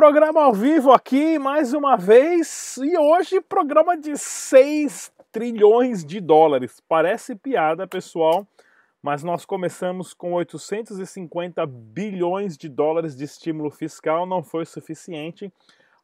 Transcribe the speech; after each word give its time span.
Programa 0.00 0.44
ao 0.44 0.54
vivo 0.54 0.92
aqui 0.92 1.38
mais 1.38 1.74
uma 1.74 1.94
vez 1.94 2.78
e 2.78 2.96
hoje 2.96 3.38
programa 3.38 3.98
de 3.98 4.16
6 4.16 5.12
trilhões 5.30 6.02
de 6.02 6.22
dólares. 6.22 6.82
Parece 6.88 7.34
piada, 7.34 7.86
pessoal, 7.86 8.48
mas 9.02 9.22
nós 9.22 9.44
começamos 9.44 10.14
com 10.14 10.32
850 10.32 11.66
bilhões 11.66 12.56
de 12.56 12.66
dólares 12.66 13.14
de 13.14 13.24
estímulo 13.24 13.70
fiscal, 13.70 14.24
não 14.24 14.42
foi 14.42 14.64
suficiente 14.64 15.52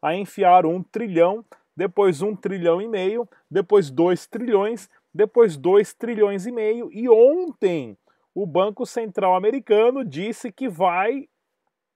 a 0.03 0.15
enfiar 0.15 0.67
um 0.67 0.83
trilhão, 0.83 1.43
depois 1.75 2.21
um 2.21 2.37
trilhão 2.37 2.83
e 2.83 2.87
meio, 2.87 3.27
depois 3.51 3.91
dois 3.91 4.27
trilhões, 4.27 4.91
depois 5.13 5.57
dois 5.57 5.95
trilhões 5.95 6.45
e 6.45 6.53
meio 6.53 6.91
e 6.93 7.09
ontem 7.09 7.97
o 8.35 8.45
Banco 8.45 8.85
Central 8.85 9.35
americano 9.35 10.05
disse 10.05 10.53
que 10.53 10.69
vai 10.69 11.27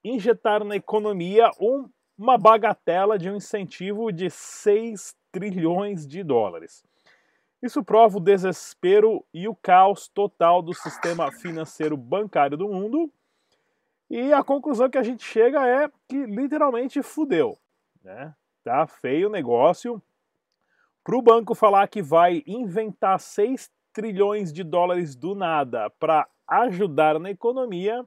injetar 0.05 0.65
na 0.65 0.77
economia 0.77 1.51
um, 1.61 1.89
uma 2.19 2.37
bagatela 2.37 3.19
de 3.19 3.31
um 3.31 3.37
incentivo 3.37 4.13
de 4.13 4.31
6 4.31 5.15
trilhões 5.33 6.07
de 6.07 6.23
dólares. 6.23 6.85
Isso 7.63 7.85
prova 7.85 8.17
o 8.17 8.21
desespero 8.21 9.25
e 9.35 9.47
o 9.47 9.55
caos 9.55 10.09
total 10.09 10.63
do 10.63 10.73
sistema 10.73 11.31
financeiro 11.31 11.97
bancário 11.97 12.57
do 12.57 12.69
mundo. 12.69 13.13
E 14.09 14.33
a 14.33 14.43
conclusão 14.43 14.89
que 14.89 14.99
a 14.99 15.03
gente 15.03 15.23
chega 15.25 15.67
é 15.67 15.91
que 16.09 16.25
literalmente 16.25 17.03
fudeu. 17.03 17.59
Né? 18.03 18.35
Tá 18.65 18.87
feio 18.87 19.29
o 19.29 19.31
negócio. 19.31 20.03
Para 21.05 21.17
o 21.17 21.23
banco 21.23 21.55
falar 21.55 21.87
que 21.89 22.03
vai 22.03 22.43
inventar 22.47 23.21
6 23.21 23.71
trilhões 23.93 24.53
de 24.53 24.65
dólares 24.65 25.15
do 25.15 25.35
nada 25.35 25.91
para 25.91 26.27
ajudar 26.47 27.19
na 27.19 27.31
economia, 27.31 28.05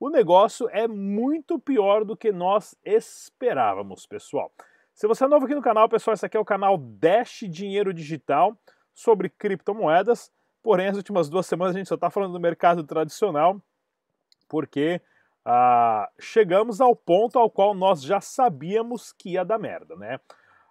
o 0.00 0.08
negócio 0.08 0.68
é 0.70 0.86
muito 0.86 1.58
pior 1.58 2.04
do 2.04 2.16
que 2.16 2.30
nós 2.30 2.76
esperávamos, 2.84 4.06
pessoal. 4.06 4.52
Se 4.94 5.06
você 5.06 5.24
é 5.24 5.28
novo 5.28 5.44
aqui 5.44 5.54
no 5.54 5.62
canal, 5.62 5.88
pessoal, 5.88 6.14
esse 6.14 6.26
aqui 6.26 6.36
é 6.36 6.40
o 6.40 6.44
canal 6.44 6.76
Dash 6.76 7.44
Dinheiro 7.48 7.92
Digital 7.92 8.56
sobre 8.94 9.28
criptomoedas. 9.28 10.32
Porém, 10.62 10.88
as 10.88 10.96
últimas 10.96 11.28
duas 11.28 11.46
semanas 11.46 11.74
a 11.74 11.78
gente 11.78 11.88
só 11.88 11.94
está 11.94 12.10
falando 12.10 12.32
do 12.32 12.40
mercado 12.40 12.84
tradicional, 12.84 13.60
porque 14.48 15.00
ah, 15.44 16.10
chegamos 16.18 16.80
ao 16.80 16.94
ponto 16.94 17.38
ao 17.38 17.50
qual 17.50 17.74
nós 17.74 18.02
já 18.02 18.20
sabíamos 18.20 19.12
que 19.12 19.30
ia 19.30 19.44
dar 19.44 19.58
merda, 19.58 19.96
né? 19.96 20.20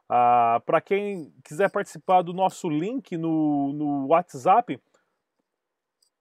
Ah, 0.10 0.62
Para 0.66 0.82
quem 0.82 1.34
quiser 1.44 1.70
participar 1.72 2.22
do 2.22 2.34
nosso 2.34 2.70
link 2.70 3.18
no, 3.18 3.74
no 3.74 4.08
WhatsApp, 4.08 4.80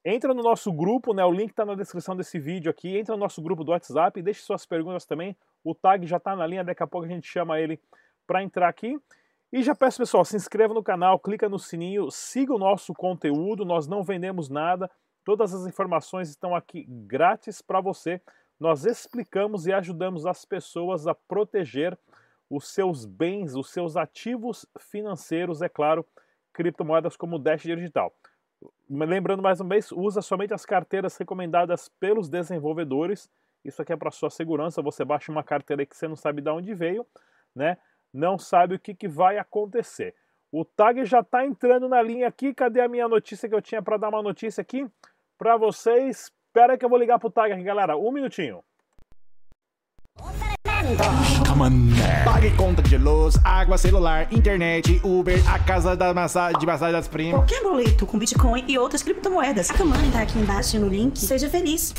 entra 0.07 0.33
no 0.33 0.41
nosso 0.41 0.73
grupo, 0.73 1.13
né? 1.13 1.25
O 1.25 1.33
link 1.33 1.51
está 1.51 1.65
na 1.65 1.75
descrição 1.75 2.15
desse 2.15 2.39
vídeo 2.39 2.71
aqui. 2.71 2.97
Entra 2.97 3.17
no 3.17 3.21
nosso 3.21 3.43
grupo 3.43 3.65
do 3.65 3.73
WhatsApp, 3.73 4.23
deixe 4.23 4.41
suas 4.41 4.65
perguntas 4.65 5.05
também. 5.05 5.37
O 5.65 5.75
tag 5.75 6.07
já 6.07 6.19
está 6.19 6.37
na 6.37 6.47
linha, 6.47 6.63
daqui 6.63 6.81
a 6.81 6.87
pouco 6.87 7.07
a 7.07 7.11
gente 7.11 7.27
chama 7.27 7.59
ele 7.59 7.81
para 8.25 8.41
entrar 8.41 8.69
aqui. 8.69 8.97
E 9.53 9.65
já 9.65 9.75
peço, 9.75 9.99
pessoal, 9.99 10.25
se 10.25 10.37
inscreva 10.37 10.73
no 10.73 10.83
canal, 10.83 11.19
clica 11.19 11.49
no 11.49 11.59
sininho, 11.59 12.09
siga 12.09 12.55
o 12.55 12.59
nosso 12.59 12.95
conteúdo. 12.95 13.65
Nós 13.65 13.89
não 13.89 14.05
vendemos 14.05 14.49
nada. 14.49 14.89
Todas 15.25 15.53
as 15.53 15.67
informações 15.67 16.29
estão 16.29 16.55
aqui 16.55 16.87
grátis 16.89 17.61
para 17.61 17.81
você. 17.81 18.21
Nós 18.61 18.85
explicamos 18.85 19.67
e 19.67 19.73
ajudamos 19.73 20.25
as 20.25 20.45
pessoas 20.45 21.09
a 21.09 21.17
proteger 21.17 21.99
os 22.49 22.69
seus 22.69 23.05
bens, 23.05 23.57
os 23.57 23.71
seus 23.71 23.97
ativos 23.97 24.65
financeiros, 24.79 25.63
é 25.63 25.69
claro, 25.69 26.07
criptomoedas 26.53 27.17
como 27.17 27.37
o 27.37 27.39
Dash 27.41 27.63
Digital. 27.63 28.15
Lembrando 28.89 29.43
mais 29.43 29.61
uma 29.61 29.71
vez, 29.71 29.91
usa 29.93 30.23
somente 30.23 30.55
as 30.55 30.65
carteiras 30.65 31.17
recomendadas 31.17 31.89
pelos 32.01 32.29
desenvolvedores. 32.29 33.29
Isso 33.65 33.83
aqui 33.83 33.93
é 33.93 33.97
para 33.97 34.11
sua 34.11 34.31
segurança. 34.31 34.81
Você 34.83 35.05
baixa 35.05 35.33
uma 35.33 35.43
carteira 35.43 35.85
que 35.85 35.97
você 35.97 36.07
não 36.07 36.17
sabe 36.17 36.41
de 36.41 36.51
onde 36.51 36.73
veio, 36.75 37.05
né? 37.55 37.77
Não 38.13 38.39
sabe 38.39 38.77
o 38.77 38.79
que, 38.79 38.95
que 38.95 39.09
vai 39.09 39.39
acontecer. 39.39 40.15
O 40.51 40.65
tag 40.65 41.05
já 41.05 41.21
está 41.21 41.45
entrando 41.45 41.89
na 41.89 42.01
linha 42.01 42.29
aqui. 42.29 42.55
Cadê 42.55 42.81
a 42.81 42.89
minha 42.89 43.09
notícia 43.09 43.49
que 43.49 43.55
eu 43.55 43.61
tinha 43.61 43.83
para 43.83 43.97
dar 43.97 44.09
uma 44.09 44.23
notícia 44.23 44.61
aqui 44.61 44.87
para 45.37 45.57
vocês? 45.57 46.33
Espera 46.47 46.79
que 46.79 46.85
eu 46.85 46.89
vou 46.89 46.99
ligar 46.99 47.19
pro 47.19 47.31
tag 47.31 47.53
aqui, 47.53 47.63
galera. 47.63 47.97
Um 47.97 48.13
minutinho. 48.13 48.65
Pague 52.25 52.51
conta 52.57 52.81
de 52.81 52.97
luz, 52.97 53.37
água, 53.43 53.77
celular, 53.77 54.33
internet, 54.33 55.01
Uber, 55.03 55.37
a 55.53 55.59
casa 55.59 55.97
da 55.97 56.15
massa, 56.15 56.53
de 56.53 56.65
massagem 56.65 56.93
das 56.93 57.09
primas. 57.09 57.41
Qualquer 57.41 57.61
boleto 57.61 58.07
com 58.07 58.17
Bitcoin 58.17 58.65
e 58.69 58.79
outras 58.79 59.03
criptomoedas. 59.03 59.69
A 59.71 59.85
mãe 59.85 60.11
tá 60.13 60.23
aqui 60.23 60.39
embaixo 60.39 60.79
no 60.79 60.87
link. 60.89 61.19
Seja 61.19 61.49
feliz. 61.49 61.93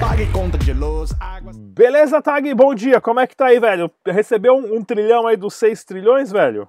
Pague 0.00 0.30
conta 0.32 0.58
de 0.58 0.74
luz, 0.74 1.14
água. 1.18 1.52
Beleza, 1.54 2.20
Tag? 2.20 2.52
Bom 2.52 2.74
dia. 2.74 3.00
Como 3.00 3.20
é 3.20 3.26
que 3.26 3.34
tá 3.34 3.46
aí, 3.46 3.58
velho? 3.58 3.90
Recebeu 4.06 4.54
um, 4.54 4.76
um 4.76 4.84
trilhão 4.84 5.26
aí 5.26 5.38
dos 5.38 5.54
6 5.54 5.84
trilhões, 5.84 6.30
velho? 6.30 6.68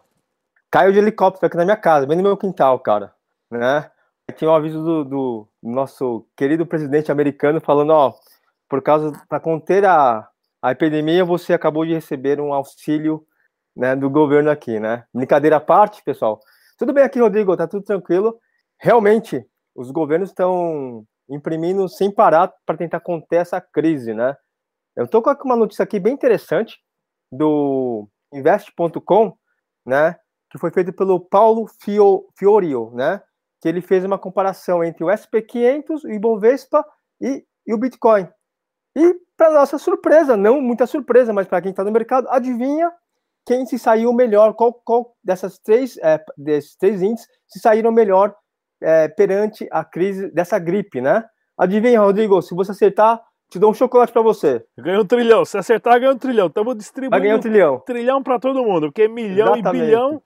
Caiu 0.72 0.94
de 0.94 1.00
helicóptero 1.00 1.48
aqui 1.48 1.58
na 1.58 1.66
minha 1.66 1.76
casa, 1.76 2.08
bem 2.08 2.16
no 2.16 2.24
meu 2.24 2.38
quintal, 2.38 2.80
cara. 2.80 3.14
Né? 3.50 3.90
Aí 4.30 4.36
Tinha 4.38 4.50
um 4.50 4.56
aviso 4.56 4.82
do, 4.82 5.04
do 5.04 5.48
nosso 5.62 6.26
querido 6.38 6.66
presidente 6.66 7.12
americano 7.12 7.60
falando, 7.60 7.90
ó, 7.90 8.14
por 8.72 8.82
causa 8.82 9.12
para 9.28 9.38
conter 9.38 9.84
a, 9.84 10.26
a 10.62 10.72
epidemia, 10.72 11.26
você 11.26 11.52
acabou 11.52 11.86
de 11.86 11.94
receber 11.94 12.40
um 12.40 12.54
auxílio 12.54 13.28
né, 13.76 13.98
do 13.98 14.10
governo 14.10 14.50
aqui, 14.50 14.80
né? 14.80 15.04
Brincadeira 15.14 15.58
à 15.58 15.60
parte, 15.60 16.02
pessoal. 16.02 16.40
Tudo 16.78 16.94
bem 16.94 17.04
aqui, 17.04 17.20
Rodrigo, 17.20 17.58
tá 17.58 17.68
tudo 17.68 17.84
tranquilo. 17.84 18.40
Realmente, 18.80 19.46
os 19.76 19.92
governos 19.92 20.30
estão 20.30 21.06
imprimindo 21.30 21.90
sem 21.90 22.10
parar 22.10 22.50
para 22.66 22.78
tentar 22.78 23.02
conter 23.02 23.42
essa 23.42 23.60
crise, 23.60 24.14
né? 24.14 24.38
Eu 24.96 25.06
tô 25.06 25.22
com 25.22 25.34
uma 25.44 25.58
notícia 25.58 25.84
aqui 25.84 26.00
bem 26.00 26.14
interessante 26.14 26.80
do 27.30 28.08
invest.com, 28.32 29.38
né, 29.86 30.16
que 30.50 30.58
foi 30.58 30.72
feito 30.72 30.94
pelo 30.94 31.20
Paulo 31.20 31.68
Fio, 31.82 32.30
Fiorio, 32.38 32.90
né, 32.94 33.22
que 33.62 33.68
ele 33.68 33.82
fez 33.82 34.06
uma 34.06 34.18
comparação 34.18 34.82
entre 34.82 35.04
o 35.04 35.08
SP500, 35.08 36.06
o 36.06 36.10
Ibovespa 36.10 36.86
e, 37.20 37.46
e 37.68 37.74
o 37.74 37.78
Bitcoin. 37.78 38.30
E, 38.96 39.16
para 39.38 39.52
nossa 39.52 39.78
surpresa, 39.78 40.36
não 40.38 40.62
muita 40.62 40.86
surpresa, 40.86 41.32
mas 41.34 41.48
para 41.48 41.62
quem 41.62 41.72
está 41.72 41.84
no 41.84 41.92
mercado, 41.92 42.28
adivinha 42.30 42.92
quem 43.46 43.66
se 43.66 43.80
saiu 43.80 44.14
melhor, 44.14 44.54
qual, 44.54 44.74
qual 44.74 45.16
dessas 45.24 45.58
três, 45.58 45.98
é, 45.98 46.24
desses 46.38 46.76
três 46.76 47.02
índices 47.02 47.28
se 47.48 47.60
saíram 47.60 47.92
melhor 47.92 48.36
é, 48.82 49.08
perante 49.08 49.68
a 49.72 49.84
crise 49.84 50.30
dessa 50.32 50.60
gripe, 50.60 51.02
né? 51.02 51.24
Adivinha, 51.58 52.00
Rodrigo, 52.02 52.42
se 52.42 52.54
você 52.54 52.72
acertar, 52.72 53.22
te 53.50 53.60
dou 53.60 53.72
um 53.72 53.74
chocolate 53.74 54.12
para 54.14 54.22
você. 54.22 54.64
Ganhou 54.78 55.04
um 55.04 55.06
trilhão. 55.06 55.44
Se 55.46 55.58
acertar, 55.58 56.00
ganhou 56.00 56.16
um 56.16 56.18
trilhão. 56.18 56.48
Estamos 56.48 56.76
distribuindo 56.78 57.12
Vai 57.12 57.20
ganhar 57.22 57.36
um 57.36 57.40
trilhão. 57.40 57.80
trilhão 57.80 58.24
para 58.24 58.40
todo 58.40 58.64
mundo, 58.64 58.88
porque 58.88 59.08
milhão 59.08 59.56
Exatamente. 59.56 59.84
e 59.84 59.86
bilhão 59.86 60.22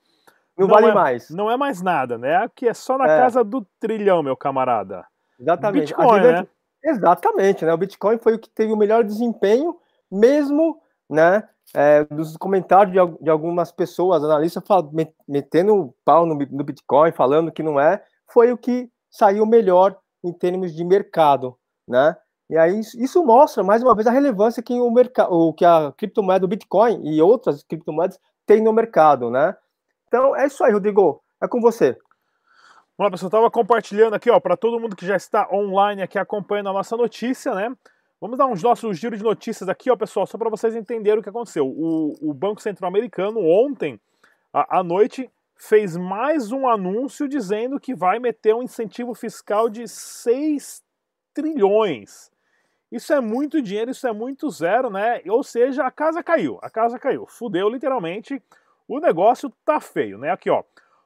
Não, 0.58 0.68
vale 0.68 0.88
é, 0.88 0.94
mais. 0.94 1.30
Não 1.30 1.50
é 1.52 1.58
mais 1.58 1.82
nada, 1.82 2.18
né? 2.18 2.36
Aqui 2.38 2.68
é 2.68 2.74
só 2.74 2.98
na 2.98 3.06
É. 3.06 3.18
casa 3.20 3.44
do 3.44 3.66
trilhão, 3.80 4.22
meu 4.24 4.38
camarada. 4.38 5.06
Exatamente. 5.40 5.88
Bitcoin, 5.94 6.08
Adivinha- 6.20 6.42
né? 6.44 6.48
Exatamente, 6.86 7.66
né? 7.66 7.74
O 7.74 7.78
Bitcoin 7.78 8.18
foi 8.20 8.36
o 8.36 8.40
que 8.40 8.50
teve 8.50 8.72
o 8.72 8.78
melhor 8.78 9.04
desempenho, 9.04 9.76
mesmo, 10.12 10.80
né? 11.10 11.44
é, 11.74 12.04
dos 12.06 12.38
comentários 12.38 12.94
de, 12.94 13.24
de 13.24 13.30
algumas 13.30 13.72
pessoas, 13.72 14.24
analistas, 14.24 14.64
metendo 15.28 15.76
o 15.76 15.96
pau 16.04 16.26
no, 16.26 16.36
no 16.36 16.64
Bitcoin, 16.64 17.12
falando 17.12 17.52
que 17.52 17.64
não 17.64 17.80
é, 17.80 18.04
foi 18.32 18.52
o 18.52 18.58
que 18.58 18.90
saiu 19.10 19.46
melhor 19.46 19.98
em 20.24 20.32
termos 20.32 20.74
de 20.74 20.84
mercado, 20.84 21.58
né? 21.88 22.16
E 22.50 22.58
aí 22.58 22.80
isso, 22.80 23.26
mostra 23.26 23.64
mais 23.64 23.82
uma 23.82 23.96
vez 23.96 24.06
a 24.06 24.12
relevância 24.12 24.62
que 24.62 24.74
o 24.80 24.92
mercado, 24.92 25.54
que 25.54 25.66
a 25.66 25.92
criptomoeda, 25.98 26.46
o 26.46 26.48
Bitcoin 26.48 27.02
e 27.04 27.20
outras 27.22 27.64
criptomoedas 27.64 28.20
têm 28.46 28.62
no 28.62 28.72
mercado, 28.72 29.32
né? 29.32 29.56
Então 30.08 30.36
é 30.36 30.46
isso 30.46 30.64
aí, 30.64 30.72
Rodrigo. 30.72 31.22
É 31.42 31.48
com 31.48 31.60
você. 31.60 31.98
Vamos 32.98 33.10
lá, 33.10 33.12
pessoal, 33.12 33.28
estava 33.28 33.52
compartilhando 33.52 34.14
aqui, 34.14 34.30
ó, 34.30 34.40
para 34.40 34.56
todo 34.56 34.80
mundo 34.80 34.96
que 34.96 35.06
já 35.06 35.18
está 35.18 35.50
online 35.52 36.02
aqui 36.02 36.18
acompanhando 36.18 36.70
a 36.70 36.74
nossa 36.74 36.96
notícia, 36.96 37.54
né? 37.54 37.76
Vamos 38.22 38.38
dar 38.38 38.46
uns 38.46 38.64
nossos 38.64 38.98
giro 38.98 39.18
de 39.18 39.24
notícias 39.24 39.68
aqui, 39.68 39.92
ó, 39.92 39.98
pessoal, 39.98 40.26
só 40.26 40.38
para 40.38 40.50
vocês 40.50 40.74
entenderem 40.74 41.20
o 41.20 41.22
que 41.22 41.28
aconteceu. 41.28 41.68
O, 41.68 42.14
o 42.22 42.34
Banco 42.34 42.62
Central 42.62 42.88
Americano 42.88 43.42
ontem 43.42 44.00
à, 44.54 44.80
à 44.80 44.84
noite 44.84 45.30
fez 45.58 45.98
mais 45.98 46.54
um 46.54 46.70
anúncio 46.70 47.28
dizendo 47.28 47.82
que 47.82 47.94
vai 47.94 48.18
meter 48.18 48.56
um 48.56 48.64
incentivo 48.64 49.14
fiscal 49.14 49.70
de 49.70 49.90
6 49.90 50.82
trilhões. 51.34 52.32
Isso 52.90 53.12
é 53.12 53.20
muito 53.20 53.62
dinheiro, 53.62 53.92
isso 53.92 54.08
é 54.08 54.14
muito 54.14 54.50
zero, 54.50 54.90
né? 54.90 55.22
Ou 55.28 55.44
seja, 55.44 55.86
a 55.86 55.92
casa 55.92 56.24
caiu, 56.24 56.60
a 56.62 56.70
casa 56.70 56.98
caiu, 56.98 57.28
fudeu 57.28 57.68
literalmente. 57.68 58.42
O 58.88 59.02
negócio 59.02 59.52
tá 59.66 59.82
feio, 59.82 60.18
né? 60.18 60.32
Aqui, 60.32 60.50
ó. 60.50 60.64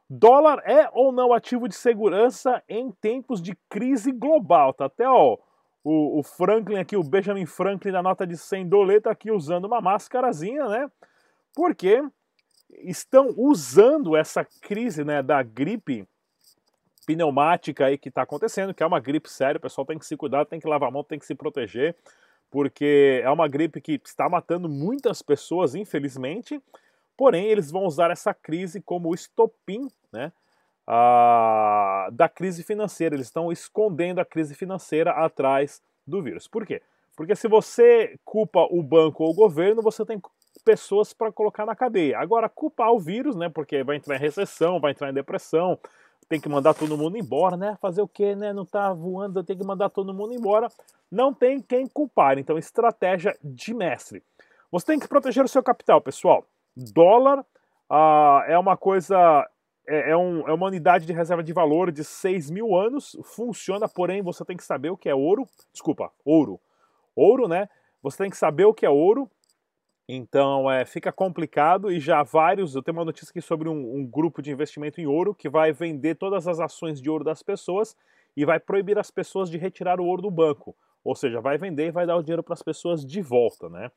Dólar 0.09 0.63
é 0.65 0.89
ou 0.91 1.11
não 1.11 1.31
ativo 1.31 1.67
de 1.67 1.75
segurança 1.75 2.63
em 2.67 2.91
tempos 2.91 3.41
de 3.41 3.55
crise 3.69 4.11
global? 4.11 4.73
Tá 4.73 4.85
até 4.85 5.07
ó, 5.07 5.37
o, 5.83 6.19
o 6.19 6.23
Franklin 6.23 6.77
aqui, 6.77 6.97
o 6.97 7.03
Benjamin 7.03 7.45
Franklin 7.45 7.91
da 7.91 8.01
nota 8.01 8.25
de 8.25 8.35
100 8.35 8.67
doleta 8.67 9.11
aqui 9.11 9.31
usando 9.31 9.65
uma 9.65 9.79
máscarazinha, 9.79 10.67
né? 10.67 10.91
Porque 11.53 12.01
estão 12.69 13.33
usando 13.37 14.15
essa 14.15 14.45
crise 14.61 15.03
né, 15.03 15.21
da 15.21 15.43
gripe 15.43 16.07
pneumática 17.05 17.85
aí 17.85 17.97
que 17.97 18.09
está 18.09 18.21
acontecendo, 18.21 18.73
que 18.73 18.83
é 18.83 18.85
uma 18.85 18.99
gripe 18.99 19.29
séria, 19.29 19.57
o 19.57 19.61
pessoal 19.61 19.85
tem 19.85 19.97
que 19.97 20.05
se 20.05 20.15
cuidar, 20.15 20.45
tem 20.45 20.59
que 20.59 20.67
lavar 20.67 20.89
a 20.89 20.91
mão, 20.91 21.03
tem 21.03 21.17
que 21.17 21.25
se 21.25 21.33
proteger, 21.33 21.95
porque 22.51 23.21
é 23.23 23.29
uma 23.29 23.47
gripe 23.47 23.81
que 23.81 23.99
está 24.03 24.29
matando 24.29 24.69
muitas 24.69 25.21
pessoas, 25.21 25.73
infelizmente, 25.73 26.61
porém 27.19 27.47
eles 27.47 27.69
vão 27.69 27.83
usar 27.83 28.11
essa 28.11 28.33
crise 28.33 28.81
como 28.81 29.13
estopim, 29.13 29.89
né, 30.09 30.31
a, 30.87 32.07
da 32.13 32.29
crise 32.29 32.63
financeira, 32.63 33.13
eles 33.13 33.27
estão 33.27 33.51
escondendo 33.51 34.19
a 34.19 34.25
crise 34.25 34.55
financeira 34.55 35.11
atrás 35.11 35.81
do 36.07 36.23
vírus. 36.23 36.47
Por 36.47 36.65
quê? 36.65 36.81
Porque 37.17 37.35
se 37.35 37.49
você 37.49 38.17
culpa 38.23 38.65
o 38.71 38.81
banco 38.81 39.25
ou 39.25 39.31
o 39.31 39.35
governo, 39.35 39.81
você 39.81 40.05
tem 40.05 40.21
pessoas 40.63 41.11
para 41.11 41.29
colocar 41.29 41.65
na 41.65 41.75
cadeia. 41.75 42.17
Agora, 42.17 42.47
culpar 42.47 42.93
o 42.93 42.99
vírus, 42.99 43.35
né? 43.35 43.49
Porque 43.49 43.83
vai 43.83 43.97
entrar 43.97 44.15
em 44.15 44.19
recessão, 44.19 44.79
vai 44.79 44.91
entrar 44.91 45.09
em 45.09 45.13
depressão, 45.13 45.77
tem 46.29 46.39
que 46.39 46.47
mandar 46.47 46.73
todo 46.73 46.97
mundo 46.97 47.17
embora, 47.17 47.57
né? 47.57 47.77
Fazer 47.81 48.01
o 48.01 48.07
quê, 48.07 48.33
né? 48.33 48.53
Não 48.53 48.65
tá 48.65 48.93
voando, 48.93 49.43
tem 49.43 49.57
que 49.57 49.65
mandar 49.65 49.89
todo 49.89 50.13
mundo 50.13 50.33
embora. 50.33 50.69
Não 51.11 51.33
tem 51.33 51.61
quem 51.61 51.85
culpar. 51.85 52.39
Então, 52.39 52.57
estratégia 52.57 53.37
de 53.43 53.73
mestre. 53.73 54.23
Você 54.71 54.85
tem 54.85 54.99
que 54.99 55.07
proteger 55.07 55.43
o 55.43 55.49
seu 55.49 55.61
capital, 55.61 55.99
pessoal. 55.99 56.45
Dólar 56.93 57.45
ah, 57.89 58.43
é 58.47 58.57
uma 58.57 58.77
coisa. 58.77 59.47
É, 59.87 60.11
é, 60.11 60.17
um, 60.17 60.47
é 60.47 60.53
uma 60.53 60.67
unidade 60.67 61.05
de 61.05 61.13
reserva 61.13 61.43
de 61.43 61.51
valor 61.51 61.91
de 61.91 62.03
6 62.03 62.49
mil 62.49 62.75
anos. 62.75 63.17
Funciona, 63.23 63.87
porém, 63.87 64.21
você 64.21 64.45
tem 64.45 64.55
que 64.55 64.63
saber 64.63 64.89
o 64.89 64.97
que 64.97 65.09
é 65.09 65.15
ouro. 65.15 65.47
Desculpa, 65.73 66.11
ouro 66.23 66.59
ouro, 67.19 67.47
né? 67.47 67.67
Você 68.01 68.17
tem 68.17 68.29
que 68.29 68.37
saber 68.37 68.65
o 68.65 68.73
que 68.73 68.85
é 68.85 68.89
ouro. 68.89 69.29
Então 70.07 70.71
é, 70.71 70.85
fica 70.85 71.11
complicado 71.11 71.91
e 71.91 71.99
já 71.99 72.23
vários. 72.23 72.73
Eu 72.73 72.81
tenho 72.81 72.97
uma 72.97 73.05
notícia 73.05 73.29
aqui 73.29 73.41
sobre 73.41 73.69
um, 73.69 73.97
um, 73.97 74.05
grupo 74.05 74.41
de 74.41 74.51
investimento 74.51 74.99
em 74.99 75.05
ouro 75.05 75.35
que 75.35 75.49
vai 75.49 75.71
vender 75.71 76.15
todas 76.15 76.47
as 76.47 76.59
ações 76.59 76.99
de 76.99 77.09
ouro 77.09 77.23
das 77.23 77.43
pessoas 77.43 77.95
e 78.35 78.43
vai 78.43 78.59
proibir 78.59 78.97
as 78.97 79.11
pessoas 79.11 79.51
de 79.51 79.57
retirar 79.57 79.99
o 79.99 80.05
ouro 80.05 80.21
do 80.21 80.31
banco. 80.31 80.75
Ou 81.03 81.15
seja, 81.15 81.39
vai 81.39 81.57
vender 81.57 81.87
e 81.87 81.91
vai 81.91 82.07
dar 82.07 82.15
o 82.15 82.23
dinheiro 82.23 82.43
para 82.43 82.53
as 82.53 82.63
pessoas 82.63 83.05
de 83.05 83.21
volta, 83.21 83.69
né? 83.69 83.91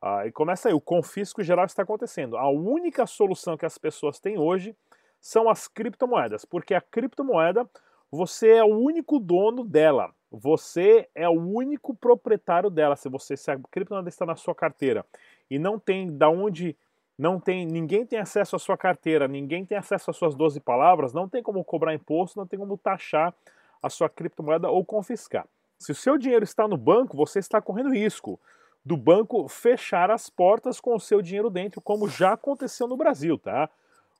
Ah, 0.00 0.26
e 0.26 0.32
começa 0.32 0.68
aí, 0.68 0.74
o 0.74 0.80
confisco 0.80 1.42
geral 1.42 1.64
está 1.64 1.82
acontecendo. 1.82 2.36
A 2.36 2.48
única 2.48 3.06
solução 3.06 3.56
que 3.56 3.66
as 3.66 3.78
pessoas 3.78 4.18
têm 4.18 4.38
hoje 4.38 4.76
são 5.20 5.48
as 5.48 5.66
criptomoedas, 5.66 6.44
porque 6.44 6.74
a 6.74 6.80
criptomoeda 6.80 7.68
você 8.10 8.50
é 8.50 8.64
o 8.64 8.78
único 8.78 9.18
dono 9.18 9.64
dela. 9.64 10.12
Você 10.30 11.08
é 11.14 11.28
o 11.28 11.32
único 11.32 11.94
proprietário 11.94 12.70
dela. 12.70 12.96
Se 12.96 13.08
você 13.08 13.36
se 13.36 13.50
a 13.50 13.58
criptomoeda 13.70 14.08
está 14.08 14.24
na 14.24 14.36
sua 14.36 14.54
carteira 14.54 15.04
e 15.50 15.58
não 15.58 15.78
tem 15.78 16.16
da 16.16 16.28
onde 16.28 16.76
não 17.18 17.40
tem, 17.40 17.64
ninguém 17.64 18.04
tem 18.04 18.18
acesso 18.18 18.56
à 18.56 18.58
sua 18.58 18.76
carteira, 18.76 19.26
ninguém 19.26 19.64
tem 19.64 19.78
acesso 19.78 20.10
às 20.10 20.16
suas 20.16 20.34
12 20.34 20.60
palavras, 20.60 21.14
não 21.14 21.28
tem 21.28 21.42
como 21.42 21.64
cobrar 21.64 21.94
imposto, 21.94 22.38
não 22.38 22.46
tem 22.46 22.58
como 22.58 22.76
taxar 22.76 23.34
a 23.82 23.88
sua 23.88 24.08
criptomoeda 24.08 24.68
ou 24.68 24.84
confiscar. 24.84 25.46
Se 25.78 25.92
o 25.92 25.94
seu 25.94 26.18
dinheiro 26.18 26.44
está 26.44 26.68
no 26.68 26.76
banco, 26.76 27.16
você 27.16 27.38
está 27.38 27.60
correndo 27.60 27.90
risco 27.90 28.38
do 28.86 28.96
banco 28.96 29.48
fechar 29.48 30.12
as 30.12 30.30
portas 30.30 30.78
com 30.78 30.94
o 30.94 31.00
seu 31.00 31.20
dinheiro 31.20 31.50
dentro, 31.50 31.80
como 31.80 32.08
já 32.08 32.34
aconteceu 32.34 32.86
no 32.86 32.96
Brasil, 32.96 33.36
tá? 33.36 33.68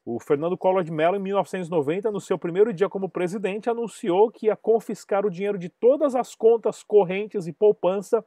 O 0.05 0.19
Fernando 0.19 0.59
Collor 0.59 0.83
de 0.83 0.91
Mello, 0.91 1.15
em 1.15 1.21
1990, 1.21 2.11
no 2.11 2.21
seu 2.21 2.37
primeiro 2.37 2.73
dia 2.73 2.89
como 2.89 3.09
presidente, 3.09 3.71
anunciou 3.71 4.29
que 4.29 4.47
ia 4.47 4.57
confiscar 4.57 5.25
o 5.25 5.31
dinheiro 5.31 5.57
de 5.57 5.69
todas 5.69 6.17
as 6.17 6.35
contas 6.35 6.83
correntes 6.83 7.47
e 7.47 7.53
poupança 7.53 8.25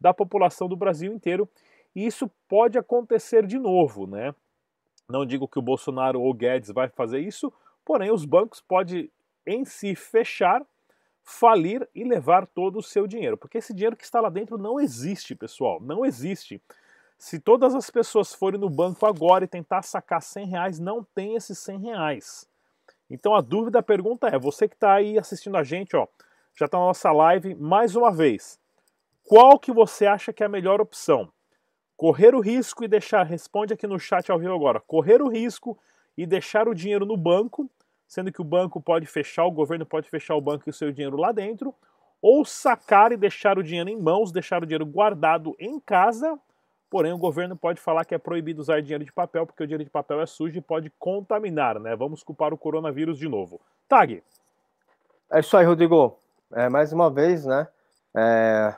da 0.00 0.14
população 0.14 0.68
do 0.68 0.76
Brasil 0.76 1.12
inteiro. 1.12 1.48
E 1.92 2.06
isso 2.06 2.30
pode 2.48 2.78
acontecer 2.78 3.44
de 3.44 3.58
novo, 3.58 4.06
né? 4.06 4.32
Não 5.08 5.26
digo 5.26 5.48
que 5.48 5.58
o 5.58 5.62
Bolsonaro 5.62 6.20
ou 6.20 6.30
o 6.30 6.34
Guedes 6.34 6.70
vai 6.70 6.88
fazer 6.88 7.18
isso, 7.18 7.52
porém 7.84 8.12
os 8.12 8.24
bancos 8.24 8.60
podem 8.60 9.10
em 9.44 9.64
si 9.64 9.96
fechar, 9.96 10.64
falir 11.30 11.88
e 11.94 12.02
levar 12.02 12.46
todo 12.46 12.78
o 12.78 12.82
seu 12.82 13.06
dinheiro, 13.06 13.36
porque 13.36 13.58
esse 13.58 13.72
dinheiro 13.72 13.96
que 13.96 14.04
está 14.04 14.20
lá 14.20 14.28
dentro 14.28 14.58
não 14.58 14.80
existe, 14.80 15.34
pessoal, 15.34 15.80
não 15.80 16.04
existe. 16.04 16.60
Se 17.16 17.38
todas 17.38 17.74
as 17.74 17.88
pessoas 17.88 18.34
forem 18.34 18.58
no 18.58 18.68
banco 18.68 19.06
agora 19.06 19.44
e 19.44 19.48
tentar 19.48 19.82
sacar 19.82 20.20
100 20.20 20.46
reais, 20.46 20.78
não 20.78 21.04
tem 21.14 21.36
esses 21.36 21.58
100 21.58 21.78
reais. 21.78 22.48
Então 23.08 23.34
a 23.34 23.40
dúvida, 23.40 23.78
a 23.78 23.82
pergunta 23.82 24.26
é, 24.26 24.38
você 24.38 24.68
que 24.68 24.74
está 24.74 24.94
aí 24.94 25.18
assistindo 25.18 25.56
a 25.56 25.62
gente, 25.62 25.96
ó, 25.96 26.06
já 26.58 26.66
está 26.66 26.78
na 26.78 26.86
nossa 26.86 27.12
live, 27.12 27.54
mais 27.54 27.94
uma 27.94 28.10
vez, 28.10 28.58
qual 29.22 29.58
que 29.58 29.72
você 29.72 30.06
acha 30.06 30.32
que 30.32 30.42
é 30.42 30.46
a 30.46 30.48
melhor 30.48 30.80
opção? 30.80 31.32
Correr 31.96 32.34
o 32.34 32.40
risco 32.40 32.82
e 32.82 32.88
deixar, 32.88 33.22
responde 33.22 33.72
aqui 33.72 33.86
no 33.86 34.00
chat 34.00 34.30
ao 34.30 34.38
vivo 34.38 34.54
agora, 34.54 34.80
correr 34.80 35.22
o 35.22 35.28
risco 35.28 35.78
e 36.16 36.26
deixar 36.26 36.68
o 36.68 36.74
dinheiro 36.74 37.06
no 37.06 37.16
banco, 37.16 37.70
sendo 38.10 38.32
que 38.32 38.42
o 38.42 38.44
banco 38.44 38.80
pode 38.80 39.06
fechar, 39.06 39.44
o 39.44 39.50
governo 39.52 39.86
pode 39.86 40.10
fechar 40.10 40.34
o 40.34 40.40
banco 40.40 40.64
e 40.66 40.70
o 40.70 40.74
seu 40.74 40.90
dinheiro 40.90 41.16
lá 41.16 41.30
dentro, 41.30 41.72
ou 42.20 42.44
sacar 42.44 43.12
e 43.12 43.16
deixar 43.16 43.56
o 43.58 43.62
dinheiro 43.62 43.88
em 43.88 43.96
mãos, 43.96 44.32
deixar 44.32 44.62
o 44.62 44.66
dinheiro 44.66 44.84
guardado 44.84 45.54
em 45.58 45.78
casa 45.78 46.38
Porém, 46.90 47.12
o 47.12 47.18
governo 47.18 47.56
pode 47.56 47.80
falar 47.80 48.04
que 48.04 48.16
é 48.16 48.18
proibido 48.18 48.60
usar 48.60 48.82
dinheiro 48.82 49.04
de 49.04 49.12
papel 49.12 49.46
porque 49.46 49.62
o 49.62 49.66
dinheiro 49.66 49.84
de 49.84 49.90
papel 49.90 50.20
é 50.20 50.26
sujo 50.26 50.58
e 50.58 50.60
pode 50.60 50.90
contaminar, 50.98 51.78
né? 51.78 51.94
Vamos 51.94 52.24
culpar 52.24 52.52
o 52.52 52.58
coronavírus 52.58 53.16
de 53.16 53.28
novo. 53.28 53.60
Tag. 53.88 54.20
É 55.30 55.38
isso 55.38 55.56
aí, 55.56 55.64
Rodrigo. 55.64 56.18
É, 56.52 56.68
mais 56.68 56.92
uma 56.92 57.08
vez, 57.08 57.46
né? 57.46 57.68
É... 58.12 58.74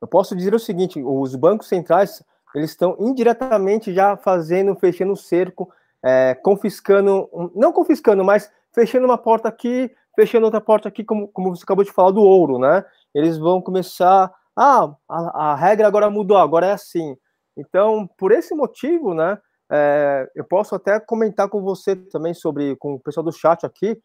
Eu 0.00 0.06
posso 0.06 0.36
dizer 0.36 0.54
o 0.54 0.58
seguinte: 0.60 1.02
os 1.02 1.34
bancos 1.34 1.66
centrais 1.66 2.22
eles 2.54 2.70
estão 2.70 2.96
indiretamente 3.00 3.92
já 3.92 4.16
fazendo, 4.16 4.76
fechando 4.76 5.12
o 5.12 5.16
cerco, 5.16 5.70
é, 6.04 6.34
confiscando, 6.34 7.28
não 7.54 7.72
confiscando, 7.72 8.24
mas 8.24 8.50
fechando 8.74 9.06
uma 9.06 9.18
porta 9.18 9.48
aqui, 9.48 9.90
fechando 10.14 10.44
outra 10.44 10.60
porta 10.60 10.88
aqui, 10.88 11.04
como, 11.04 11.28
como 11.28 11.54
você 11.54 11.62
acabou 11.62 11.84
de 11.84 11.92
falar 11.92 12.10
do 12.10 12.22
ouro, 12.22 12.58
né? 12.58 12.84
Eles 13.14 13.38
vão 13.38 13.60
começar 13.60 14.32
ah, 14.56 14.94
a, 15.06 15.50
a, 15.50 15.54
regra 15.54 15.86
agora 15.86 16.08
mudou, 16.08 16.38
agora 16.38 16.66
é 16.66 16.72
assim. 16.72 17.14
Então, 17.54 18.08
por 18.16 18.32
esse 18.32 18.54
motivo, 18.54 19.12
né, 19.12 19.38
é, 19.70 20.30
eu 20.34 20.44
posso 20.44 20.74
até 20.74 20.98
comentar 20.98 21.48
com 21.48 21.60
você 21.60 21.94
também 21.94 22.32
sobre, 22.32 22.74
com 22.76 22.94
o 22.94 23.00
pessoal 23.00 23.24
do 23.24 23.32
chat 23.32 23.66
aqui, 23.66 24.00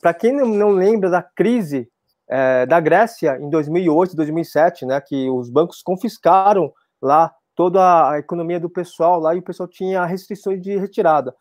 para 0.00 0.14
quem 0.14 0.32
não, 0.32 0.46
não, 0.46 0.70
lembra 0.70 1.10
da 1.10 1.20
crise 1.20 1.90
é, 2.28 2.64
da 2.64 2.78
Grécia 2.78 3.36
em 3.40 3.50
2008, 3.50 4.14
2007, 4.14 4.86
né, 4.86 5.00
que 5.00 5.28
os 5.28 5.50
bancos 5.50 5.82
confiscaram 5.82 6.72
lá 7.02 7.34
toda 7.58 8.12
a 8.12 8.20
economia 8.20 8.60
do 8.60 8.70
pessoal 8.70 9.18
lá 9.18 9.34
e 9.34 9.40
o 9.40 9.42
pessoal 9.42 9.68
tinha 9.68 10.04
restrições 10.04 10.62
de 10.62 10.76
retirada. 10.76 11.34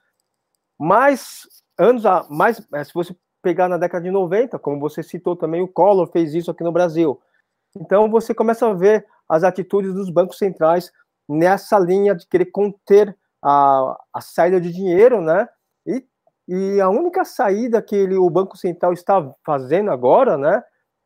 Mas 0.79 1.47
anos 1.77 2.07
a 2.07 2.25
mais, 2.27 2.59
é, 2.74 2.83
se 2.83 2.91
você 2.91 3.15
pegar 3.39 3.69
na 3.69 3.77
década 3.77 4.03
de 4.03 4.09
90, 4.09 4.57
como 4.57 4.79
você 4.79 5.03
citou 5.03 5.36
também, 5.36 5.62
o 5.62 5.67
Collor 5.67 6.07
fez 6.07 6.33
isso 6.33 6.50
aqui 6.50 6.63
no 6.63 6.71
Brasil. 6.71 7.21
Então 7.79 8.09
você 8.09 8.33
começa 8.33 8.67
a 8.67 8.74
ver 8.74 9.05
as 9.29 9.43
atitudes 9.43 9.93
dos 9.93 10.09
bancos 10.09 10.39
centrais 10.39 10.91
nessa 11.29 11.77
linha 11.77 12.15
de 12.15 12.25
querer 12.25 12.47
conter 12.47 13.15
a, 13.39 13.95
a 14.12 14.19
saída 14.19 14.59
de 14.59 14.74
dinheiro, 14.74 15.21
né? 15.21 15.47
E, 15.86 16.03
e 16.47 16.81
a 16.81 16.89
única 16.89 17.24
saída 17.25 17.79
que 17.79 17.95
ele, 17.95 18.15
o 18.15 18.27
Banco 18.27 18.57
Central 18.57 18.91
está 18.91 19.31
fazendo 19.45 19.91
agora, 19.91 20.36
né, 20.36 20.63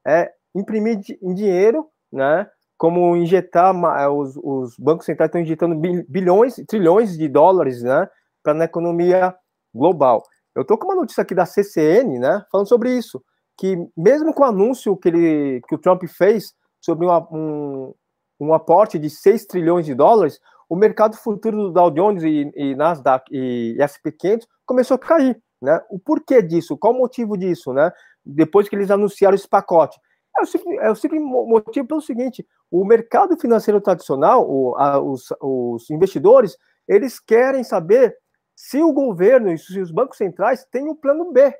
é 0.07 0.31
imprimir 0.55 1.01
em 1.21 1.33
dinheiro, 1.33 1.89
né? 2.09 2.49
Como 2.81 3.15
injetar, 3.15 3.75
é, 3.99 4.09
os, 4.09 4.35
os 4.37 4.75
bancos 4.75 5.05
centrais 5.05 5.29
estão 5.29 5.39
injetando 5.39 5.75
bilhões, 6.09 6.55
trilhões 6.67 7.15
de 7.15 7.27
dólares, 7.29 7.83
né, 7.83 8.09
para 8.41 8.55
na 8.55 8.65
economia 8.65 9.35
global. 9.71 10.23
Eu 10.55 10.63
estou 10.63 10.79
com 10.79 10.85
uma 10.85 10.95
notícia 10.95 11.21
aqui 11.21 11.35
da 11.35 11.45
CCN, 11.45 12.17
né, 12.17 12.43
falando 12.51 12.67
sobre 12.67 12.97
isso, 12.97 13.23
que 13.55 13.77
mesmo 13.95 14.33
com 14.33 14.41
o 14.41 14.47
anúncio 14.47 14.97
que, 14.97 15.09
ele, 15.09 15.61
que 15.67 15.75
o 15.75 15.77
Trump 15.77 16.01
fez 16.07 16.55
sobre 16.79 17.05
uma, 17.05 17.19
um, 17.31 17.93
um 18.39 18.51
aporte 18.51 18.97
de 18.97 19.11
6 19.11 19.45
trilhões 19.45 19.85
de 19.85 19.93
dólares, 19.93 20.39
o 20.67 20.75
mercado 20.75 21.15
futuro 21.15 21.57
do 21.57 21.71
Dow 21.71 21.91
Jones 21.91 22.23
e, 22.23 22.51
e 22.55 22.73
Nasdaq 22.73 23.25
e 23.31 23.77
SP500 23.77 24.47
começou 24.65 24.95
a 24.95 24.99
cair. 24.99 25.39
Né? 25.61 25.79
O 25.91 25.99
porquê 25.99 26.41
disso? 26.41 26.75
Qual 26.75 26.95
o 26.95 26.97
motivo 26.97 27.37
disso? 27.37 27.73
Né? 27.73 27.91
Depois 28.25 28.67
que 28.67 28.75
eles 28.75 28.89
anunciaram 28.89 29.35
esse 29.35 29.47
pacote. 29.47 29.99
É 30.37 30.41
o 30.41 30.45
simples, 30.45 30.79
é 30.79 30.89
o 30.89 30.95
simples 30.95 31.21
motivo 31.21 31.87
pelo 31.87 32.01
seguinte: 32.01 32.45
o 32.69 32.85
mercado 32.85 33.37
financeiro 33.37 33.81
tradicional, 33.81 34.49
o, 34.49 34.75
a, 34.77 34.99
os, 34.99 35.27
os 35.41 35.89
investidores, 35.89 36.57
eles 36.87 37.19
querem 37.19 37.63
saber 37.63 38.15
se 38.55 38.81
o 38.81 38.93
governo 38.93 39.51
e 39.51 39.57
se 39.57 39.79
os 39.79 39.91
bancos 39.91 40.17
centrais 40.17 40.65
têm 40.65 40.87
um 40.87 40.95
plano 40.95 41.31
B, 41.31 41.53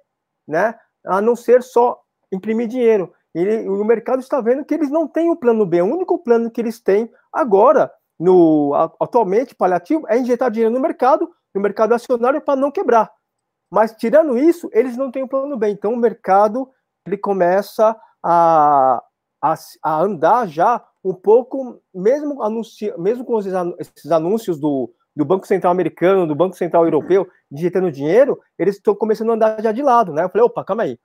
né? 0.47 0.75
A 1.05 1.19
não 1.19 1.35
ser 1.35 1.63
só 1.63 1.99
imprimir 2.31 2.67
dinheiro. 2.67 3.13
E 3.33 3.67
o 3.67 3.83
mercado 3.83 4.19
está 4.19 4.41
vendo 4.41 4.65
que 4.65 4.73
eles 4.73 4.89
não 4.89 5.07
têm 5.07 5.29
um 5.29 5.35
plano 5.35 5.65
B. 5.65 5.81
O 5.81 5.85
único 5.85 6.19
plano 6.19 6.51
que 6.51 6.59
eles 6.59 6.79
têm 6.79 7.09
agora, 7.31 7.91
no 8.19 8.73
atualmente 8.99 9.55
paliativo, 9.55 10.05
é 10.07 10.17
injetar 10.17 10.51
dinheiro 10.51 10.73
no 10.73 10.79
mercado, 10.79 11.29
no 11.55 11.61
mercado 11.61 11.93
acionário, 11.93 12.41
para 12.41 12.59
não 12.59 12.71
quebrar. 12.71 13.11
Mas 13.71 13.93
tirando 13.93 14.37
isso, 14.37 14.69
eles 14.73 14.97
não 14.97 15.09
têm 15.09 15.23
um 15.23 15.27
plano 15.27 15.57
B. 15.57 15.69
Então 15.69 15.93
o 15.93 15.97
mercado 15.97 16.69
ele 17.07 17.17
começa 17.17 17.97
a, 18.23 19.01
a, 19.41 19.55
a 19.83 20.01
andar 20.01 20.47
já 20.47 20.83
um 21.03 21.13
pouco, 21.13 21.81
mesmo, 21.93 22.43
anunci, 22.43 22.93
mesmo 22.97 23.25
com 23.25 23.39
esses 23.39 24.11
anúncios 24.11 24.59
do, 24.59 24.93
do 25.15 25.25
Banco 25.25 25.47
Central 25.47 25.71
americano, 25.71 26.27
do 26.27 26.35
Banco 26.35 26.55
Central 26.55 26.85
europeu, 26.85 27.27
injetando 27.51 27.91
dinheiro, 27.91 28.39
eles 28.57 28.75
estão 28.75 28.95
começando 28.95 29.31
a 29.31 29.33
andar 29.33 29.61
já 29.61 29.71
de 29.71 29.81
lado, 29.81 30.13
né? 30.13 30.23
Eu 30.23 30.29
falei, 30.29 30.45
opa, 30.45 30.63
calma 30.63 30.83
aí. 30.83 30.99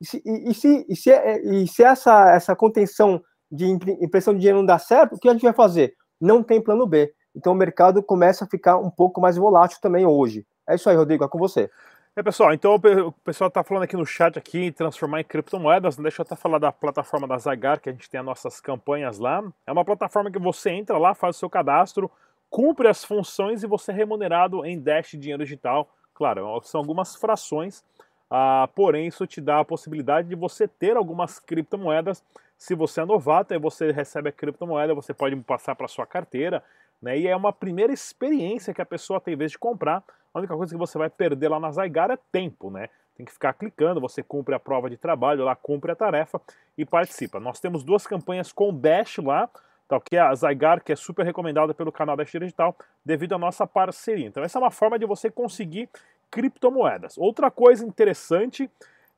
E 0.00 0.06
se, 0.06 0.22
e, 0.24 0.54
se, 0.54 0.86
e 0.88 0.96
se, 0.96 1.10
e 1.44 1.68
se 1.68 1.84
essa, 1.84 2.32
essa 2.32 2.56
contenção 2.56 3.22
de 3.50 3.66
impressão 3.66 4.32
de 4.32 4.40
dinheiro 4.40 4.58
não 4.58 4.66
dá 4.66 4.78
certo, 4.78 5.14
o 5.14 5.18
que 5.18 5.28
a 5.28 5.32
gente 5.32 5.42
vai 5.42 5.52
fazer? 5.52 5.94
Não 6.20 6.42
tem 6.42 6.60
plano 6.60 6.86
B. 6.86 7.12
Então 7.36 7.52
o 7.52 7.56
mercado 7.56 8.02
começa 8.02 8.44
a 8.44 8.48
ficar 8.48 8.78
um 8.78 8.90
pouco 8.90 9.20
mais 9.20 9.36
volátil 9.36 9.78
também 9.80 10.06
hoje. 10.06 10.46
É 10.68 10.74
isso 10.74 10.88
aí, 10.88 10.96
Rodrigo, 10.96 11.24
é 11.24 11.28
com 11.28 11.38
você. 11.38 11.70
É, 12.14 12.22
pessoal, 12.22 12.52
então 12.52 12.74
o 12.74 13.12
pessoal 13.24 13.48
está 13.48 13.64
falando 13.64 13.84
aqui 13.84 13.96
no 13.96 14.04
chat 14.04 14.38
aqui 14.38 14.70
transformar 14.70 15.22
em 15.22 15.24
criptomoedas. 15.24 15.96
Deixa 15.96 16.20
eu 16.20 16.24
até 16.24 16.36
falar 16.36 16.58
da 16.58 16.70
plataforma 16.70 17.26
da 17.26 17.38
Zagar, 17.38 17.80
que 17.80 17.88
a 17.88 17.92
gente 17.92 18.10
tem 18.10 18.20
as 18.20 18.26
nossas 18.26 18.60
campanhas 18.60 19.18
lá. 19.18 19.42
É 19.66 19.72
uma 19.72 19.82
plataforma 19.82 20.30
que 20.30 20.38
você 20.38 20.68
entra 20.72 20.98
lá, 20.98 21.14
faz 21.14 21.36
o 21.36 21.38
seu 21.38 21.48
cadastro, 21.48 22.10
cumpre 22.50 22.86
as 22.86 23.02
funções 23.02 23.62
e 23.62 23.66
você 23.66 23.92
é 23.92 23.94
remunerado 23.94 24.62
em 24.66 24.78
Dash 24.78 25.12
dinheiro 25.12 25.42
digital. 25.42 25.88
Claro, 26.12 26.60
são 26.64 26.82
algumas 26.82 27.16
frações, 27.16 27.82
ah, 28.30 28.68
porém 28.74 29.06
isso 29.06 29.26
te 29.26 29.40
dá 29.40 29.60
a 29.60 29.64
possibilidade 29.64 30.28
de 30.28 30.34
você 30.34 30.68
ter 30.68 30.98
algumas 30.98 31.38
criptomoedas. 31.40 32.22
Se 32.58 32.74
você 32.74 33.00
é 33.00 33.06
novato, 33.06 33.54
aí 33.54 33.58
você 33.58 33.90
recebe 33.90 34.28
a 34.28 34.32
criptomoeda, 34.32 34.94
você 34.94 35.14
pode 35.14 35.34
passar 35.36 35.74
para 35.74 35.88
sua 35.88 36.06
carteira, 36.06 36.62
né? 37.02 37.18
E 37.18 37.26
é 37.26 37.34
uma 37.34 37.52
primeira 37.52 37.92
experiência 37.92 38.72
que 38.72 38.80
a 38.80 38.86
pessoa 38.86 39.20
tem, 39.20 39.34
em 39.34 39.36
vez 39.36 39.50
de 39.50 39.58
comprar, 39.58 40.04
a 40.32 40.38
única 40.38 40.56
coisa 40.56 40.72
que 40.72 40.78
você 40.78 40.96
vai 40.96 41.10
perder 41.10 41.48
lá 41.48 41.58
na 41.58 41.70
Zygar 41.70 42.10
é 42.10 42.18
tempo, 42.30 42.70
né? 42.70 42.88
Tem 43.16 43.26
que 43.26 43.32
ficar 43.32 43.52
clicando, 43.52 44.00
você 44.00 44.22
cumpre 44.22 44.54
a 44.54 44.60
prova 44.60 44.88
de 44.88 44.96
trabalho 44.96 45.44
lá, 45.44 45.54
cumpre 45.54 45.92
a 45.92 45.96
tarefa 45.96 46.40
e 46.78 46.84
participa. 46.86 47.38
Nós 47.38 47.60
temos 47.60 47.82
duas 47.82 48.06
campanhas 48.06 48.52
com 48.52 48.72
Dash 48.72 49.18
lá, 49.18 49.50
tá, 49.86 50.00
que 50.00 50.16
é 50.16 50.20
a 50.20 50.34
Zygar, 50.34 50.82
que 50.82 50.92
é 50.92 50.96
super 50.96 51.26
recomendada 51.26 51.74
pelo 51.74 51.92
canal 51.92 52.16
Dash 52.16 52.30
Digital, 52.30 52.74
devido 53.04 53.34
à 53.34 53.38
nossa 53.38 53.66
parceria. 53.66 54.26
Então 54.26 54.42
essa 54.42 54.58
é 54.58 54.60
uma 54.60 54.70
forma 54.70 54.98
de 54.98 55.04
você 55.04 55.30
conseguir 55.30 55.90
criptomoedas. 56.30 57.18
Outra 57.18 57.50
coisa 57.50 57.84
interessante 57.84 58.70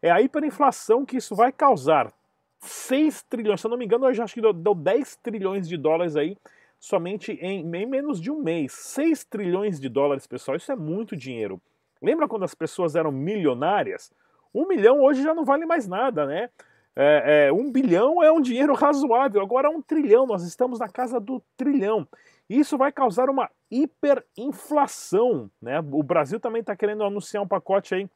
é 0.03 0.11
a 0.11 0.21
hiperinflação 0.21 1.05
que 1.05 1.19
isso 1.19 1.37
vai 1.37 1.53
causar. 1.53 2.13
6 2.59 3.23
trilhões, 3.23 3.61
se 3.61 3.67
eu 3.67 3.71
não 3.71 3.79
me 3.79 3.85
engano, 3.85 4.07
eu 4.07 4.15
já 4.15 4.25
acho 4.25 4.35
que 4.35 4.41
deu 4.41 4.75
10 4.75 5.17
trilhões 5.17 5.69
de 5.69 5.77
dólares 5.77 6.17
aí 6.17 6.37
somente 6.85 7.33
em, 7.41 7.65
menos 7.65 8.21
de 8.21 8.31
um 8.31 8.43
mês. 8.43 8.73
6 8.73 9.25
trilhões 9.25 9.81
de 9.81 9.89
dólares, 9.89 10.27
pessoal, 10.27 10.55
isso 10.55 10.71
é 10.71 10.77
muito 10.77 11.17
dinheiro. 11.17 11.59
Lembra 12.01 12.29
quando 12.29 12.43
as 12.43 12.55
pessoas 12.55 12.95
eram 12.95 13.11
milionárias? 13.11 14.13
Um 14.55 14.69
milhão 14.69 15.01
hoje 15.01 15.23
já 15.23 15.33
não 15.33 15.47
vale 15.47 15.65
mais 15.65 15.89
nada, 15.89 16.27
né? 16.27 16.51
É, 16.95 17.47
é, 17.47 17.53
um 17.53 17.73
bilhão 17.73 18.23
é 18.23 18.31
um 18.31 18.41
dinheiro 18.41 18.75
razoável, 18.75 19.41
agora 19.41 19.71
um 19.71 19.81
trilhão, 19.81 20.27
nós 20.27 20.45
estamos 20.45 20.79
na 20.79 20.89
casa 20.89 21.19
do 21.19 21.43
trilhão. 21.57 22.07
Isso 22.51 22.77
vai 22.77 22.93
causar 22.93 23.31
uma 23.31 23.51
hiperinflação, 23.71 25.51
né? 25.63 25.81
O 25.91 26.03
Brasil 26.03 26.39
também 26.39 26.61
está 26.61 26.77
querendo 26.77 27.03
anunciar 27.03 27.43
um 27.43 27.49
pacote 27.49 27.95
aí 27.95 28.07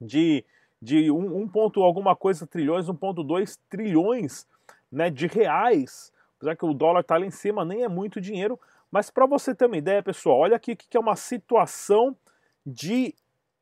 de, 0.00 0.42
de 0.80 1.10
1, 1.10 1.36
1 1.36 1.48
ponto 1.48 1.82
alguma 1.82 2.16
coisa 2.16 2.46
trilhões, 2.46 2.86
1.2 2.86 3.58
trilhões 3.68 4.46
né, 4.90 5.10
de 5.10 5.26
reais 5.26 6.10
apesar 6.40 6.56
que 6.56 6.64
o 6.64 6.72
dólar 6.72 7.00
está 7.00 7.18
lá 7.18 7.26
em 7.26 7.30
cima, 7.30 7.66
nem 7.66 7.84
é 7.84 7.88
muito 7.88 8.18
dinheiro. 8.18 8.58
Mas 8.90 9.10
para 9.10 9.26
você 9.26 9.54
ter 9.54 9.66
uma 9.66 9.76
ideia, 9.76 10.02
pessoal, 10.02 10.38
olha 10.38 10.56
aqui 10.56 10.74
que 10.74 10.96
é 10.96 11.00
uma 11.00 11.14
situação 11.14 12.16
de 12.64 13.14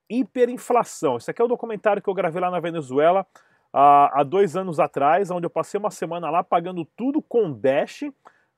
hiperinflação. 0.08 1.16
Isso 1.16 1.28
aqui 1.28 1.42
é 1.42 1.44
o 1.44 1.48
documentário 1.48 2.00
que 2.00 2.08
eu 2.08 2.14
gravei 2.14 2.40
lá 2.40 2.50
na 2.50 2.60
Venezuela 2.60 3.26
há, 3.72 4.20
há 4.20 4.22
dois 4.22 4.56
anos 4.56 4.78
atrás, 4.78 5.28
onde 5.30 5.44
eu 5.44 5.50
passei 5.50 5.78
uma 5.78 5.90
semana 5.90 6.30
lá 6.30 6.44
pagando 6.44 6.84
tudo 6.96 7.20
com 7.20 7.52
Dash. 7.52 8.04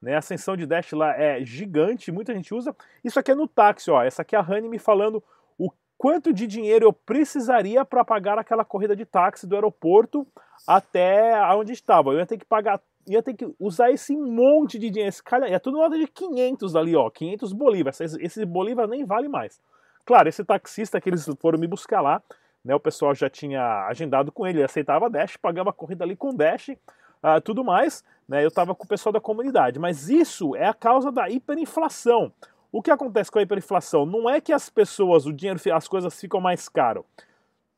Né? 0.03 0.15
A 0.15 0.19
ascensão 0.19 0.55
de 0.55 0.67
Dash 0.67 0.93
lá 0.93 1.19
é 1.19 1.43
gigante, 1.43 2.13
muita 2.13 2.35
gente 2.35 2.55
usa. 2.55 2.77
Isso 3.03 3.19
aqui 3.19 3.31
é 3.31 3.35
no 3.35 3.49
táxi, 3.49 3.91
ó. 3.91 4.03
Essa 4.03 4.21
aqui 4.21 4.37
é 4.37 4.39
a 4.39 4.43
Rani 4.43 4.69
me 4.69 4.79
falando 4.79 5.25
o 5.59 5.71
quanto 5.97 6.31
de 6.31 6.47
dinheiro 6.47 6.85
eu 6.85 6.93
precisaria 6.93 7.87
para 7.87 8.05
pagar 8.05 8.39
aquela 8.39 8.67
corrida 8.67 8.95
de 8.95 9.07
táxi 9.07 9.47
do 9.47 9.55
aeroporto 9.55 10.27
até 10.69 11.35
onde 11.55 11.73
estava. 11.73 12.11
Eu 12.11 12.19
ia 12.19 12.27
ter 12.27 12.37
que 12.37 12.45
pagar 12.45 12.81
ia 13.07 13.23
ter 13.23 13.35
que 13.35 13.49
usar 13.59 13.91
esse 13.91 14.17
monte 14.17 14.79
de 14.79 14.91
dinheiro. 14.91 15.09
Esse 15.09 15.23
cara, 15.23 15.49
é 15.49 15.59
tudo 15.59 15.79
nota 15.79 15.99
de 15.99 16.07
500 16.07 16.77
ali, 16.77 16.97
ó. 16.97 17.09
500 17.11 17.53
bolívares. 17.53 18.01
Esse, 18.01 18.23
esse 18.23 18.45
bolívar 18.45 18.87
nem 18.87 19.05
vale 19.05 19.29
mais. 19.29 19.61
Claro, 20.05 20.29
esse 20.29 20.45
taxista 20.45 21.01
que 21.01 21.09
eles 21.09 21.29
foram 21.41 21.59
me 21.59 21.67
buscar 21.67 22.01
lá, 22.01 22.23
né? 22.65 22.75
O 22.75 22.81
pessoal 22.81 23.15
já 23.15 23.29
tinha 23.29 23.87
agendado 23.87 24.33
com 24.33 24.47
ele, 24.47 24.59
ele 24.59 24.65
aceitava 24.65 25.11
Dash, 25.11 25.37
pagava 25.37 25.71
a 25.71 25.73
corrida 25.73 26.05
ali 26.05 26.17
com 26.17 26.35
Dash, 26.35 26.69
uh, 26.69 27.41
tudo 27.45 27.65
mais, 27.65 28.05
né? 28.29 28.45
Eu 28.45 28.51
tava 28.51 28.75
com 28.75 28.85
o 28.85 28.89
pessoal 28.89 29.13
da 29.13 29.21
comunidade. 29.21 29.79
Mas 29.79 30.09
isso 30.09 30.55
é 30.57 30.67
a 30.67 30.75
causa 30.75 31.13
da 31.13 31.29
hiperinflação. 31.29 32.33
O 32.73 32.81
que 32.81 32.91
acontece 32.91 33.31
com 33.31 33.39
a 33.39 33.43
hiperinflação? 33.43 34.07
Não 34.07 34.31
é 34.31 34.41
que 34.41 34.53
as 34.53 34.71
pessoas, 34.71 35.27
o 35.27 35.33
dinheiro, 35.33 35.61
as 35.75 35.89
coisas 35.89 36.19
ficam 36.19 36.41
mais 36.41 36.69
caro 36.69 37.05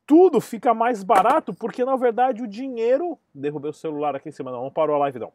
tudo 0.05 0.41
fica 0.41 0.73
mais 0.73 1.03
barato 1.03 1.53
porque, 1.53 1.85
na 1.85 1.95
verdade, 1.95 2.43
o 2.43 2.47
dinheiro. 2.47 3.17
Derrubei 3.33 3.69
o 3.69 3.73
celular 3.73 4.15
aqui 4.15 4.29
em 4.29 4.31
cima, 4.31 4.51
não, 4.51 4.63
não 4.63 4.71
parou 4.71 4.95
a 4.95 4.99
live, 4.99 5.19
não. 5.19 5.31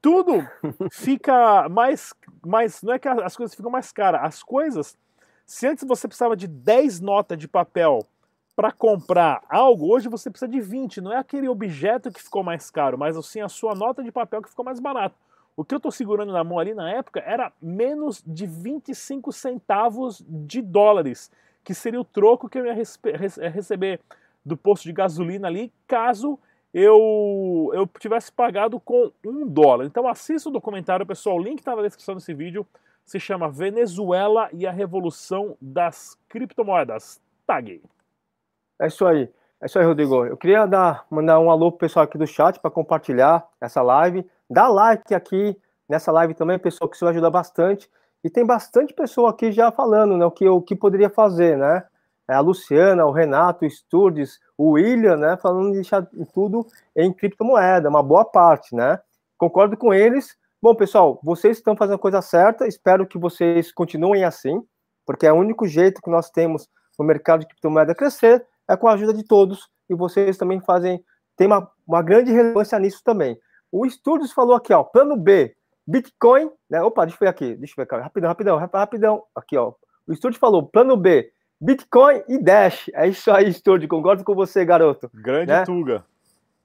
Tudo 0.00 0.46
fica 0.90 1.68
mais, 1.68 2.14
mais. 2.44 2.82
Não 2.82 2.94
é 2.94 2.98
que 2.98 3.08
as 3.08 3.36
coisas 3.36 3.54
ficam 3.54 3.70
mais 3.70 3.92
caras. 3.92 4.20
As 4.22 4.42
coisas. 4.42 4.96
Se 5.44 5.66
antes 5.66 5.84
você 5.86 6.08
precisava 6.08 6.36
de 6.36 6.48
10 6.48 7.00
notas 7.00 7.38
de 7.38 7.46
papel 7.46 8.04
para 8.56 8.72
comprar 8.72 9.42
algo, 9.48 9.92
hoje 9.92 10.08
você 10.08 10.30
precisa 10.30 10.50
de 10.50 10.60
20. 10.60 11.00
Não 11.00 11.12
é 11.12 11.18
aquele 11.18 11.48
objeto 11.48 12.10
que 12.10 12.22
ficou 12.22 12.42
mais 12.42 12.70
caro, 12.70 12.98
mas 12.98 13.16
sim 13.26 13.40
a 13.40 13.48
sua 13.48 13.74
nota 13.74 14.02
de 14.02 14.10
papel 14.10 14.42
que 14.42 14.48
ficou 14.48 14.64
mais 14.64 14.80
barato. 14.80 15.14
O 15.54 15.64
que 15.64 15.74
eu 15.74 15.78
estou 15.78 15.92
segurando 15.92 16.32
na 16.32 16.42
mão 16.42 16.58
ali 16.58 16.74
na 16.74 16.90
época 16.90 17.20
era 17.20 17.52
menos 17.62 18.22
de 18.26 18.46
25 18.46 19.32
centavos 19.32 20.22
de 20.26 20.60
dólares 20.60 21.30
que 21.66 21.74
seria 21.74 22.00
o 22.00 22.04
troco 22.04 22.48
que 22.48 22.56
eu 22.56 22.64
ia 22.64 22.72
eh, 22.72 23.48
receber 23.48 24.00
do 24.44 24.56
posto 24.56 24.84
de 24.84 24.92
gasolina 24.92 25.48
ali, 25.48 25.72
caso 25.84 26.38
eu, 26.72 27.72
eu 27.74 27.84
tivesse 27.98 28.30
pagado 28.30 28.78
com 28.78 29.10
um 29.26 29.44
dólar. 29.44 29.84
Então 29.84 30.06
assista 30.06 30.48
o 30.48 30.52
documentário, 30.52 31.04
pessoal, 31.04 31.36
o 31.36 31.42
link 31.42 31.58
está 31.58 31.74
na 31.74 31.82
descrição 31.82 32.14
desse 32.14 32.32
vídeo, 32.32 32.64
se 33.04 33.18
chama 33.18 33.50
Venezuela 33.50 34.48
e 34.52 34.64
a 34.64 34.70
Revolução 34.70 35.56
das 35.60 36.16
Criptomoedas. 36.28 37.20
Tag. 37.44 37.82
É 38.80 38.86
isso 38.86 39.04
aí. 39.04 39.28
É 39.60 39.66
isso 39.66 39.76
aí, 39.76 39.84
Rodrigo. 39.84 40.24
Eu 40.24 40.36
queria 40.36 40.66
dar, 40.66 41.04
mandar 41.10 41.40
um 41.40 41.50
alô 41.50 41.72
pro 41.72 41.80
pessoal 41.80 42.04
aqui 42.04 42.16
do 42.16 42.28
chat 42.28 42.60
para 42.60 42.70
compartilhar 42.70 43.44
essa 43.60 43.82
live. 43.82 44.24
Dá 44.48 44.68
like 44.68 45.12
aqui 45.12 45.60
nessa 45.88 46.12
live 46.12 46.32
também, 46.34 46.60
pessoal, 46.60 46.88
que 46.88 46.94
isso 46.94 47.04
vai 47.04 47.12
ajudar 47.12 47.30
bastante. 47.30 47.90
E 48.26 48.30
tem 48.30 48.44
bastante 48.44 48.92
pessoa 48.92 49.30
aqui 49.30 49.52
já 49.52 49.70
falando, 49.70 50.16
né, 50.16 50.26
o 50.26 50.32
que 50.32 50.48
o 50.48 50.60
que 50.60 50.74
poderia 50.74 51.08
fazer, 51.08 51.56
né? 51.56 51.84
É 52.26 52.34
a 52.34 52.40
Luciana, 52.40 53.06
o 53.06 53.12
Renato, 53.12 53.64
o 53.64 53.70
Sturdes, 53.70 54.40
o 54.58 54.70
William, 54.70 55.16
né, 55.16 55.36
falando 55.36 55.68
de 55.68 55.74
deixar 55.74 56.04
tudo 56.34 56.66
em 56.96 57.12
criptomoeda, 57.12 57.88
uma 57.88 58.02
boa 58.02 58.24
parte, 58.24 58.74
né? 58.74 58.98
Concordo 59.38 59.76
com 59.76 59.94
eles. 59.94 60.36
Bom, 60.60 60.74
pessoal, 60.74 61.20
vocês 61.22 61.58
estão 61.58 61.76
fazendo 61.76 61.94
a 61.94 62.00
coisa 62.00 62.20
certa, 62.20 62.66
espero 62.66 63.06
que 63.06 63.16
vocês 63.16 63.70
continuem 63.70 64.24
assim, 64.24 64.60
porque 65.06 65.24
é 65.24 65.32
o 65.32 65.36
único 65.36 65.64
jeito 65.68 66.02
que 66.02 66.10
nós 66.10 66.28
temos 66.28 66.68
no 66.98 67.04
mercado 67.04 67.42
de 67.42 67.46
criptomoeda 67.46 67.94
crescer 67.94 68.44
é 68.68 68.76
com 68.76 68.88
a 68.88 68.94
ajuda 68.94 69.14
de 69.14 69.22
todos, 69.22 69.70
e 69.88 69.94
vocês 69.94 70.36
também 70.36 70.60
fazem, 70.60 71.00
tem 71.36 71.46
uma, 71.46 71.70
uma 71.86 72.02
grande 72.02 72.32
relevância 72.32 72.76
nisso 72.80 73.02
também. 73.04 73.38
O 73.70 73.86
Sturdes 73.88 74.32
falou 74.32 74.56
aqui, 74.56 74.72
ó, 74.72 74.82
plano 74.82 75.16
B, 75.16 75.55
Bitcoin, 75.86 76.50
né? 76.68 76.82
Opa, 76.82 77.04
deixa 77.04 77.16
eu 77.16 77.26
ver 77.26 77.28
aqui, 77.28 77.54
deixa 77.54 77.74
eu 77.76 77.76
ver 77.76 77.82
aqui, 77.82 78.02
rapidão, 78.02 78.28
rapidão, 78.28 78.58
rapidão. 78.58 79.22
Aqui, 79.34 79.56
ó. 79.56 79.72
O 80.06 80.12
estúdio 80.12 80.38
falou, 80.38 80.66
plano 80.66 80.96
B, 80.96 81.30
Bitcoin 81.60 82.22
e 82.28 82.38
Dash. 82.42 82.90
É 82.94 83.06
isso 83.08 83.30
aí, 83.30 83.48
estúdio, 83.48 83.88
concordo 83.88 84.24
com 84.24 84.34
você, 84.34 84.64
garoto. 84.64 85.10
Grande 85.14 85.52
né? 85.52 85.64
Tuga. 85.64 86.04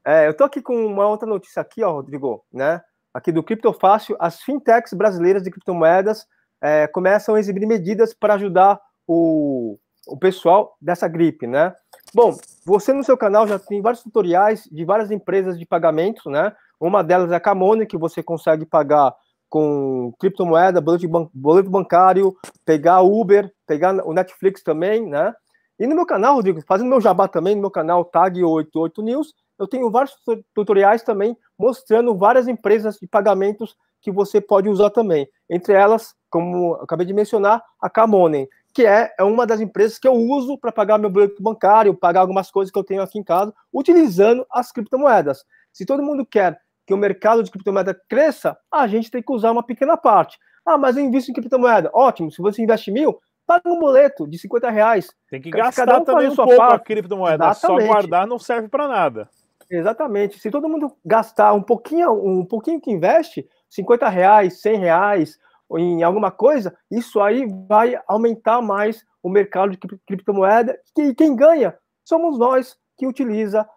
É, 0.03 0.27
eu 0.27 0.33
tô 0.35 0.43
aqui 0.43 0.61
com 0.61 0.85
uma 0.85 1.07
outra 1.07 1.27
notícia 1.27 1.61
aqui, 1.61 1.83
ó, 1.83 1.91
Rodrigo, 1.91 2.43
né? 2.51 2.81
Aqui 3.13 3.31
do 3.31 3.43
Criptofácil, 3.43 4.15
as 4.19 4.41
fintechs 4.41 4.93
brasileiras 4.93 5.43
de 5.43 5.51
criptomoedas 5.51 6.25
é, 6.61 6.87
começam 6.87 7.35
a 7.35 7.39
exibir 7.39 7.67
medidas 7.67 8.13
para 8.13 8.35
ajudar 8.35 8.79
o, 9.07 9.77
o 10.07 10.17
pessoal 10.17 10.75
dessa 10.81 11.07
gripe, 11.07 11.45
né? 11.45 11.75
Bom, 12.13 12.35
você 12.65 12.93
no 12.93 13.03
seu 13.03 13.17
canal 13.17 13.47
já 13.47 13.59
tem 13.59 13.81
vários 13.81 14.03
tutoriais 14.03 14.63
de 14.71 14.85
várias 14.85 15.11
empresas 15.11 15.57
de 15.59 15.65
pagamentos, 15.65 16.25
né? 16.25 16.53
Uma 16.81 17.03
delas 17.03 17.31
é 17.31 17.35
a 17.35 17.39
Camone, 17.39 17.85
que 17.85 17.95
você 17.95 18.23
consegue 18.23 18.65
pagar 18.65 19.13
com 19.47 20.11
criptomoeda, 20.17 20.81
boleto, 20.81 21.07
ban 21.07 21.29
boleto 21.31 21.69
bancário, 21.69 22.35
pegar 22.65 23.01
Uber, 23.01 23.53
pegar 23.67 24.03
o 24.03 24.13
Netflix 24.13 24.63
também, 24.63 25.05
né? 25.05 25.31
E 25.77 25.85
no 25.85 25.95
meu 25.95 26.07
canal, 26.07 26.35
Rodrigo, 26.35 26.59
fazendo 26.65 26.89
meu 26.89 26.99
jabá 26.99 27.27
também, 27.27 27.53
no 27.53 27.61
meu 27.61 27.69
canal 27.69 28.03
Tag88 28.05 29.03
News, 29.03 29.33
eu 29.59 29.67
tenho 29.67 29.91
vários 29.91 30.15
tutoriais 30.55 31.03
também 31.03 31.37
mostrando 31.57 32.17
várias 32.17 32.47
empresas 32.47 32.97
de 32.97 33.05
pagamentos 33.07 33.77
que 34.01 34.11
você 34.11 34.41
pode 34.41 34.67
usar 34.67 34.89
também. 34.89 35.29
Entre 35.47 35.73
elas, 35.73 36.15
como 36.31 36.73
acabei 36.75 37.05
de 37.05 37.13
mencionar, 37.13 37.63
a 37.79 37.89
Camone, 37.91 38.49
que 38.73 38.87
é, 38.87 39.13
é 39.19 39.23
uma 39.23 39.45
das 39.45 39.59
empresas 39.59 39.99
que 39.99 40.07
eu 40.07 40.13
uso 40.13 40.57
para 40.57 40.71
pagar 40.71 40.97
meu 40.97 41.11
boleto 41.11 41.43
bancário, 41.43 41.93
pagar 41.93 42.21
algumas 42.21 42.49
coisas 42.49 42.71
que 42.71 42.79
eu 42.79 42.83
tenho 42.83 43.03
aqui 43.03 43.19
em 43.19 43.23
casa, 43.23 43.53
utilizando 43.71 44.45
as 44.49 44.71
criptomoedas. 44.71 45.45
Se 45.71 45.85
todo 45.85 46.01
mundo 46.01 46.25
quer 46.25 46.59
que 46.85 46.93
o 46.93 46.97
mercado 46.97 47.43
de 47.43 47.51
criptomoeda 47.51 47.99
cresça, 48.09 48.57
a 48.71 48.87
gente 48.87 49.09
tem 49.09 49.21
que 49.21 49.31
usar 49.31 49.51
uma 49.51 49.63
pequena 49.63 49.95
parte. 49.97 50.37
Ah, 50.65 50.77
mas 50.77 50.97
eu 50.97 51.03
invisto 51.03 51.31
em 51.31 51.33
criptomoeda. 51.33 51.89
Ótimo, 51.93 52.31
se 52.31 52.41
você 52.41 52.61
investe 52.61 52.91
mil, 52.91 53.19
paga 53.45 53.69
um 53.69 53.79
boleto 53.79 54.27
de 54.27 54.37
50 54.37 54.69
reais. 54.69 55.13
Tem 55.29 55.41
que 55.41 55.49
gastar 55.49 55.99
um 55.99 56.03
também 56.03 56.29
um 56.29 56.35
pouco 56.35 56.55
parte. 56.55 56.75
a 56.75 56.79
criptomoeda, 56.79 57.45
Exatamente. 57.45 57.81
só 57.81 57.87
guardar 57.87 58.27
não 58.27 58.39
serve 58.39 58.67
para 58.67 58.87
nada. 58.87 59.29
Exatamente. 59.69 60.37
Se 60.39 60.51
todo 60.51 60.67
mundo 60.67 60.95
gastar 61.05 61.53
um 61.53 61.61
pouquinho, 61.61 62.11
um 62.11 62.45
pouquinho 62.45 62.79
que 62.81 62.91
investe, 62.91 63.47
50 63.69 64.09
reais, 64.09 64.61
100 64.61 64.79
reais, 64.79 65.39
em 65.77 66.03
alguma 66.03 66.29
coisa, 66.29 66.75
isso 66.91 67.21
aí 67.21 67.47
vai 67.67 67.97
aumentar 68.07 68.61
mais 68.61 69.05
o 69.23 69.29
mercado 69.29 69.71
de 69.71 69.77
criptomoeda. 70.05 70.77
E 70.97 71.15
quem 71.15 71.35
ganha 71.35 71.75
somos 72.03 72.37
nós 72.37 72.75
que 72.97 73.07
utiliza 73.07 73.67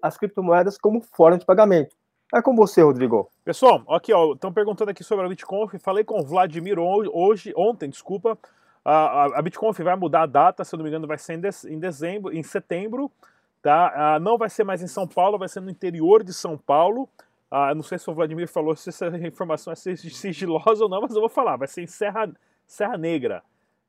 as 0.00 0.16
criptomoedas 0.16 0.78
como 0.78 1.02
forma 1.14 1.38
de 1.38 1.44
pagamento. 1.44 1.94
É 2.34 2.40
com 2.40 2.56
você, 2.56 2.80
Rodrigo. 2.80 3.30
Pessoal, 3.44 3.84
aqui 3.88 4.10
ó, 4.10 4.32
estão 4.32 4.50
perguntando 4.50 4.90
aqui 4.90 5.04
sobre 5.04 5.26
a 5.26 5.28
BitConf. 5.28 5.74
Falei 5.78 6.02
com 6.02 6.18
o 6.18 6.24
Vladimir 6.24 6.78
hoje, 6.78 7.52
ontem, 7.54 7.90
desculpa. 7.90 8.38
A, 8.82 9.38
a 9.38 9.42
BitConf 9.42 9.78
vai 9.80 9.94
mudar 9.96 10.22
a 10.22 10.26
data, 10.26 10.64
se 10.64 10.74
eu 10.74 10.78
não 10.78 10.84
me 10.84 10.88
engano, 10.88 11.06
vai 11.06 11.18
ser 11.18 11.34
em, 11.68 11.78
dezembro, 11.78 12.34
em 12.34 12.42
setembro. 12.42 13.12
Tá? 13.60 14.18
não 14.20 14.36
vai 14.38 14.48
ser 14.50 14.64
mais 14.64 14.82
em 14.82 14.88
São 14.88 15.06
Paulo, 15.06 15.38
vai 15.38 15.48
ser 15.48 15.60
no 15.60 15.70
interior 15.70 16.24
de 16.24 16.32
São 16.32 16.56
Paulo. 16.56 17.06
Ah, 17.50 17.74
não 17.74 17.82
sei 17.82 17.98
se 17.98 18.10
o 18.10 18.14
Vladimir 18.14 18.48
falou 18.48 18.74
se 18.74 18.88
essa 18.88 19.06
informação 19.28 19.70
é 19.70 19.76
sigilosa 19.76 20.84
ou 20.84 20.88
não, 20.88 21.02
mas 21.02 21.14
eu 21.14 21.20
vou 21.20 21.28
falar. 21.28 21.56
Vai 21.56 21.68
ser 21.68 21.82
em 21.82 21.86
Serra, 21.86 22.30
Serra 22.66 22.96
Negra. 22.96 23.42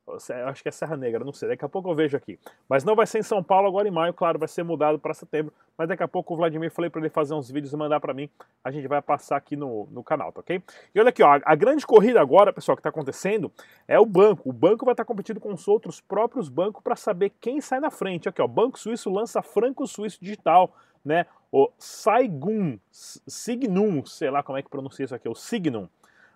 Acho 0.06 0.62
que 0.62 0.68
é 0.68 0.72
Serra 0.72 0.98
Negra, 0.98 1.24
não 1.24 1.32
sei. 1.32 1.48
Daqui 1.48 1.64
a 1.64 1.70
pouco 1.70 1.90
eu 1.90 1.96
vejo 1.96 2.18
aqui. 2.18 2.38
Mas 2.68 2.84
não 2.84 2.96
vai 2.96 3.08
ser 3.08 3.20
em 3.20 3.24
São 3.24 3.42
Paulo 3.42 3.68
agora 3.68 3.88
em 3.88 3.92
maio, 3.92 4.14
claro, 4.14 4.38
vai 4.38 4.50
ser 4.50 4.64
mudado 4.64 5.00
para 5.00 5.14
setembro. 5.14 5.54
Mas 5.78 5.88
daqui 5.88 6.04
a 6.04 6.08
pouco 6.08 6.34
o 6.34 6.38
Vladimir 6.38 6.70
falei 6.72 6.90
para 6.90 7.00
ele 7.00 7.10
fazer 7.10 7.34
uns 7.34 7.50
vídeos 7.50 7.72
e 7.72 7.78
mandar 7.78 8.02
para 8.02 8.14
mim. 8.14 8.30
A 8.64 8.70
gente 8.70 8.88
vai 8.88 9.02
passar 9.02 9.38
aqui 9.38 9.56
no, 9.56 9.88
no 9.92 10.04
canal, 10.04 10.32
tá 10.32 10.42
ok? 10.42 10.62
E 10.94 11.00
olha 11.00 11.10
aqui, 11.10 11.24
ó, 11.24 11.40
a 11.44 11.56
grande 11.56 11.88
corrida 11.88 12.20
agora, 12.20 12.52
pessoal, 12.52 12.76
que 12.76 12.82
está 12.82 12.90
acontecendo 12.90 13.52
é 13.88 13.98
o 13.98 14.06
banco. 14.06 14.50
O 14.50 14.54
banco 14.54 14.84
vai 14.84 14.94
estar 14.94 15.06
tá 15.06 15.08
competindo 15.08 15.40
com 15.40 15.54
os 15.54 15.68
outros 15.68 16.02
próprios 16.02 16.50
bancos 16.50 16.84
para 16.84 16.98
saber 16.98 17.32
quem 17.40 17.62
sai 17.62 17.80
na 17.80 17.90
frente. 17.90 18.28
Aqui, 18.28 18.42
ó, 18.42 18.48
Banco 18.48 18.78
Suíço 18.78 19.10
lança 19.10 19.42
Franco 19.42 19.88
Suíço 19.88 20.20
Digital, 20.22 20.76
né? 21.04 21.26
O 21.50 21.70
Saigun, 21.78 22.78
Signum, 22.92 24.06
sei 24.06 24.30
lá 24.30 24.44
como 24.44 24.58
é 24.58 24.62
que 24.62 24.70
pronuncia 24.70 25.06
isso 25.06 25.16
aqui, 25.16 25.30
o 25.30 25.36
Signum, 25.36 25.88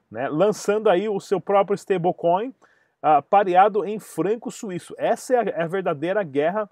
né? 0.09 0.29
Lançando 0.29 0.89
aí 0.89 1.09
o 1.09 1.19
seu 1.19 1.41
próprio 1.41 1.75
stablecoin 1.75 2.53
uh, 3.03 3.21
pareado 3.23 3.85
em 3.85 3.99
franco 3.99 4.51
suíço. 4.51 4.93
Essa 4.97 5.35
é 5.35 5.37
a, 5.37 5.43
é 5.43 5.63
a, 5.63 5.67
verdadeira 5.67 6.23
guerra 6.23 6.69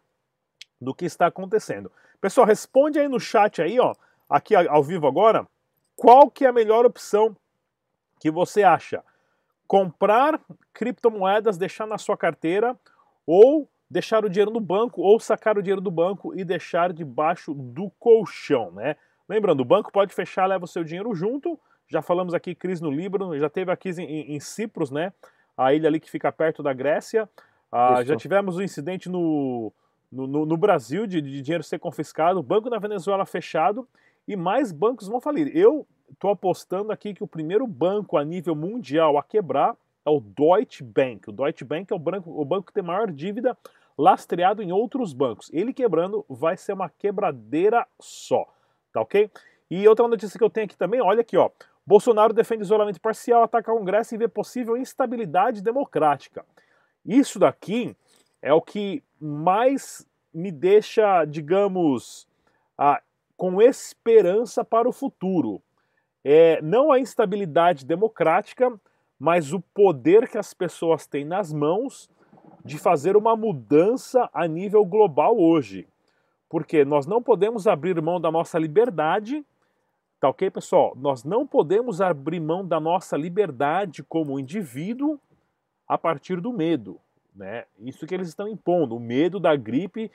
do 0.79 0.93
que 0.93 1.05
está 1.05 1.27
acontecendo. 1.27 1.91
Pessoal, 2.19 2.47
responde 2.47 2.99
aí 2.99 3.07
no 3.07 3.19
chat 3.19 3.61
aí, 3.61 3.79
ó, 3.79 3.93
aqui 4.29 4.55
ao 4.55 4.83
vivo 4.83 5.07
agora, 5.07 5.47
qual 5.95 6.29
que 6.29 6.45
é 6.45 6.49
a 6.49 6.53
melhor 6.53 6.85
opção 6.85 7.35
que 8.19 8.29
você 8.29 8.63
acha? 8.63 9.03
Comprar 9.67 10.39
criptomoedas, 10.73 11.57
deixar 11.57 11.87
na 11.87 11.97
sua 11.97 12.17
carteira 12.17 12.77
ou 13.25 13.69
deixar 13.89 14.25
o 14.25 14.29
dinheiro 14.29 14.51
no 14.51 14.59
banco 14.59 15.01
ou 15.01 15.19
sacar 15.19 15.57
o 15.57 15.61
dinheiro 15.61 15.81
do 15.81 15.91
banco 15.91 16.37
e 16.37 16.43
deixar 16.43 16.91
debaixo 16.91 17.53
do 17.53 17.89
colchão, 17.99 18.71
né? 18.71 18.95
Lembrando, 19.27 19.61
o 19.61 19.65
banco 19.65 19.91
pode 19.91 20.13
fechar, 20.13 20.45
leva 20.45 20.65
o 20.65 20.67
seu 20.67 20.83
dinheiro 20.83 21.13
junto. 21.15 21.59
Já 21.87 22.01
falamos 22.01 22.33
aqui 22.33 22.53
crise 22.53 22.81
no 22.81 22.91
Líbano, 22.91 23.37
já 23.37 23.49
teve 23.49 23.71
a 23.71 23.77
crise 23.77 24.03
em, 24.03 24.35
em 24.35 24.39
Cipros, 24.39 24.91
né? 24.91 25.13
A 25.57 25.73
ilha 25.73 25.87
ali 25.87 25.99
que 25.99 26.09
fica 26.09 26.31
perto 26.31 26.61
da 26.61 26.73
Grécia. 26.73 27.29
Ah, 27.71 28.03
já 28.03 28.15
tivemos 28.15 28.57
um 28.57 28.61
incidente 28.61 29.09
no, 29.09 29.71
no, 30.11 30.45
no 30.45 30.57
Brasil 30.57 31.05
de, 31.05 31.21
de, 31.21 31.41
dinheiro 31.41 31.63
ser 31.63 31.79
confiscado, 31.79 32.39
o 32.39 32.43
banco 32.43 32.69
da 32.69 32.79
Venezuela 32.79 33.25
fechado 33.25 33.87
e 34.27 34.35
mais 34.35 34.71
bancos 34.71 35.07
vão 35.07 35.19
falir. 35.19 35.55
Eu 35.55 35.85
estou 36.11 36.31
apostando 36.31 36.91
aqui 36.91 37.13
que 37.13 37.23
o 37.23 37.27
primeiro 37.27 37.67
banco 37.67 38.17
a 38.17 38.23
nível 38.23 38.55
mundial 38.55 39.17
a 39.17 39.23
quebrar 39.23 39.75
é 40.05 40.09
o 40.09 40.19
Deutsche 40.19 40.83
Bank. 40.83 41.29
O 41.29 41.33
Deutsche 41.33 41.65
Bank 41.65 41.91
é 41.91 41.95
o 41.95 41.99
banco, 41.99 42.29
o 42.29 42.45
banco 42.45 42.67
que 42.67 42.73
tem 42.73 42.83
maior 42.83 43.11
dívida 43.11 43.57
lastreado 43.97 44.61
em 44.61 44.71
outros 44.71 45.13
bancos. 45.13 45.49
Ele 45.53 45.73
quebrando 45.73 46.25
vai 46.29 46.57
ser 46.57 46.73
uma 46.73 46.89
quebradeira 46.89 47.85
só, 47.99 48.47
tá 48.93 49.01
ok? 49.01 49.29
E 49.69 49.87
outra 49.87 50.07
notícia 50.07 50.37
que 50.37 50.43
eu 50.43 50.49
tenho 50.49 50.65
aqui 50.65 50.77
também, 50.77 51.01
olha 51.01 51.21
aqui, 51.21 51.37
ó. 51.37 51.49
Bolsonaro 51.85 52.33
defende 52.33 52.63
isolamento 52.63 52.99
parcial, 52.99 53.43
ataca 53.43 53.71
o 53.71 53.77
Congresso 53.77 54.15
e 54.15 54.17
vê 54.17 54.27
possível 54.27 54.75
instabilidade 54.75 55.61
democrática. 55.61 56.43
Isso 57.05 57.37
daqui 57.37 57.95
é 58.41 58.51
o 58.53 58.61
que 58.61 59.03
mais 59.19 60.07
me 60.33 60.51
deixa, 60.51 61.23
digamos, 61.25 62.27
ah, 62.77 63.01
com 63.37 63.61
esperança 63.61 64.65
para 64.65 64.89
o 64.89 64.91
futuro. 64.91 65.61
É, 66.23 66.59
não 66.61 66.91
a 66.91 66.99
instabilidade 66.99 67.85
democrática, 67.85 68.73
mas 69.19 69.53
o 69.53 69.61
poder 69.61 70.27
que 70.27 70.37
as 70.37 70.53
pessoas 70.53 71.05
têm 71.05 71.23
nas 71.23 71.53
mãos 71.53 72.09
de 72.63 72.79
fazer 72.79 73.15
uma 73.15 73.35
mudança 73.35 74.27
a 74.33 74.47
nível 74.47 74.83
global 74.83 75.39
hoje. 75.39 75.87
Porque 76.49 76.83
nós 76.83 77.05
não 77.05 77.21
podemos 77.21 77.67
abrir 77.67 78.01
mão 78.01 78.19
da 78.19 78.31
nossa 78.31 78.57
liberdade 78.57 79.45
Tá 80.19 80.29
ok, 80.29 80.49
pessoal? 80.49 80.93
Nós 80.95 81.23
não 81.23 81.45
podemos 81.45 81.99
abrir 82.01 82.39
mão 82.39 82.65
da 82.65 82.79
nossa 82.79 83.17
liberdade 83.17 84.01
como 84.03 84.39
indivíduo 84.39 85.19
a 85.87 85.97
partir 85.97 86.39
do 86.39 86.53
medo. 86.53 86.99
Né? 87.35 87.65
Isso 87.79 88.07
que 88.07 88.15
eles 88.15 88.29
estão 88.29 88.47
impondo. 88.47 88.95
O 88.95 88.99
medo 88.99 89.39
da 89.39 89.55
gripe 89.55 90.09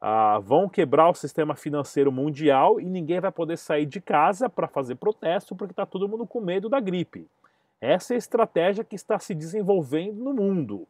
ah, 0.00 0.40
vão 0.40 0.68
quebrar 0.68 1.08
o 1.08 1.14
sistema 1.14 1.54
financeiro 1.54 2.10
mundial 2.10 2.80
e 2.80 2.84
ninguém 2.84 3.20
vai 3.20 3.30
poder 3.30 3.56
sair 3.56 3.86
de 3.86 4.00
casa 4.00 4.48
para 4.48 4.66
fazer 4.66 4.96
protesto 4.96 5.54
porque 5.54 5.72
está 5.72 5.86
todo 5.86 6.08
mundo 6.08 6.26
com 6.26 6.40
medo 6.40 6.68
da 6.68 6.80
gripe. 6.80 7.26
Essa 7.80 8.14
é 8.14 8.16
a 8.16 8.18
estratégia 8.18 8.82
que 8.82 8.96
está 8.96 9.18
se 9.18 9.34
desenvolvendo 9.34 10.22
no 10.24 10.34
mundo. 10.34 10.88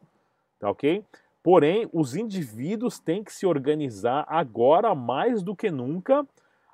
Tá 0.59 0.69
ok? 0.69 1.03
Porém, 1.43 1.87
os 1.93 2.15
indivíduos 2.15 2.99
têm 2.99 3.23
que 3.23 3.31
se 3.31 3.45
organizar 3.45 4.25
agora 4.27 4.93
mais 4.95 5.43
do 5.43 5.55
que 5.55 5.69
nunca 5.69 6.25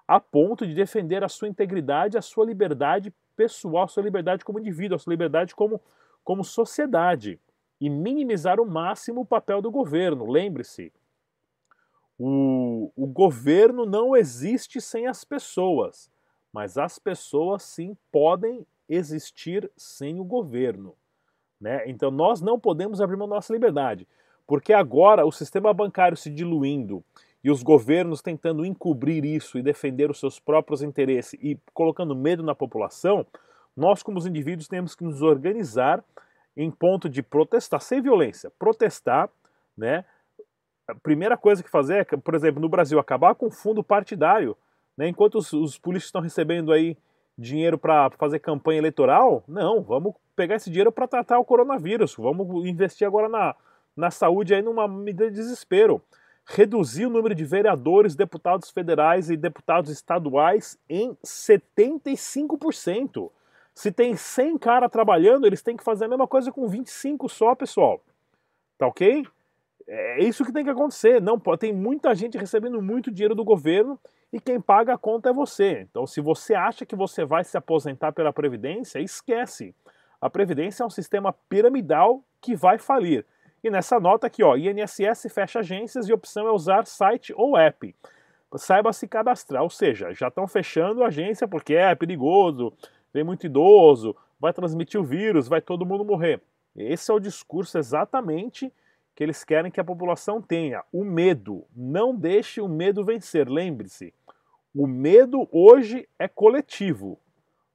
a 0.07 0.19
ponto 0.19 0.65
de 0.67 0.73
defender 0.73 1.23
a 1.23 1.29
sua 1.29 1.47
integridade, 1.47 2.17
a 2.17 2.21
sua 2.21 2.45
liberdade 2.45 3.13
pessoal, 3.35 3.85
a 3.85 3.87
sua 3.87 4.03
liberdade 4.03 4.43
como 4.43 4.59
indivíduo, 4.59 4.95
a 4.95 4.99
sua 4.99 5.11
liberdade 5.11 5.55
como, 5.55 5.81
como 6.23 6.43
sociedade 6.43 7.39
e 7.79 7.89
minimizar 7.89 8.59
o 8.59 8.65
máximo 8.65 9.21
o 9.21 9.25
papel 9.25 9.61
do 9.61 9.71
governo. 9.71 10.29
Lembre-se, 10.29 10.91
o, 12.17 12.91
o 12.95 13.07
governo 13.07 13.85
não 13.85 14.15
existe 14.15 14.79
sem 14.79 15.07
as 15.07 15.23
pessoas, 15.23 16.09
mas 16.51 16.77
as 16.77 16.99
pessoas 16.99 17.63
sim 17.63 17.97
podem 18.11 18.65
existir 18.87 19.69
sem 19.75 20.19
o 20.19 20.23
governo. 20.23 20.95
Né? 21.59 21.83
Então 21.87 22.11
nós 22.11 22.41
não 22.41 22.59
podemos 22.59 23.01
abrir 23.01 23.17
mão 23.17 23.27
da 23.27 23.35
nossa 23.35 23.53
liberdade, 23.53 24.07
porque 24.45 24.73
agora 24.73 25.25
o 25.25 25.31
sistema 25.31 25.73
bancário 25.73 26.17
se 26.17 26.29
diluindo 26.29 27.03
e 27.43 27.51
os 27.51 27.61
governos 27.61 28.21
tentando 28.21 28.65
encobrir 28.65 29.25
isso 29.25 29.57
e 29.57 29.61
defender 29.61 30.09
os 30.09 30.19
seus 30.19 30.39
próprios 30.39 30.81
interesses 30.81 31.37
e 31.41 31.59
colocando 31.73 32.15
medo 32.15 32.41
na 32.41 32.55
população, 32.55 33.25
nós, 33.75 34.01
como 34.01 34.17
os 34.17 34.25
indivíduos, 34.25 34.67
temos 34.67 34.95
que 34.95 35.03
nos 35.03 35.21
organizar 35.21 36.03
em 36.55 36.71
ponto 36.71 37.09
de 37.09 37.21
protestar, 37.21 37.81
sem 37.81 38.01
violência, 38.01 38.51
protestar, 38.57 39.29
né? 39.75 40.05
A 40.87 40.95
primeira 40.95 41.35
coisa 41.35 41.63
que 41.63 41.69
fazer 41.69 42.07
é, 42.11 42.17
por 42.17 42.35
exemplo, 42.35 42.61
no 42.61 42.69
Brasil, 42.69 42.99
acabar 42.99 43.33
com 43.35 43.47
o 43.47 43.51
fundo 43.51 43.83
partidário, 43.83 44.55
né? 44.95 45.07
Enquanto 45.07 45.35
os, 45.35 45.51
os 45.51 45.77
políticos 45.77 46.09
estão 46.09 46.21
recebendo 46.21 46.71
aí 46.71 46.95
dinheiro 47.37 47.77
para 47.77 48.11
fazer 48.11 48.39
campanha 48.39 48.77
eleitoral, 48.77 49.43
não, 49.47 49.81
vamos 49.81 50.13
pegar 50.35 50.55
esse 50.55 50.69
dinheiro 50.69 50.91
para 50.91 51.07
tratar 51.07 51.39
o 51.39 51.45
coronavírus, 51.45 52.15
vamos 52.15 52.65
investir 52.67 53.07
agora 53.07 53.27
na, 53.27 53.55
na 53.97 54.11
saúde 54.11 54.53
aí 54.53 54.61
numa 54.61 54.87
medida 54.87 55.29
de 55.29 55.35
desespero 55.35 56.01
reduzir 56.45 57.05
o 57.05 57.09
número 57.09 57.33
de 57.33 57.45
vereadores, 57.45 58.15
deputados 58.15 58.69
federais 58.69 59.29
e 59.29 59.37
deputados 59.37 59.89
estaduais 59.89 60.77
em 60.89 61.15
75%. 61.25 63.31
Se 63.73 63.91
tem 63.91 64.15
100 64.15 64.57
cara 64.57 64.87
trabalhando, 64.87 65.47
eles 65.47 65.61
têm 65.61 65.75
que 65.75 65.83
fazer 65.83 66.05
a 66.05 66.07
mesma 66.07 66.27
coisa 66.27 66.51
com 66.51 66.67
25 66.67 67.27
só, 67.27 67.55
pessoal. 67.55 68.01
Tá 68.77 68.87
ok? 68.87 69.25
É 69.87 70.23
isso 70.23 70.45
que 70.45 70.51
tem 70.51 70.63
que 70.63 70.69
acontecer. 70.69 71.21
Não 71.21 71.39
tem 71.39 71.73
muita 71.73 72.13
gente 72.13 72.37
recebendo 72.37 72.81
muito 72.81 73.11
dinheiro 73.11 73.35
do 73.35 73.43
governo 73.43 73.99
e 74.31 74.39
quem 74.39 74.61
paga 74.61 74.93
a 74.93 74.97
conta 74.97 75.29
é 75.29 75.33
você. 75.33 75.81
Então, 75.81 76.05
se 76.05 76.21
você 76.21 76.53
acha 76.53 76.85
que 76.85 76.95
você 76.95 77.25
vai 77.25 77.43
se 77.43 77.57
aposentar 77.57 78.11
pela 78.11 78.31
previdência, 78.31 78.99
esquece. 78.99 79.75
A 80.21 80.29
previdência 80.29 80.83
é 80.83 80.85
um 80.85 80.89
sistema 80.89 81.33
piramidal 81.49 82.23
que 82.39 82.55
vai 82.55 82.77
falir. 82.77 83.25
E 83.63 83.69
nessa 83.69 83.99
nota 83.99 84.27
aqui, 84.27 84.43
ó, 84.43 84.57
INSS 84.57 85.27
fecha 85.33 85.59
agências 85.59 86.07
e 86.07 86.11
a 86.11 86.15
opção 86.15 86.47
é 86.47 86.51
usar 86.51 86.85
site 86.85 87.33
ou 87.35 87.57
app. 87.57 87.95
Saiba 88.55 88.93
se 88.93 89.07
cadastrar, 89.07 89.63
ou 89.63 89.69
seja, 89.69 90.13
já 90.13 90.27
estão 90.27 90.47
fechando 90.47 91.03
a 91.03 91.07
agência 91.07 91.47
porque 91.47 91.73
é 91.73 91.95
perigoso, 91.95 92.73
vem 93.11 93.23
muito 93.23 93.45
idoso, 93.45 94.15
vai 94.39 94.53
transmitir 94.53 94.99
o 94.99 95.03
vírus, 95.03 95.47
vai 95.47 95.61
todo 95.61 95.85
mundo 95.85 96.05
morrer. 96.05 96.41
Esse 96.75 97.09
é 97.09 97.13
o 97.13 97.19
discurso 97.19 97.77
exatamente 97.77 98.71
que 99.15 99.23
eles 99.23 99.43
querem 99.43 99.71
que 99.71 99.79
a 99.79 99.83
população 99.83 100.41
tenha. 100.41 100.83
O 100.91 101.03
medo. 101.03 101.65
Não 101.75 102.15
deixe 102.15 102.59
o 102.59 102.67
medo 102.67 103.03
vencer. 103.03 103.47
Lembre-se, 103.47 104.13
o 104.75 104.87
medo 104.87 105.47
hoje 105.51 106.07
é 106.17 106.27
coletivo, 106.27 107.19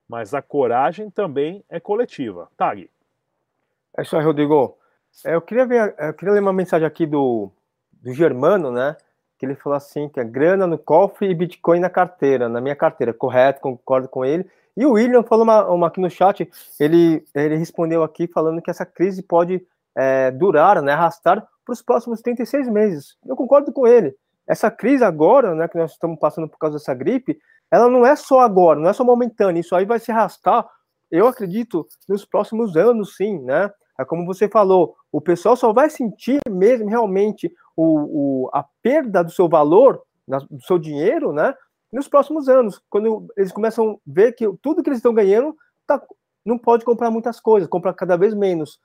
mas 0.09 0.35
a 0.35 0.43
coragem 0.43 1.11
também 1.11 1.65
é 1.69 1.81
coletiva. 1.81 2.51
Tag. 2.57 2.91
É 3.97 4.03
isso 4.03 4.17
aí, 4.17 4.25
Rodrigo. 4.25 4.77
É, 5.25 5.35
eu, 5.35 5.43
queria 5.43 5.67
ver, 5.67 5.95
eu 5.99 6.15
queria 6.15 6.35
ler 6.35 6.41
uma 6.41 6.53
mensagem 6.53 6.87
aqui 6.87 7.07
do, 7.07 7.51
do 7.93 8.13
Germano, 8.13 8.71
né? 8.71 8.97
que 9.39 9.47
ele 9.47 9.55
falou 9.55 9.77
assim, 9.77 10.09
que 10.09 10.19
é 10.19 10.25
grana 10.25 10.67
no 10.67 10.77
cofre 10.77 11.31
e 11.31 11.35
Bitcoin 11.35 11.79
na 11.79 11.89
carteira, 11.89 12.49
na 12.49 12.61
minha 12.61 12.75
carteira, 12.75 13.15
correto, 13.15 13.61
concordo 13.61 14.09
com 14.09 14.25
ele. 14.25 14.51
E 14.77 14.85
o 14.85 14.93
William 14.93 15.23
falou 15.23 15.45
uma, 15.45 15.65
uma 15.69 15.87
aqui 15.87 16.01
no 16.01 16.11
chat, 16.11 16.49
ele, 16.79 17.25
ele 17.35 17.57
respondeu 17.57 18.03
aqui 18.03 18.27
falando 18.27 18.61
que 18.61 18.71
essa 18.71 18.85
crise 18.85 19.23
pode 19.23 19.65
é, 19.97 20.31
durar, 20.33 20.83
né, 20.83 20.93
arrastar 20.93 21.47
para 21.65 21.73
os 21.73 21.81
próximos 21.81 22.21
36 22.21 22.69
meses. 22.69 23.17
Eu 23.25 23.37
concordo 23.37 23.73
com 23.73 23.87
ele. 23.87 24.15
Essa 24.47 24.71
crise 24.71 25.05
agora, 25.05 25.55
né, 25.55 25.69
que 25.69 25.79
nós 25.79 25.93
estamos 25.93 26.19
passando 26.19 26.49
por 26.49 26.59
causa 26.59 26.79
dessa 26.79 26.95
gripe, 26.95 27.39
ela 27.71 27.89
não 27.89 28.05
é 28.05 28.17
só 28.17 28.41
agora, 28.41 28.81
não 28.81 28.89
é 28.89 28.93
só 28.93 29.05
momentânea, 29.05 29.61
isso 29.61 29.75
aí 29.77 29.85
vai 29.85 29.99
se 30.01 30.11
arrastar, 30.11 30.67
eu 31.11 31.27
acredito, 31.27 31.87
nos 32.09 32.25
próximos 32.25 32.77
anos, 32.77 33.17
sim, 33.17 33.39
né? 33.41 33.71
É 33.99 34.05
como 34.05 34.25
você 34.25 34.49
falou, 34.49 34.97
o 35.11 35.21
pessoal 35.21 35.57
só 35.57 35.73
vai 35.73 35.91
sentir 35.91 36.39
mesmo 36.49 36.89
realmente 36.89 37.53
o, 37.77 38.45
o, 38.45 38.51
a 38.53 38.65
perda 38.83 39.25
do 39.25 39.31
seu 39.31 39.49
valor, 39.49 40.01
do 40.51 40.63
seu 40.63 40.79
dinheiro, 40.79 41.33
né? 41.33 41.55
Nos 41.93 42.07
próximos 42.07 42.49
anos, 42.49 42.81
quando 42.89 43.27
eles 43.37 43.51
começam 43.51 43.93
a 43.93 43.97
ver 44.07 44.33
que 44.33 44.47
tudo 44.63 44.83
que 44.83 44.89
eles 44.89 44.99
estão 44.99 45.15
ganhando 45.15 45.57
tá, 45.87 46.01
não 46.45 46.59
pode 46.59 46.85
comprar 46.85 47.11
muitas 47.11 47.41
coisas, 47.41 47.69
compra 47.69 47.93
cada 47.93 48.17
vez 48.17 48.35
menos. 48.35 48.79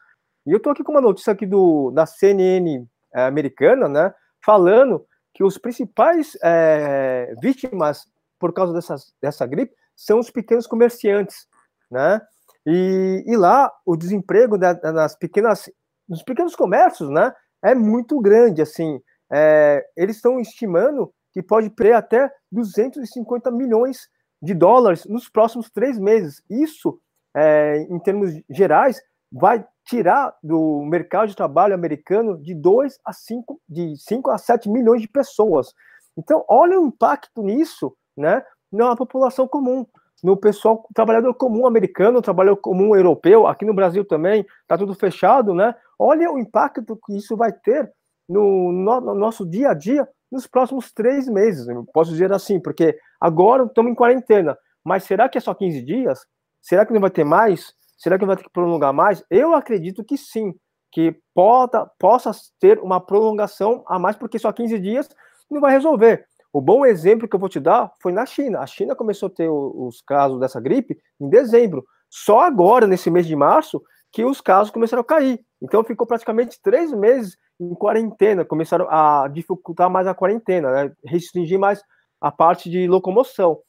E 0.46 0.52
eu 0.52 0.58
estou 0.58 0.72
aqui 0.72 0.84
com 0.84 0.92
uma 0.92 1.02
notícia 1.02 1.32
aqui 1.32 1.46
do, 1.46 1.92
da 1.92 2.06
CNN 2.06 2.86
é, 3.14 3.26
americana, 3.26 3.88
né? 3.88 4.14
Falando 4.44 5.06
que 5.34 5.44
os 5.44 5.58
principais 5.58 6.38
é, 6.44 7.36
vítimas 7.42 8.08
por 8.40 8.54
causa 8.54 8.74
dessas, 8.74 9.14
dessa 9.22 9.46
gripe 9.46 9.74
são 9.96 10.20
os 10.20 10.30
pequenos 10.30 10.68
comerciantes, 10.68 11.48
né? 11.90 12.22
E, 12.66 13.24
e 13.26 13.36
lá 13.36 13.72
o 13.86 13.96
desemprego 13.96 14.58
da, 14.58 14.74
nas 14.92 15.16
pequenas, 15.16 15.70
nos 16.08 16.24
pequenos 16.24 16.56
comércios, 16.56 17.10
né, 17.10 17.34
é 17.64 17.76
muito 17.76 18.20
grande, 18.20 18.62
assim. 18.62 19.00
É, 19.32 19.84
eles 19.96 20.18
estão 20.18 20.40
estimando 20.40 21.14
que 21.32 21.42
pode 21.42 21.70
perder 21.70 21.94
até 21.94 22.32
250 22.52 23.50
milhões 23.52 24.08
de 24.42 24.54
dólares 24.54 25.06
nos 25.06 25.28
próximos 25.30 25.70
três 25.72 25.98
meses. 25.98 26.44
Isso, 26.50 27.00
é, 27.36 27.78
em 27.90 28.00
termos 28.00 28.32
gerais, 28.50 29.02
vai 29.32 29.66
tirar 29.86 30.36
do 30.44 30.84
mercado 30.84 31.30
de 31.30 31.36
trabalho 31.36 31.74
americano 31.74 32.38
de 32.42 32.54
2 32.54 33.00
a 33.04 33.12
5, 33.12 33.60
de 33.68 33.96
5 33.98 34.30
a 34.30 34.38
7 34.38 34.70
milhões 34.70 35.02
de 35.02 35.08
pessoas. 35.08 35.74
Então, 36.18 36.46
olha 36.48 36.80
o 36.80 36.86
impacto 36.86 37.42
nisso 37.42 37.96
né, 38.16 38.44
na 38.72 38.96
população 38.96 39.48
comum, 39.48 39.86
no 40.24 40.38
pessoal, 40.38 40.88
trabalhador 40.96 41.34
comum 41.34 41.68
americano, 41.68 42.22
trabalhador 42.22 42.56
comum 42.58 42.96
europeu, 42.96 43.46
aqui 43.46 43.66
no 43.66 43.74
Brasil 43.74 44.06
também, 44.06 44.46
está 44.62 44.78
tudo 44.78 44.96
fechado, 44.96 45.54
né? 45.54 45.76
Olha 46.00 46.32
o 46.32 46.40
impacto 46.40 46.98
que 47.06 47.18
isso 47.18 47.36
vai 47.36 47.52
ter 47.52 47.92
no, 48.28 48.72
no, 48.72 49.02
no, 49.02 49.16
nosso 49.16 49.46
dia 49.46 49.72
a 49.72 49.74
dia 49.74 50.08
nos 50.32 50.48
próximos 50.48 50.94
três 50.94 51.28
meses. 51.28 51.68
Eu 51.68 51.86
posso 51.94 52.12
dizer 52.12 52.32
assim, 52.32 52.58
porque 52.58 52.98
agora 53.20 53.66
estamos 53.66 53.92
em 53.92 53.96
quarentena, 53.96 54.58
mas 54.84 55.04
será 55.04 55.28
que 55.28 55.38
é 55.38 55.42
só 55.42 55.54
15 55.54 55.82
dias? 55.82 56.20
Será 56.62 56.86
que 56.86 56.94
não 56.94 57.02
vai 57.02 57.12
ter 57.12 57.26
mais? 57.26 57.74
Será 57.98 58.18
que 58.18 58.26
vai 58.26 58.38
ter 58.38 58.44
que 58.44 58.50
prolongar 58.50 58.94
mais? 58.94 59.24
Eu 59.30 59.54
acredito 59.54 60.06
que 60.06 60.18
sim, 60.18 60.54
que 60.90 61.18
poda, 61.36 61.90
possa 62.00 62.32
ter 62.62 62.80
uma 62.80 63.02
prolongação 63.02 63.84
a 63.88 64.00
mais, 64.00 64.16
porque 64.16 64.40
só 64.40 64.54
15 64.54 64.80
dias 64.80 65.10
não 65.52 65.60
vai 65.60 65.74
resolver. 65.74 66.26
O 66.54 66.62
bom 66.62 66.86
exemplo 66.86 67.28
que 67.28 67.36
eu 67.36 67.40
vou 67.40 67.50
te 67.50 67.60
dar 67.60 67.92
foi 68.00 68.12
na 68.12 68.28
China. 68.28 68.60
A 68.60 68.68
China 68.68 68.96
começou 68.96 69.28
a 69.28 69.32
ter 69.32 69.50
os 69.50 70.02
casos 70.02 70.40
dessa 70.40 70.62
gripe 70.62 70.96
em 71.20 71.28
dezembro. 71.28 71.84
Só 72.10 72.42
agora, 72.42 72.86
nesse 72.86 73.10
mês 73.10 73.26
de 73.26 73.36
março, 73.36 73.82
que 74.12 74.24
os 74.24 74.40
casos 74.40 74.70
começaram 74.70 75.02
a 75.02 75.06
cair. 75.06 75.44
Então 75.60 75.84
ficou 75.84 76.06
praticamente 76.06 76.62
três 76.62 76.94
meses 76.94 77.36
em 77.60 77.74
quarentena, 77.74 78.46
começaram 78.46 78.88
a 78.88 79.28
dificultar 79.28 79.90
mais 79.90 80.06
a 80.06 80.14
quarentena, 80.14 80.72
né? 80.72 80.94
restringir 81.04 81.58
mais 81.58 81.82
a 82.22 82.32
parte 82.32 82.70
de 82.70 82.88
locomoção. 82.88 83.60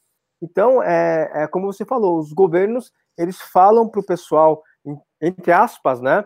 Então, 0.42 0.82
é, 0.82 1.30
é 1.32 1.46
como 1.46 1.72
você 1.72 1.86
falou, 1.86 2.18
os 2.18 2.32
governos 2.32 2.92
eles 3.16 3.40
falam 3.40 3.88
para 3.88 4.00
o 4.00 4.06
pessoal, 4.06 4.62
entre 5.20 5.52
aspas, 5.52 6.00
né, 6.00 6.24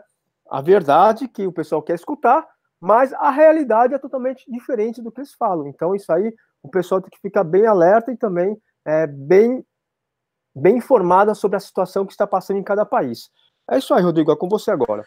a 0.51 0.61
verdade 0.61 1.29
que 1.29 1.47
o 1.47 1.53
pessoal 1.53 1.83
quer 1.83 1.95
escutar, 1.95 2.47
mas 2.81 3.13
a 3.13 3.31
realidade 3.31 3.95
é 3.95 3.99
totalmente 3.99 4.51
diferente 4.51 5.03
do 5.03 5.13
que 5.13 5.21
eles 5.21 5.35
falam. 5.35 5.67
Então, 5.67 5.95
isso 5.95 6.11
aí 6.13 6.35
o 6.63 6.69
pessoal 6.69 7.01
tem 7.01 7.11
que 7.11 7.21
ficar 7.21 7.45
bem 7.45 7.67
alerta 7.67 8.13
e 8.13 8.17
também 8.17 8.57
é, 8.87 9.07
bem, 9.07 9.65
bem 10.55 10.79
informada 10.79 11.35
sobre 11.35 11.57
a 11.57 11.61
situação 11.61 12.07
que 12.07 12.13
está 12.13 12.27
passando 12.27 12.59
em 12.59 12.65
cada 12.65 12.85
país. 12.85 13.31
É 13.71 13.79
isso 13.79 13.93
aí, 13.95 14.03
Rodrigo, 14.03 14.33
é 14.33 14.37
com 14.37 14.49
você 14.49 14.71
agora. 14.71 15.07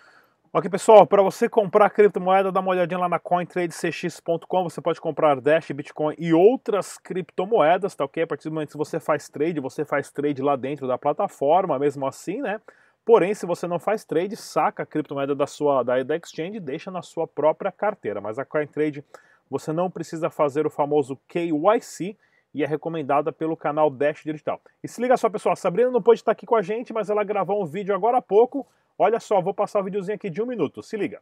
Ok, 0.54 0.70
pessoal, 0.70 1.08
para 1.08 1.24
você 1.24 1.48
comprar 1.48 1.90
criptomoeda, 1.90 2.52
dá 2.52 2.60
uma 2.60 2.72
olhadinha 2.72 3.00
lá 3.00 3.08
na 3.08 3.18
cointradecx.com. 3.18 4.64
Você 4.64 4.82
pode 4.82 5.00
comprar 5.00 5.40
Dash, 5.40 5.72
Bitcoin 5.72 6.14
e 6.20 6.34
outras 6.34 6.98
criptomoedas, 6.98 7.96
tá 7.96 8.04
ok? 8.04 8.24
A 8.24 8.28
partir 8.28 8.50
do 8.50 8.54
momento 8.54 8.72
que 8.72 8.78
você 8.78 9.00
faz 9.00 9.30
trade, 9.30 9.62
você 9.62 9.86
faz 9.86 10.12
trade 10.12 10.42
lá 10.42 10.58
dentro 10.58 10.90
da 10.90 10.98
plataforma, 10.98 11.80
mesmo 11.80 12.06
assim, 12.06 12.42
né? 12.42 12.60
Porém, 13.06 13.34
se 13.34 13.46
você 13.46 13.66
não 13.66 13.80
faz 13.80 14.04
trade, 14.04 14.36
saca 14.36 14.84
a 14.84 14.86
criptomoeda 14.86 15.34
da 15.34 15.48
sua 15.48 15.84
da, 15.84 16.04
da 16.04 16.18
exchange 16.18 16.58
e 16.58 16.60
deixa 16.60 16.92
na 16.92 17.02
sua 17.02 17.26
própria 17.26 17.72
carteira. 17.72 18.20
Mas 18.20 18.38
a 18.38 18.44
CoinTrade 18.44 19.06
você 19.52 19.74
não 19.74 19.92
precisa 19.92 20.30
fazer 20.30 20.66
o 20.66 20.70
famoso 20.70 21.20
KYC 21.28 22.18
e 22.54 22.64
é 22.64 22.66
recomendada 22.66 23.34
pelo 23.34 23.58
canal 23.58 23.90
Dash 23.90 24.24
Digital. 24.24 24.62
E 24.82 24.88
se 24.88 25.02
liga 25.02 25.18
só, 25.18 25.30
pessoal, 25.30 25.52
a 25.52 25.58
Sabrina 25.58 25.92
não 25.92 26.02
pode 26.02 26.22
estar 26.22 26.32
aqui 26.32 26.46
com 26.46 26.56
a 26.56 26.62
gente, 26.62 26.94
mas 26.94 27.10
ela 27.10 27.22
gravou 27.22 27.62
um 27.62 27.66
vídeo 27.66 27.94
agora 27.94 28.20
há 28.20 28.22
pouco. 28.22 28.66
Olha 28.98 29.20
só, 29.20 29.42
vou 29.42 29.54
passar 29.54 29.80
o 29.80 29.82
um 29.82 29.86
videozinho 29.86 30.16
aqui 30.16 30.30
de 30.30 30.42
um 30.42 30.46
minuto. 30.46 30.82
Se 30.82 30.96
liga 30.96 31.22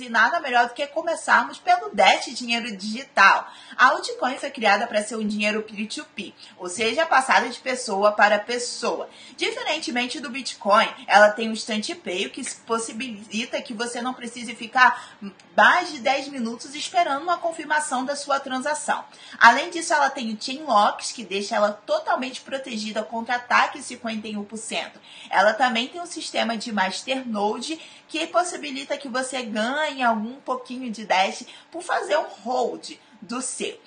e 0.00 0.08
nada 0.08 0.40
melhor 0.40 0.68
do 0.68 0.74
que 0.74 0.86
começarmos 0.86 1.58
pelo 1.58 1.90
Dash 1.92 2.26
Dinheiro 2.26 2.76
Digital. 2.76 3.50
A 3.76 3.86
Altcoin 3.88 4.38
foi 4.38 4.50
criada 4.50 4.86
para 4.86 5.02
ser 5.02 5.16
um 5.16 5.26
dinheiro 5.26 5.64
P2P, 5.64 6.32
ou 6.58 6.68
seja, 6.68 7.06
passada 7.06 7.48
de 7.48 7.58
pessoa 7.58 8.12
para 8.12 8.38
pessoa. 8.38 9.08
Diferentemente 9.36 10.20
do 10.20 10.30
Bitcoin, 10.30 10.88
ela 11.06 11.30
tem 11.30 11.48
um 11.48 11.52
instante 11.52 11.94
pay, 11.94 12.28
que 12.28 12.44
possibilita 12.60 13.60
que 13.60 13.74
você 13.74 14.00
não 14.00 14.14
precise 14.14 14.54
ficar 14.54 15.16
mais 15.56 15.90
de 15.90 15.98
10 15.98 16.28
minutos 16.28 16.74
esperando 16.76 17.22
uma 17.22 17.38
confirmação 17.38 18.04
da 18.04 18.14
sua 18.14 18.38
transação. 18.38 19.04
Além 19.38 19.70
disso, 19.70 19.92
ela 19.92 20.10
tem 20.10 20.32
o 20.32 20.40
Chain 20.40 20.62
Locks, 20.62 21.10
que 21.10 21.24
deixa 21.24 21.56
ela 21.56 21.72
totalmente 21.72 22.42
protegida 22.42 23.02
contra 23.02 23.36
ataques 23.36 23.86
51%. 23.86 24.92
Ela 25.30 25.52
também 25.52 25.88
tem 25.88 26.00
um 26.00 26.06
sistema 26.06 26.56
de 26.56 26.70
Masternode 26.70 27.80
que 28.06 28.26
possibilita 28.28 28.96
que 28.96 29.08
você 29.08 29.37
ganhe 29.42 30.02
algum 30.02 30.40
pouquinho 30.40 30.90
de 30.90 31.04
Dash 31.04 31.44
por 31.70 31.82
fazer 31.82 32.16
um 32.16 32.28
hold 32.28 32.92
do 33.20 33.40
seu. 33.40 33.78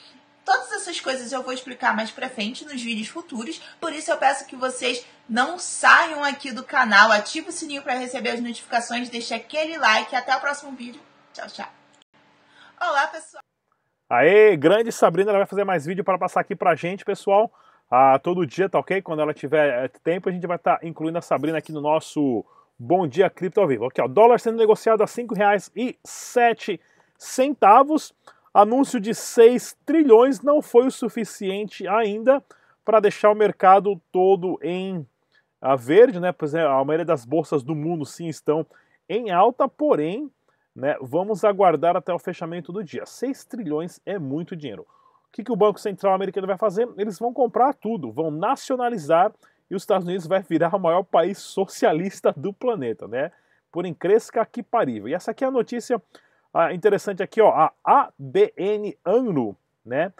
Todas 0.43 0.71
essas 0.71 0.99
coisas 0.99 1.31
eu 1.31 1.43
vou 1.43 1.53
explicar 1.53 1.95
mais 1.95 2.11
pra 2.11 2.29
frente 2.29 2.65
nos 2.65 2.81
vídeos 2.81 3.07
futuros, 3.07 3.61
por 3.79 3.93
isso 3.93 4.11
eu 4.11 4.17
peço 4.17 4.47
que 4.47 4.55
vocês 4.55 5.05
não 5.29 5.57
saiam 5.59 6.23
aqui 6.23 6.51
do 6.51 6.63
canal, 6.63 7.11
ative 7.11 7.49
o 7.49 7.51
sininho 7.51 7.83
para 7.83 7.93
receber 7.93 8.31
as 8.31 8.41
notificações, 8.41 9.09
deixe 9.09 9.33
aquele 9.33 9.77
like 9.77 10.15
até 10.15 10.35
o 10.35 10.41
próximo 10.41 10.71
vídeo. 10.71 11.01
Tchau, 11.33 11.47
tchau. 11.47 11.67
Olá, 12.81 13.07
pessoal. 13.07 13.43
Aê, 14.09 14.57
grande 14.57 14.91
Sabrina, 14.91 15.31
ela 15.31 15.39
vai 15.39 15.47
fazer 15.47 15.63
mais 15.63 15.85
vídeo 15.85 16.03
para 16.03 16.17
passar 16.17 16.41
aqui 16.41 16.55
pra 16.55 16.75
gente, 16.75 17.05
pessoal. 17.05 17.49
Ah, 17.89 18.17
todo 18.19 18.45
dia, 18.45 18.67
tá 18.67 18.79
ok? 18.79 19.01
Quando 19.01 19.21
ela 19.21 19.33
tiver 19.33 19.85
eh, 19.85 19.87
tempo, 20.03 20.27
a 20.27 20.31
gente 20.31 20.47
vai 20.47 20.57
estar 20.57 20.79
tá 20.79 20.85
incluindo 20.85 21.17
a 21.17 21.21
Sabrina 21.21 21.57
aqui 21.57 21.71
no 21.71 21.79
nosso 21.79 22.43
Bom 22.83 23.05
Dia 23.05 23.29
Cripto 23.29 23.61
ao 23.61 23.67
vivo. 23.67 23.85
Aqui, 23.85 24.01
ó, 24.01 24.07
dólar 24.07 24.39
sendo 24.39 24.57
negociado 24.57 25.03
a 25.03 25.05
R$ 25.05 25.11
5,07. 25.11 26.79
Anúncio 28.51 28.99
de 28.99 29.13
6 29.13 29.77
trilhões 29.85 30.41
não 30.41 30.63
foi 30.63 30.87
o 30.87 30.91
suficiente 30.91 31.87
ainda 31.87 32.43
para 32.83 32.99
deixar 32.99 33.29
o 33.29 33.35
mercado 33.35 34.01
todo 34.11 34.57
em 34.63 35.05
a 35.61 35.75
verde, 35.75 36.19
né? 36.19 36.31
Pois 36.31 36.55
é, 36.55 36.63
a 36.63 36.83
maioria 36.83 37.05
das 37.05 37.23
bolsas 37.23 37.61
do 37.61 37.75
mundo 37.75 38.03
sim 38.03 38.27
estão 38.27 38.65
em 39.07 39.29
alta, 39.29 39.67
porém, 39.67 40.31
né, 40.75 40.97
vamos 40.99 41.43
aguardar 41.43 41.95
até 41.95 42.11
o 42.11 42.17
fechamento 42.17 42.71
do 42.71 42.83
dia. 42.83 43.05
6 43.05 43.45
trilhões 43.45 44.01
é 44.07 44.17
muito 44.17 44.55
dinheiro. 44.55 44.87
O 45.27 45.31
que, 45.31 45.43
que 45.43 45.51
o 45.51 45.55
Banco 45.55 45.79
Central 45.79 46.15
americano 46.15 46.47
vai 46.47 46.57
fazer? 46.57 46.89
Eles 46.97 47.19
vão 47.19 47.31
comprar 47.31 47.75
tudo, 47.75 48.11
vão 48.11 48.31
nacionalizar 48.31 49.31
e 49.71 49.75
os 49.75 49.83
Estados 49.83 50.05
Unidos 50.05 50.27
vai 50.27 50.41
virar 50.41 50.75
o 50.75 50.79
maior 50.79 51.01
país 51.01 51.37
socialista 51.37 52.33
do 52.35 52.51
planeta, 52.51 53.07
né? 53.07 53.31
Por 53.71 53.85
incresca 53.85 54.45
que 54.45 54.61
parível. 54.61 55.07
E 55.07 55.13
essa 55.13 55.31
aqui 55.31 55.45
é 55.45 55.47
a 55.47 55.51
notícia 55.51 56.01
ah, 56.53 56.73
interessante 56.73 57.23
aqui, 57.23 57.39
ó, 57.39 57.51
a 57.51 57.71
ABN 57.85 58.97
AMRO, 59.05 59.55
né? 59.85 60.11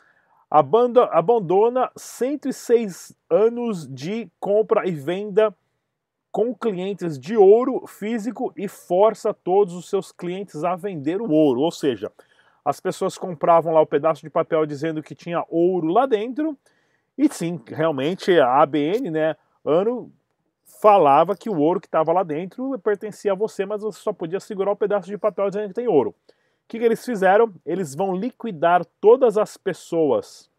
A 0.50 0.64
banda 0.64 1.04
abandona 1.12 1.92
106 1.98 3.14
anos 3.30 3.86
de 3.94 4.32
compra 4.40 4.88
e 4.88 4.92
venda 4.92 5.54
com 6.32 6.56
clientes 6.56 7.20
de 7.20 7.36
ouro 7.36 7.86
físico 7.88 8.54
e 8.56 8.70
força 8.70 9.34
todos 9.34 9.74
os 9.74 9.90
seus 9.90 10.14
clientes 10.14 10.64
a 10.64 10.78
vender 10.78 11.22
o 11.22 11.30
ouro. 11.30 11.60
Ou 11.60 11.72
seja, 11.72 12.10
as 12.64 12.80
pessoas 12.80 13.18
compravam 13.18 13.74
lá 13.74 13.82
o 13.82 13.86
pedaço 13.86 14.22
de 14.22 14.30
papel 14.30 14.66
dizendo 14.66 15.04
que 15.04 15.14
tinha 15.14 15.44
ouro 15.50 15.88
lá 15.88 16.06
dentro 16.06 16.58
e 17.26 17.30
sim, 17.34 17.62
realmente 17.68 18.40
a 18.40 18.62
ABN, 18.62 19.12
né, 19.12 19.36
ano 19.64 20.12
falava 20.82 21.36
que 21.36 21.50
o 21.50 21.60
ouro 21.60 21.80
que 21.80 21.88
estava 21.88 22.12
lá 22.12 22.24
dentro 22.24 22.78
pertencia 22.80 23.34
a 23.34 23.36
você, 23.36 23.66
mas 23.66 23.82
você 23.84 24.00
só 24.00 24.12
podia 24.12 24.40
segurar 24.40 24.72
o 24.72 24.74
um 24.74 24.78
pedaço 24.78 25.08
de 25.08 25.18
papel 25.18 25.48
dizendo 25.50 25.68
que 25.68 25.76
tem 25.76 25.88
ouro. 25.88 26.16
que, 26.68 26.80
que 26.80 26.86
eles 26.86 27.06
fizeram? 27.06 27.54
Eles 27.66 27.94
vão 27.94 28.16
liquidar 28.16 28.84
todas 29.00 29.38
as 29.38 29.58
pessoas, 29.58 30.50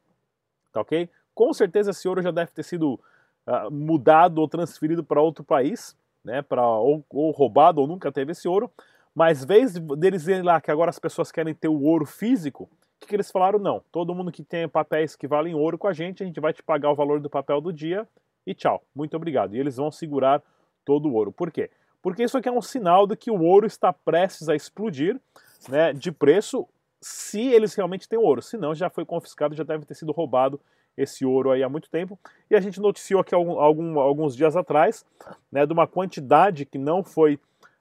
tá 0.72 0.82
ok? 0.82 1.08
Com 1.34 1.52
certeza 1.52 1.90
esse 1.90 2.06
ouro 2.06 2.22
já 2.22 2.30
deve 2.30 2.52
ter 2.52 2.62
sido 2.62 3.00
uh, 3.46 3.70
mudado 3.70 4.38
ou 4.38 4.46
transferido 4.46 5.02
para 5.02 5.20
outro 5.20 5.42
país, 5.42 5.96
né? 6.22 6.42
Para 6.42 6.64
ou, 6.64 7.04
ou, 7.10 7.30
roubado 7.30 7.80
ou 7.80 7.86
nunca 7.86 8.12
teve 8.12 8.32
esse 8.32 8.46
ouro. 8.46 8.70
Mas 9.14 9.44
vez 9.44 9.72
deles 9.74 10.28
irem 10.28 10.42
lá 10.42 10.60
que 10.60 10.70
agora 10.70 10.90
as 10.90 10.98
pessoas 10.98 11.32
querem 11.32 11.54
ter 11.54 11.68
o 11.68 11.82
ouro 11.82 12.06
físico, 12.06 12.64
o 12.64 12.81
que, 13.02 13.08
que 13.08 13.16
eles 13.16 13.30
falaram? 13.30 13.58
Não. 13.58 13.82
Todo 13.90 14.14
mundo 14.14 14.32
que 14.32 14.42
tem 14.42 14.68
papéis 14.68 15.14
que 15.14 15.26
valem 15.26 15.54
ouro 15.54 15.76
com 15.76 15.88
a 15.88 15.92
gente, 15.92 16.22
a 16.22 16.26
gente 16.26 16.40
vai 16.40 16.52
te 16.52 16.62
pagar 16.62 16.90
o 16.90 16.94
valor 16.94 17.20
do 17.20 17.28
papel 17.28 17.60
do 17.60 17.72
dia 17.72 18.08
e 18.46 18.54
tchau. 18.54 18.82
Muito 18.94 19.16
obrigado. 19.16 19.54
E 19.54 19.58
eles 19.58 19.76
vão 19.76 19.90
segurar 19.90 20.42
todo 20.84 21.08
o 21.08 21.14
ouro. 21.14 21.32
Por 21.32 21.50
quê? 21.50 21.70
Porque 22.00 22.22
isso 22.22 22.38
aqui 22.38 22.48
é 22.48 22.52
um 22.52 22.62
sinal 22.62 23.06
de 23.06 23.16
que 23.16 23.30
o 23.30 23.42
ouro 23.42 23.66
está 23.66 23.92
prestes 23.92 24.48
a 24.48 24.54
explodir 24.54 25.20
né, 25.68 25.92
de 25.92 26.10
preço 26.10 26.66
se 27.00 27.40
eles 27.40 27.74
realmente 27.74 28.08
têm 28.08 28.18
ouro. 28.18 28.40
Se 28.40 28.56
não, 28.56 28.74
já 28.74 28.88
foi 28.88 29.04
confiscado, 29.04 29.54
já 29.54 29.64
deve 29.64 29.84
ter 29.84 29.94
sido 29.94 30.12
roubado 30.12 30.60
esse 30.96 31.24
ouro 31.24 31.50
aí 31.50 31.62
há 31.62 31.68
muito 31.68 31.90
tempo. 31.90 32.18
E 32.50 32.54
a 32.54 32.60
gente 32.60 32.80
noticiou 32.80 33.20
aqui 33.20 33.34
algum, 33.34 33.58
algum, 33.58 33.98
alguns 34.00 34.36
dias 34.36 34.56
atrás 34.56 35.04
né, 35.50 35.66
de 35.66 35.72
uma 35.72 35.86
quantidade 35.86 36.64
que 36.64 36.78
não 36.78 37.02
foi 37.02 37.38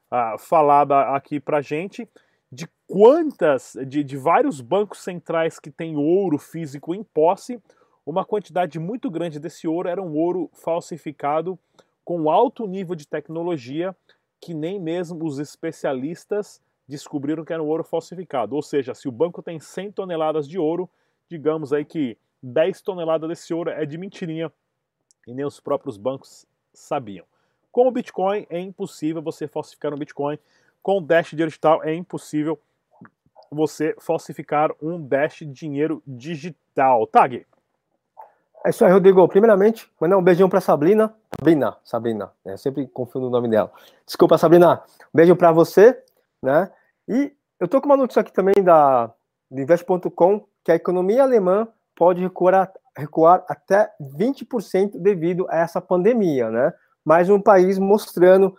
ah, 0.10 0.36
falada 0.38 1.00
aqui 1.16 1.40
pra 1.40 1.62
gente 1.62 2.08
de 2.52 2.68
quantas, 2.86 3.78
de, 3.88 4.04
de 4.04 4.18
vários 4.18 4.60
bancos 4.60 5.00
centrais 5.00 5.60
que 5.60 5.72
têm 5.72 5.96
ouro 5.96 6.38
físico 6.38 6.94
em 6.94 7.04
posse, 7.04 7.62
uma 8.06 8.26
quantidade 8.26 8.78
muito 8.80 9.10
grande 9.10 9.40
desse 9.40 9.68
ouro 9.68 9.88
era 9.88 10.02
um 10.02 10.18
ouro 10.18 10.50
falsificado 10.54 11.58
com 12.04 12.30
alto 12.30 12.68
nível 12.68 12.96
de 12.96 13.08
tecnologia 13.08 13.96
que 14.40 14.54
nem 14.54 14.80
mesmo 14.80 15.24
os 15.26 15.38
especialistas 15.38 16.60
descobriram 16.88 17.46
que 17.46 17.54
era 17.54 17.62
um 17.62 17.68
ouro 17.68 17.84
falsificado. 17.84 18.56
Ou 18.56 18.62
seja, 18.62 18.94
se 18.94 19.08
o 19.08 19.12
banco 19.12 19.42
tem 19.42 19.60
100 19.60 19.92
toneladas 19.92 20.48
de 20.48 20.58
ouro, 20.58 20.90
digamos 21.30 21.72
aí 21.72 21.86
que 21.86 22.18
10 22.42 22.82
toneladas 22.82 23.30
desse 23.30 23.54
ouro 23.54 23.70
é 23.70 23.86
de 23.86 23.98
mentirinha 23.98 24.52
e 25.28 25.34
nem 25.34 25.46
os 25.46 25.60
próprios 25.60 25.96
bancos 25.96 26.46
sabiam. 26.74 27.26
Com 27.72 27.88
o 27.88 27.92
Bitcoin 27.92 28.46
é 28.50 28.60
impossível 28.60 29.22
você 29.22 29.48
falsificar 29.48 29.94
um 29.94 29.98
Bitcoin. 29.98 30.38
Com 30.82 30.98
o 30.98 31.02
Dash 31.02 31.32
digital 31.32 31.84
é 31.84 31.94
impossível 31.94 32.60
você 33.52 33.96
falsificar 34.00 34.72
um 34.82 35.00
Dash 35.00 35.44
dinheiro 35.46 36.02
digital. 36.08 37.06
Tag. 37.08 37.46
É 38.66 38.70
isso 38.70 38.86
aí, 38.86 38.92
Rodrigo. 38.92 39.28
Primeiramente, 39.28 39.92
mandar 40.00 40.18
um 40.18 40.24
beijão 40.24 40.48
para 40.48 40.62
Sabrina. 40.62 41.14
Sabrina, 41.36 41.78
Sabrina, 41.84 42.32
né? 42.46 42.56
sempre 42.58 42.88
confundo 42.88 43.28
o 43.28 43.30
nome 43.30 43.50
dela. 43.50 43.72
Desculpa, 44.06 44.38
Sabrina. 44.38 44.84
Um 45.14 45.18
beijo 45.18 45.36
para 45.36 45.52
você, 45.52 46.02
né? 46.42 46.72
E 47.08 47.34
eu 47.60 47.68
tô 47.68 47.82
com 47.82 47.88
uma 47.88 47.98
notícia 47.98 48.22
aqui 48.22 48.32
também 48.32 48.64
da 48.64 49.12
invest.com 49.52 50.46
que 50.64 50.72
a 50.72 50.76
economia 50.76 51.24
alemã 51.24 51.68
pode 51.96 52.22
recuar, 52.22 52.72
recuar 52.96 53.44
até 53.48 53.92
20% 54.00 55.00
devido 55.00 55.48
a 55.50 55.58
essa 55.58 55.82
pandemia, 55.82 56.50
né? 56.50 56.74
Mais 57.04 57.30
um 57.30 57.42
país 57.42 57.80
mostrando 57.80 58.56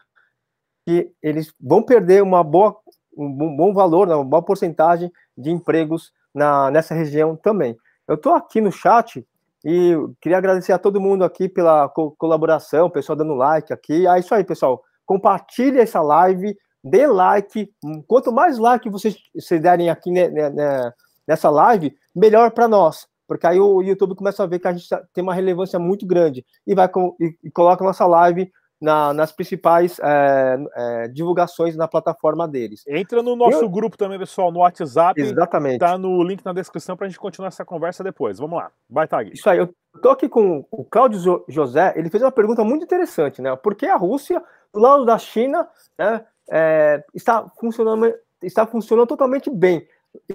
que 0.85 1.11
eles 1.23 1.53
vão 1.61 1.83
perder 1.83 2.23
uma 2.23 2.43
boa, 2.43 2.77
um 3.17 3.57
bom 3.57 3.73
valor, 3.73 4.07
né? 4.07 4.15
uma 4.15 4.25
boa 4.25 4.43
porcentagem 4.43 5.11
de 5.37 5.51
empregos 5.51 6.13
na, 6.35 6.71
nessa 6.71 6.95
região 6.95 7.37
também. 7.37 7.77
Eu 8.07 8.17
estou 8.17 8.35
aqui 8.35 8.61
no 8.61 8.73
chat 8.73 9.27
e 9.65 9.95
queria 10.21 10.39
agradecer 10.39 10.73
a 10.73 10.79
todo 10.79 11.01
mundo 11.01 11.25
aqui 11.25 11.49
pela 11.49 11.89
co 11.89 12.11
colaboração, 12.13 12.91
pessoal 12.91 13.17
dando 13.17 13.35
like 13.35 13.73
aqui. 13.73 14.07
É 14.07 14.19
isso 14.19 14.35
aí, 14.35 14.43
pessoal. 14.43 14.83
Compartilhe 15.07 15.79
essa 15.79 16.03
live, 16.03 16.57
dê 16.83 17.07
like. 17.07 17.73
Quanto 18.07 18.33
mais 18.33 18.59
like 18.59 18.91
vocês, 18.91 19.17
vocês 19.35 19.61
derem 19.61 19.89
aqui 19.89 20.11
né, 20.11 20.29
né, 20.29 20.93
nessa 21.27 21.49
live, 21.49 21.95
melhor 22.15 22.51
para 22.51 22.67
nós 22.67 23.07
porque 23.33 23.47
aí 23.47 23.59
o 23.59 23.81
YouTube 23.81 24.15
começa 24.15 24.43
a 24.43 24.47
ver 24.47 24.59
que 24.59 24.69
a 24.69 24.75
gente 24.75 24.87
tá, 24.87 25.03
tem 25.11 25.25
uma 25.25 25.33
relevância 25.33 25.79
muito 25.79 26.05
grande 26.05 26.45
e 26.67 26.75
vai 26.75 26.87
com, 26.87 27.17
e, 27.19 27.51
coloca 27.51 27.83
nossa 27.83 28.07
live 28.07 28.53
na, 28.83 29.15
nas 29.15 29.31
principais 29.31 29.99
é, 30.01 30.59
é, 30.75 31.09
divulgações 31.09 31.77
na 31.77 31.87
plataforma 31.87 32.49
deles. 32.49 32.83
Entra 32.87 33.23
no 33.23 33.37
nosso 33.37 33.63
Eu... 33.63 33.69
grupo 33.69 33.97
também, 33.97 34.19
pessoal, 34.19 34.51
no 34.51 34.59
WhatsApp. 34.59 35.21
Exatamente. 35.21 35.79
Tá 35.79 35.97
no 35.97 36.23
link 36.25 36.45
na 36.45 36.53
descrição 36.53 36.97
para 36.97 37.07
a 37.07 37.09
gente 37.09 37.21
continuar 37.21 37.49
essa 37.49 37.65
conversa 37.65 38.03
depois. 38.03 38.39
Vamos 38.39 38.59
lá. 38.59 38.71
Vai, 38.91 39.07
Tag. 39.07 39.31
Isso 39.33 39.49
aí. 39.49 39.59
Eu 39.59 39.73
tô 40.03 40.11
aqui 40.11 40.29
com 40.29 40.67
o 40.71 40.85
Cláudio 40.85 41.45
José. 41.49 41.93
Ele 41.97 42.11
fez 42.11 42.23
uma 42.23 42.33
pergunta 42.33 42.65
muito 42.65 42.85
interessante, 42.85 43.41
né? 43.41 43.55
Por 43.55 43.77
que 43.77 43.87
a 43.87 43.97
Rússia, 43.97 44.43
do 44.75 44.81
lado 44.81 45.05
da 45.05 45.17
China, 45.17 45.69
né, 45.97 46.25
é, 46.51 47.05
está 47.15 47.47
funcionando 47.61 48.13
está 48.43 48.67
funcionando 48.67 49.07
totalmente 49.07 49.49
bem. 49.49 49.87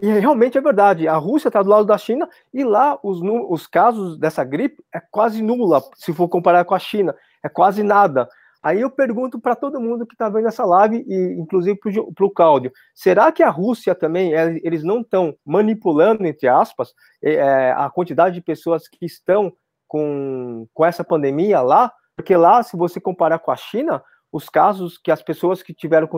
E 0.02 0.08
realmente 0.20 0.58
é 0.58 0.62
verdade. 0.62 1.08
A 1.08 1.18
Rússia 1.18 1.50
está 1.50 1.62
do 1.62 1.70
lado 1.70 1.86
da 1.86 1.98
China 1.98 2.28
e 2.54 2.64
lá 2.64 2.98
os, 3.04 3.20
os 3.50 3.68
casos 3.68 4.18
dessa 4.18 4.44
gripe 4.44 4.84
é 4.94 5.00
quase 5.00 5.42
nula, 5.42 5.82
se 5.96 6.14
for 6.14 6.28
comparar 6.28 6.66
com 6.66 6.74
a 6.74 6.80
China. 6.80 7.16
É 7.44 7.50
quase 7.50 7.84
nada. 7.84 8.28
Aí 8.62 8.82
eu 8.82 8.90
pergunto 8.90 9.40
para 9.40 9.56
todo 9.56 9.80
mundo 9.80 10.06
que 10.06 10.14
está 10.14 10.30
vendo 10.30 10.48
essa 10.48 10.66
live, 10.66 11.06
e 11.08 11.40
inclusive 11.40 11.80
para 12.14 12.26
o 12.26 12.30
Cláudio, 12.30 12.72
será 12.94 13.32
que 13.32 13.44
a 13.44 13.50
Rússia 13.50 13.94
também, 13.94 14.34
é, 14.34 14.60
eles 14.64 14.84
não 14.84 15.02
estão 15.02 15.36
manipulando, 15.46 16.26
entre 16.26 16.48
aspas, 16.48 16.94
é, 17.24 17.36
é, 17.36 17.72
a 17.72 17.90
quantidade 17.90 18.36
de 18.36 18.42
pessoas 18.42 18.88
que 18.88 19.06
estão 19.06 19.54
com, 19.88 20.68
com 20.74 20.86
essa 20.86 21.04
pandemia 21.04 21.62
lá? 21.62 21.94
Porque 22.16 22.36
lá, 22.36 22.64
se 22.64 22.76
você 22.76 23.00
comparar 23.00 23.40
com 23.40 23.52
a 23.52 23.56
China, 23.56 24.04
os 24.32 24.50
casos 24.50 24.98
que 24.98 25.12
as 25.12 25.22
pessoas 25.22 25.62
que 25.64 25.74
tiveram, 25.74 26.10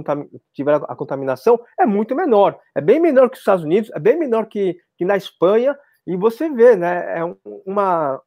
tiveram 0.53 0.85
a 0.87 0.95
contaminação 0.95 1.59
é 1.79 1.85
muito 1.85 2.15
menor. 2.15 2.59
É 2.75 2.81
bem 2.81 2.99
menor 2.99 3.29
que 3.29 3.35
os 3.35 3.41
Estados 3.41 3.63
Unidos, 3.63 3.91
é 3.93 3.99
bem 3.99 4.17
menor 4.17 4.47
que, 4.47 4.77
que 4.97 5.05
na 5.05 5.15
Espanha, 5.15 5.77
e 6.05 6.17
você 6.17 6.49
vê, 6.49 6.75
né, 6.75 7.19
é 7.19 7.35
uma, 7.65 8.19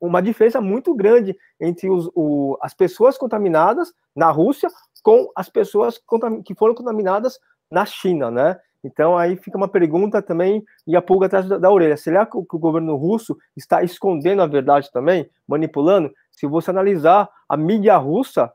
uma 0.00 0.20
diferença 0.20 0.60
muito 0.60 0.94
grande 0.94 1.36
entre 1.60 1.88
os, 1.88 2.10
o, 2.14 2.58
as 2.60 2.74
pessoas 2.74 3.16
contaminadas 3.16 3.92
na 4.14 4.30
Rússia 4.30 4.68
com 5.02 5.30
as 5.36 5.48
pessoas 5.48 6.00
que 6.44 6.54
foram 6.54 6.74
contaminadas 6.74 7.38
na 7.70 7.84
China, 7.84 8.30
né? 8.30 8.58
Então 8.84 9.16
aí 9.16 9.36
fica 9.36 9.56
uma 9.56 9.68
pergunta 9.68 10.20
também 10.20 10.64
e 10.86 10.96
a 10.96 11.02
pulga 11.02 11.26
atrás 11.26 11.48
da, 11.48 11.56
da 11.56 11.70
orelha. 11.70 11.96
Será 11.96 12.26
que 12.26 12.36
o, 12.36 12.44
que 12.44 12.56
o 12.56 12.58
governo 12.58 12.96
russo 12.96 13.36
está 13.56 13.82
escondendo 13.82 14.42
a 14.42 14.46
verdade 14.46 14.90
também, 14.90 15.30
manipulando? 15.46 16.12
Se 16.32 16.46
você 16.46 16.70
analisar 16.70 17.28
a 17.48 17.56
mídia 17.56 17.96
russa, 17.96 18.52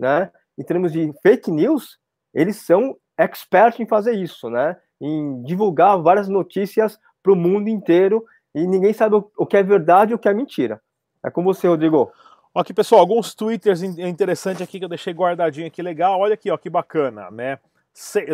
né? 0.00 0.30
Em 0.58 0.64
termos 0.64 0.92
de 0.92 1.12
fake 1.22 1.50
news, 1.50 1.98
eles 2.34 2.56
são 2.56 2.96
experts 3.18 3.78
em 3.78 3.86
fazer 3.86 4.14
isso, 4.14 4.48
né? 4.48 4.76
Em 5.00 5.42
divulgar 5.42 6.00
várias 6.00 6.28
notícias 6.28 6.98
para 7.22 7.32
o 7.32 7.36
mundo 7.36 7.68
inteiro 7.68 8.24
e 8.54 8.66
ninguém 8.66 8.92
sabe 8.92 9.16
o 9.36 9.46
que 9.46 9.56
é 9.56 9.62
verdade 9.62 10.12
e 10.12 10.14
o 10.14 10.18
que 10.18 10.28
é 10.28 10.34
mentira. 10.34 10.80
É 11.24 11.30
com 11.30 11.44
você, 11.44 11.68
Rodrigo. 11.68 12.10
Aqui, 12.54 12.74
pessoal, 12.74 13.00
alguns 13.00 13.34
twitters 13.34 13.82
interessantes 13.82 14.62
aqui 14.62 14.78
que 14.78 14.84
eu 14.84 14.88
deixei 14.88 15.12
guardadinho 15.12 15.66
aqui, 15.66 15.82
legal. 15.82 16.18
Olha 16.18 16.34
aqui, 16.34 16.50
ó, 16.50 16.56
que 16.56 16.68
bacana, 16.68 17.30
né? 17.30 17.58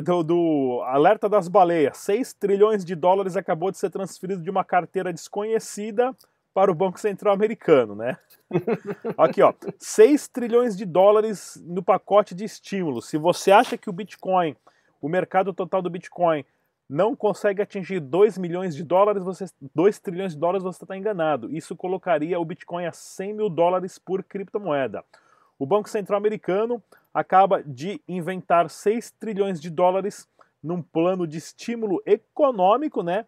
Do, 0.04 0.22
do, 0.22 0.82
alerta 0.86 1.28
das 1.28 1.48
baleias, 1.48 1.96
6 1.98 2.34
trilhões 2.34 2.84
de 2.84 2.94
dólares 2.94 3.36
acabou 3.36 3.70
de 3.70 3.78
ser 3.78 3.90
transferido 3.90 4.42
de 4.42 4.50
uma 4.50 4.64
carteira 4.64 5.12
desconhecida 5.12 6.14
para 6.56 6.72
o 6.72 6.74
Banco 6.74 6.98
Central 6.98 7.34
Americano, 7.34 7.94
né? 7.94 8.16
Aqui, 9.18 9.42
ó, 9.42 9.52
6 9.78 10.28
trilhões 10.28 10.74
de 10.74 10.86
dólares 10.86 11.62
no 11.66 11.82
pacote 11.82 12.34
de 12.34 12.44
estímulo. 12.44 13.02
Se 13.02 13.18
você 13.18 13.52
acha 13.52 13.76
que 13.76 13.90
o 13.90 13.92
Bitcoin, 13.92 14.56
o 14.98 15.06
mercado 15.06 15.52
total 15.52 15.82
do 15.82 15.90
Bitcoin, 15.90 16.46
não 16.88 17.14
consegue 17.14 17.60
atingir 17.60 18.00
2 18.00 18.38
milhões 18.38 18.74
de 18.74 18.82
dólares, 18.82 19.22
você, 19.22 19.44
2 19.74 19.98
trilhões 19.98 20.32
de 20.32 20.38
dólares, 20.38 20.62
você 20.62 20.82
está 20.82 20.96
enganado. 20.96 21.54
Isso 21.54 21.76
colocaria 21.76 22.40
o 22.40 22.44
Bitcoin 22.46 22.86
a 22.86 22.92
100 22.92 23.34
mil 23.34 23.50
dólares 23.50 23.98
por 23.98 24.24
criptomoeda. 24.24 25.04
O 25.58 25.66
Banco 25.66 25.90
Central 25.90 26.16
Americano 26.16 26.82
acaba 27.12 27.62
de 27.62 28.00
inventar 28.08 28.70
6 28.70 29.10
trilhões 29.20 29.60
de 29.60 29.68
dólares 29.68 30.26
num 30.62 30.80
plano 30.80 31.26
de 31.26 31.36
estímulo 31.36 32.02
econômico, 32.06 33.02
né? 33.02 33.26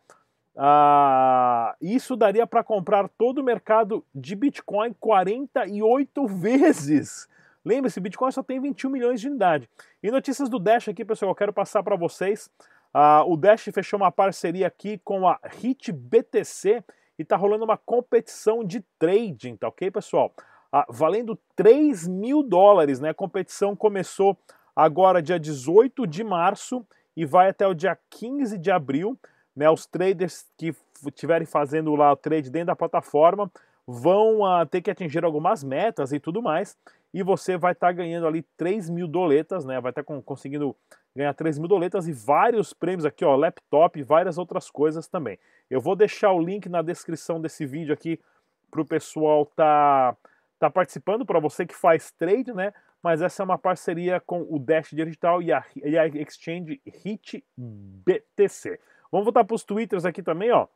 Ah, 0.61 1.77
isso 1.81 2.17
daria 2.17 2.45
para 2.45 2.65
comprar 2.65 3.09
todo 3.11 3.39
o 3.39 3.45
mercado 3.45 4.05
de 4.13 4.35
Bitcoin 4.35 4.93
48 4.99 6.27
vezes. 6.27 7.29
Lembre-se, 7.65 8.01
Bitcoin 8.01 8.33
só 8.33 8.43
tem 8.43 8.61
21 8.61 8.91
milhões 8.91 9.21
de 9.21 9.29
unidade. 9.29 9.71
E 10.03 10.11
notícias 10.11 10.49
do 10.49 10.59
Dash 10.59 10.89
aqui, 10.89 11.05
pessoal, 11.05 11.31
eu 11.31 11.37
quero 11.37 11.53
passar 11.53 11.85
para 11.85 11.95
vocês. 11.95 12.51
Ah, 12.93 13.23
o 13.25 13.37
Dash 13.37 13.69
fechou 13.73 14.01
uma 14.01 14.11
parceria 14.11 14.67
aqui 14.67 14.99
com 15.05 15.29
a 15.29 15.39
HIT 15.45 15.93
BTC 15.93 16.83
e 17.17 17.23
está 17.23 17.37
rolando 17.37 17.65
uma 17.65 17.77
competição 17.77 18.65
de 18.65 18.81
trading, 18.99 19.55
tá 19.57 19.69
ok, 19.69 19.93
pessoal? 19.93 20.35
Ah, 20.73 20.87
valendo 20.89 21.39
3 21.55 22.09
mil 22.09 22.43
dólares, 22.43 22.99
né? 22.99 23.11
A 23.11 23.15
competição 23.15 23.77
começou 23.77 24.37
agora 24.75 25.23
dia 25.23 25.39
18 25.39 26.05
de 26.05 26.25
março 26.25 26.85
e 27.17 27.25
vai 27.25 27.49
até 27.49 27.65
o 27.65 27.75
dia 27.75 27.97
15 28.11 28.59
de 28.59 28.73
abril. 28.73 29.17
Né, 29.59 29.69
os 29.69 29.87
traders 29.87 30.47
que 30.57 30.73
estiverem 31.05 31.45
fazendo 31.45 31.97
lá 31.97 32.13
o 32.13 32.17
trade 32.17 32.49
dentro 32.49 32.69
da 32.69 32.77
plataforma 32.77 33.51
vão 33.85 34.43
uh, 34.43 34.65
ter 34.65 34.81
que 34.81 34.89
atingir 34.89 35.25
algumas 35.25 35.65
metas 35.65 36.13
e 36.13 36.21
tudo 36.21 36.41
mais. 36.41 36.77
E 37.13 37.25
você 37.25 37.57
vai 37.57 37.73
estar 37.73 37.89
tá 37.89 37.93
ganhando 37.93 38.29
ali 38.29 38.45
3 38.57 38.89
mil 38.89 39.09
doletas, 39.09 39.65
né? 39.65 39.81
Vai 39.81 39.91
estar 39.91 40.05
tá 40.05 40.23
conseguindo 40.25 40.77
ganhar 41.13 41.35
3 41.35 41.59
mil 41.59 41.67
doletas 41.67 42.07
e 42.07 42.13
vários 42.13 42.73
prêmios 42.73 43.05
aqui, 43.05 43.25
ó, 43.25 43.35
laptop 43.35 43.99
e 43.99 44.03
várias 44.05 44.39
outras 44.39 44.71
coisas 44.71 45.09
também. 45.09 45.37
Eu 45.69 45.81
vou 45.81 45.97
deixar 45.97 46.31
o 46.31 46.41
link 46.41 46.69
na 46.69 46.81
descrição 46.81 47.41
desse 47.41 47.67
vídeo 47.67 47.93
aqui 47.93 48.21
para 48.71 48.81
o 48.81 48.87
pessoal 48.87 49.45
tá, 49.45 50.17
tá 50.61 50.71
participando, 50.71 51.27
para 51.27 51.41
você 51.41 51.67
que 51.67 51.75
faz 51.75 52.13
trade, 52.13 52.53
né? 52.53 52.73
Mas 53.03 53.23
essa 53.23 53.43
é 53.43 53.45
uma 53.45 53.59
parceria 53.59 54.21
com 54.21 54.47
o 54.49 54.57
Dash 54.57 54.91
Digital 54.93 55.43
e 55.43 55.53
a, 55.53 55.65
e 55.75 55.99
a 55.99 56.07
Exchange 56.07 56.81
HIT 56.87 57.45
BTC. 57.57 58.79
Vamos 59.11 59.25
voltar 59.25 59.45
para 59.45 59.55
os 59.55 59.65
twitters 59.65 60.05
aqui 60.05 60.23
também, 60.23 60.51
ó. 60.53 60.67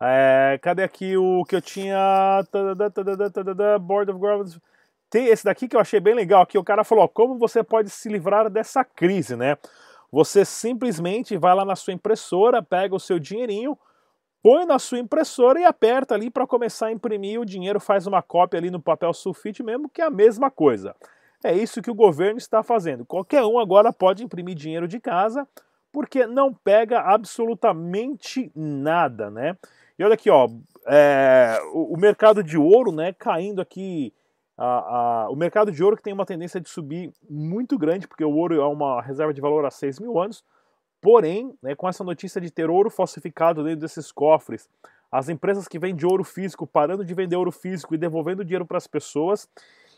É, 0.00 0.58
cadê 0.62 0.84
aqui 0.84 1.16
o 1.16 1.44
que 1.44 1.56
eu 1.56 1.60
tinha? 1.60 2.42
Board 3.80 4.10
of 4.10 4.20
Governors. 4.20 4.58
Tem 5.10 5.26
esse 5.26 5.44
daqui 5.44 5.66
que 5.66 5.74
eu 5.74 5.80
achei 5.80 5.98
bem 6.00 6.14
legal. 6.14 6.42
Aqui 6.42 6.56
o 6.56 6.64
cara 6.64 6.84
falou: 6.84 7.04
ó, 7.04 7.08
como 7.08 7.38
você 7.38 7.62
pode 7.64 7.90
se 7.90 8.08
livrar 8.08 8.48
dessa 8.48 8.84
crise, 8.84 9.36
né? 9.36 9.56
Você 10.10 10.44
simplesmente 10.44 11.36
vai 11.36 11.54
lá 11.54 11.64
na 11.64 11.76
sua 11.76 11.92
impressora, 11.92 12.62
pega 12.62 12.94
o 12.94 13.00
seu 13.00 13.18
dinheirinho, 13.18 13.76
põe 14.42 14.64
na 14.64 14.78
sua 14.78 14.98
impressora 14.98 15.60
e 15.60 15.64
aperta 15.64 16.14
ali 16.14 16.30
para 16.30 16.46
começar 16.46 16.86
a 16.86 16.92
imprimir. 16.92 17.40
O 17.40 17.44
dinheiro 17.44 17.80
faz 17.80 18.06
uma 18.06 18.22
cópia 18.22 18.58
ali 18.58 18.70
no 18.70 18.80
papel 18.80 19.12
sulfite 19.12 19.62
mesmo, 19.62 19.88
que 19.88 20.00
é 20.00 20.04
a 20.04 20.10
mesma 20.10 20.50
coisa. 20.50 20.94
É 21.44 21.52
isso 21.52 21.82
que 21.82 21.90
o 21.90 21.94
governo 21.94 22.38
está 22.38 22.62
fazendo. 22.62 23.04
Qualquer 23.04 23.44
um 23.44 23.58
agora 23.58 23.92
pode 23.92 24.24
imprimir 24.24 24.54
dinheiro 24.54 24.88
de 24.88 24.98
casa, 24.98 25.46
porque 25.98 26.28
não 26.28 26.54
pega 26.54 27.00
absolutamente 27.00 28.52
nada, 28.54 29.28
né? 29.32 29.56
E 29.98 30.04
olha 30.04 30.14
aqui, 30.14 30.30
ó, 30.30 30.48
é, 30.86 31.58
o, 31.72 31.94
o, 31.94 31.98
mercado 31.98 32.40
de 32.40 32.56
ouro, 32.56 32.92
né, 32.92 33.12
caindo 33.12 33.60
aqui. 33.60 34.14
A, 34.56 35.24
a, 35.24 35.28
o 35.28 35.34
mercado 35.34 35.72
de 35.72 35.82
ouro 35.82 35.96
que 35.96 36.02
tem 36.04 36.12
uma 36.12 36.24
tendência 36.24 36.60
de 36.60 36.68
subir 36.68 37.12
muito 37.28 37.76
grande, 37.76 38.06
porque 38.06 38.24
o 38.24 38.30
ouro 38.30 38.54
é 38.60 38.64
uma 38.64 39.02
reserva 39.02 39.34
de 39.34 39.40
valor 39.40 39.64
há 39.64 39.72
6 39.72 39.98
mil 39.98 40.20
anos. 40.20 40.44
Porém, 41.00 41.52
né, 41.60 41.74
com 41.74 41.88
essa 41.88 42.04
notícia 42.04 42.40
de 42.40 42.48
ter 42.48 42.70
ouro 42.70 42.90
falsificado 42.90 43.64
dentro 43.64 43.80
desses 43.80 44.12
cofres, 44.12 44.68
as 45.10 45.28
empresas 45.28 45.66
que 45.66 45.80
vendem 45.80 46.08
ouro 46.08 46.22
físico 46.22 46.64
parando 46.64 47.04
de 47.04 47.12
vender 47.12 47.34
ouro 47.34 47.50
físico 47.50 47.92
e 47.92 47.98
devolvendo 47.98 48.44
dinheiro 48.44 48.64
para 48.64 48.78
as 48.78 48.86
pessoas, 48.86 49.48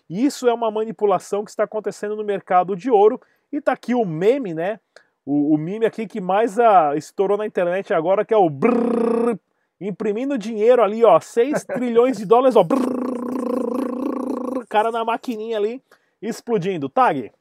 isso 0.09 0.49
é 0.49 0.55
uma 0.55 0.71
manipulação 0.71 1.45
que 1.45 1.51
está 1.51 1.65
acontecendo 1.65 2.17
no 2.17 2.25
mercado 2.25 2.75
de 2.75 2.91
ouro. 2.91 3.21
E 3.53 3.61
tá 3.61 3.73
aqui 3.73 3.95
o 3.95 4.07
meme, 4.07 4.55
né? 4.55 4.81
O, 5.25 5.55
o 5.55 5.59
meme 5.59 5.87
aqui 5.87 6.07
que 6.07 6.21
mais 6.21 6.59
a, 6.59 6.91
ah, 6.91 6.97
estourou 6.97 7.37
na 7.37 7.47
internet 7.47 7.93
agora, 7.93 8.25
que 8.25 8.35
é 8.35 8.37
o 8.37 8.49
brrr, 8.49 9.39
imprimindo 9.81 10.39
dinheiro 10.39 10.83
ali, 10.83 11.05
ó, 11.05 11.21
6 11.21 11.65
trilhões 11.75 12.17
de 12.17 12.27
dólares, 12.27 12.57
ó, 12.57 12.65
brrr, 12.65 14.67
cara 14.69 14.91
na 14.91 15.05
maquininha 15.05 15.57
ali, 15.57 15.83
explodindo. 16.21 16.89
Tag? 16.89 17.33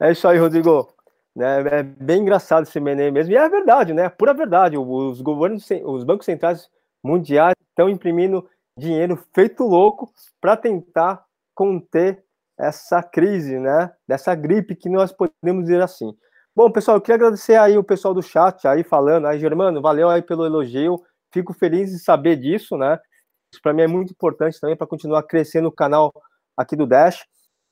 É 0.00 0.12
isso 0.12 0.26
aí, 0.26 0.38
Rodrigo. 0.38 0.92
É, 1.36 1.78
é 1.78 1.82
bem 1.82 2.22
engraçado 2.22 2.64
esse 2.64 2.78
meme 2.78 3.10
mesmo, 3.10 3.32
e 3.32 3.36
é 3.36 3.48
verdade, 3.48 3.92
né? 3.92 4.08
Pura 4.08 4.32
verdade. 4.32 4.78
Os 4.78 5.20
governos, 5.20 5.68
os 5.84 6.04
bancos 6.04 6.26
centrais 6.26 6.70
mundiais 7.02 7.54
estão 7.68 7.88
imprimindo 7.88 8.48
dinheiro 8.78 9.22
feito 9.32 9.64
louco 9.64 10.12
para 10.40 10.56
tentar 10.56 11.24
conter 11.54 12.24
essa 12.58 13.02
crise, 13.02 13.58
né? 13.58 13.92
Dessa 14.06 14.34
gripe 14.34 14.76
que 14.76 14.88
nós 14.88 15.12
podemos 15.12 15.64
dizer 15.64 15.82
assim. 15.82 16.16
Bom, 16.56 16.70
pessoal, 16.70 16.98
eu 16.98 17.00
queria 17.00 17.16
agradecer 17.16 17.56
aí 17.56 17.76
o 17.76 17.82
pessoal 17.82 18.14
do 18.14 18.22
chat 18.22 18.68
aí 18.68 18.84
falando, 18.84 19.26
aí 19.26 19.40
Germano, 19.40 19.82
valeu 19.82 20.08
aí 20.08 20.22
pelo 20.22 20.46
elogio. 20.46 21.02
Fico 21.32 21.52
feliz 21.52 21.90
de 21.90 21.98
saber 21.98 22.36
disso, 22.36 22.76
né? 22.76 22.96
Isso 23.52 23.60
para 23.60 23.72
mim 23.72 23.82
é 23.82 23.88
muito 23.88 24.12
importante 24.12 24.60
também 24.60 24.76
para 24.76 24.86
continuar 24.86 25.24
crescendo 25.24 25.66
o 25.66 25.72
canal 25.72 26.12
aqui 26.56 26.76
do 26.76 26.86
Dash. 26.86 27.26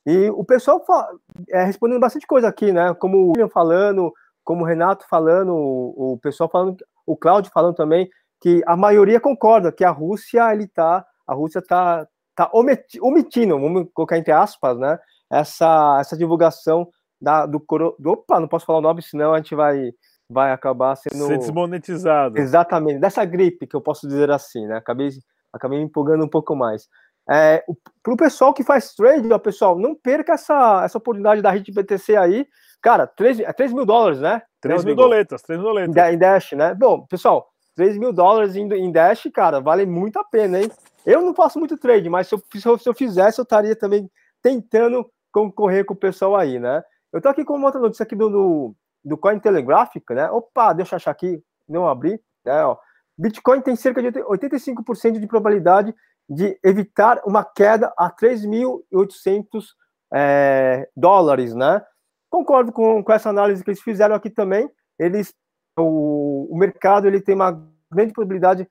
E 0.04 0.28
o 0.30 0.44
pessoal 0.44 0.84
fala, 0.84 1.08
é, 1.50 1.62
respondendo 1.62 2.00
bastante 2.00 2.26
coisa 2.26 2.48
aqui, 2.48 2.72
né? 2.72 2.92
Como 2.94 3.18
o 3.18 3.28
William 3.28 3.48
falando, 3.48 4.12
como 4.42 4.64
o 4.64 4.66
Renato 4.66 5.06
falando, 5.08 5.54
o, 5.54 6.14
o 6.14 6.18
pessoal 6.18 6.50
falando, 6.50 6.76
o 7.06 7.16
Cláudio 7.16 7.52
falando 7.54 7.76
também, 7.76 8.10
que 8.40 8.62
a 8.66 8.76
maioria 8.76 9.20
concorda 9.20 9.70
que 9.70 9.84
a 9.84 9.90
Rússia, 9.90 10.52
ele 10.52 10.66
tá, 10.66 11.06
a 11.24 11.34
Rússia 11.34 11.62
tá, 11.62 12.04
tá 12.34 12.50
omitindo, 12.52 13.60
vamos 13.60 13.86
colocar 13.94 14.18
entre 14.18 14.32
aspas, 14.32 14.76
né? 14.76 14.98
Essa, 15.30 15.98
essa 16.00 16.16
divulgação 16.16 16.90
da, 17.22 17.46
do, 17.46 17.60
coro, 17.60 17.94
do. 17.98 18.10
Opa, 18.10 18.40
não 18.40 18.48
posso 18.48 18.66
falar 18.66 18.80
o 18.80 18.82
nome, 18.82 19.00
senão 19.00 19.32
a 19.32 19.36
gente 19.36 19.54
vai 19.54 19.92
vai 20.28 20.50
acabar 20.50 20.96
sendo. 20.96 21.26
Ser 21.26 21.38
desmonetizado. 21.38 22.38
Exatamente, 22.38 22.98
dessa 22.98 23.24
gripe, 23.24 23.66
que 23.66 23.76
eu 23.76 23.80
posso 23.80 24.08
dizer 24.08 24.30
assim, 24.30 24.66
né? 24.66 24.76
Acabei, 24.76 25.10
acabei 25.52 25.78
me 25.78 25.84
empolgando 25.84 26.24
um 26.24 26.28
pouco 26.28 26.56
mais. 26.56 26.88
É, 27.30 27.62
para 28.02 28.12
o 28.12 28.16
pessoal 28.16 28.52
que 28.52 28.64
faz 28.64 28.94
trade, 28.94 29.32
ó, 29.32 29.38
pessoal, 29.38 29.78
não 29.78 29.94
perca 29.94 30.32
essa, 30.32 30.82
essa 30.84 30.98
oportunidade 30.98 31.40
da 31.40 31.50
rede 31.50 31.70
BTC 31.70 32.16
aí. 32.16 32.46
Cara, 32.80 33.06
3, 33.06 33.40
é 33.40 33.52
3 33.52 33.72
mil 33.72 33.86
dólares, 33.86 34.20
né? 34.20 34.42
3 34.60 34.84
mil 34.84 34.96
doletas, 34.96 35.42
3 35.42 35.60
mil 35.60 35.68
doletas. 35.68 36.12
Em 36.12 36.18
Dash, 36.18 36.52
né? 36.52 36.74
Bom, 36.74 37.06
pessoal, 37.06 37.48
3 37.76 37.96
mil 37.96 38.12
dólares 38.12 38.56
em, 38.56 38.66
em 38.72 38.90
Dash, 38.90 39.28
cara, 39.32 39.60
vale 39.60 39.86
muito 39.86 40.18
a 40.18 40.24
pena, 40.24 40.60
hein? 40.60 40.70
Eu 41.06 41.20
não 41.20 41.34
faço 41.34 41.58
muito 41.58 41.76
trade, 41.76 42.08
mas 42.08 42.26
se 42.26 42.34
eu, 42.34 42.78
se 42.78 42.88
eu 42.88 42.94
fizesse, 42.94 43.40
eu 43.40 43.44
estaria 43.44 43.76
também 43.76 44.10
tentando 44.42 45.08
concorrer 45.30 45.84
com 45.84 45.94
o 45.94 45.96
pessoal 45.96 46.36
aí, 46.36 46.58
né? 46.58 46.82
Eu 47.12 47.20
tô 47.20 47.28
aqui 47.28 47.44
com 47.44 47.54
uma 47.54 47.66
outra 47.66 47.80
notícia 47.80 48.04
aqui 48.04 48.16
do, 48.16 48.28
do, 48.30 48.76
do 49.04 49.18
Cointelegraph, 49.18 49.94
né? 50.10 50.30
Opa, 50.30 50.72
deixa 50.72 50.94
eu 50.94 50.96
achar 50.96 51.10
aqui, 51.10 51.42
não 51.68 51.86
abri, 51.86 52.20
né? 52.44 52.64
Ó. 52.64 52.76
Bitcoin 53.18 53.60
tem 53.60 53.76
cerca 53.76 54.00
de 54.02 54.20
85% 54.20 55.20
de 55.20 55.26
probabilidade 55.26 55.94
de 56.28 56.58
evitar 56.64 57.20
uma 57.26 57.44
queda 57.44 57.92
a 57.98 58.10
3.800 58.10 59.66
é, 60.14 60.88
dólares, 60.96 61.54
né? 61.54 61.84
Concordo 62.30 62.72
com, 62.72 63.04
com 63.04 63.12
essa 63.12 63.28
análise 63.28 63.62
que 63.62 63.70
eles 63.70 63.82
fizeram 63.82 64.14
aqui 64.14 64.30
também. 64.30 64.70
Eles, 64.98 65.34
o, 65.78 66.48
o 66.50 66.56
mercado 66.56 67.06
ele 67.06 67.20
tem 67.20 67.34
uma 67.34 67.62
grande 67.92 68.14
probabilidade 68.14 68.66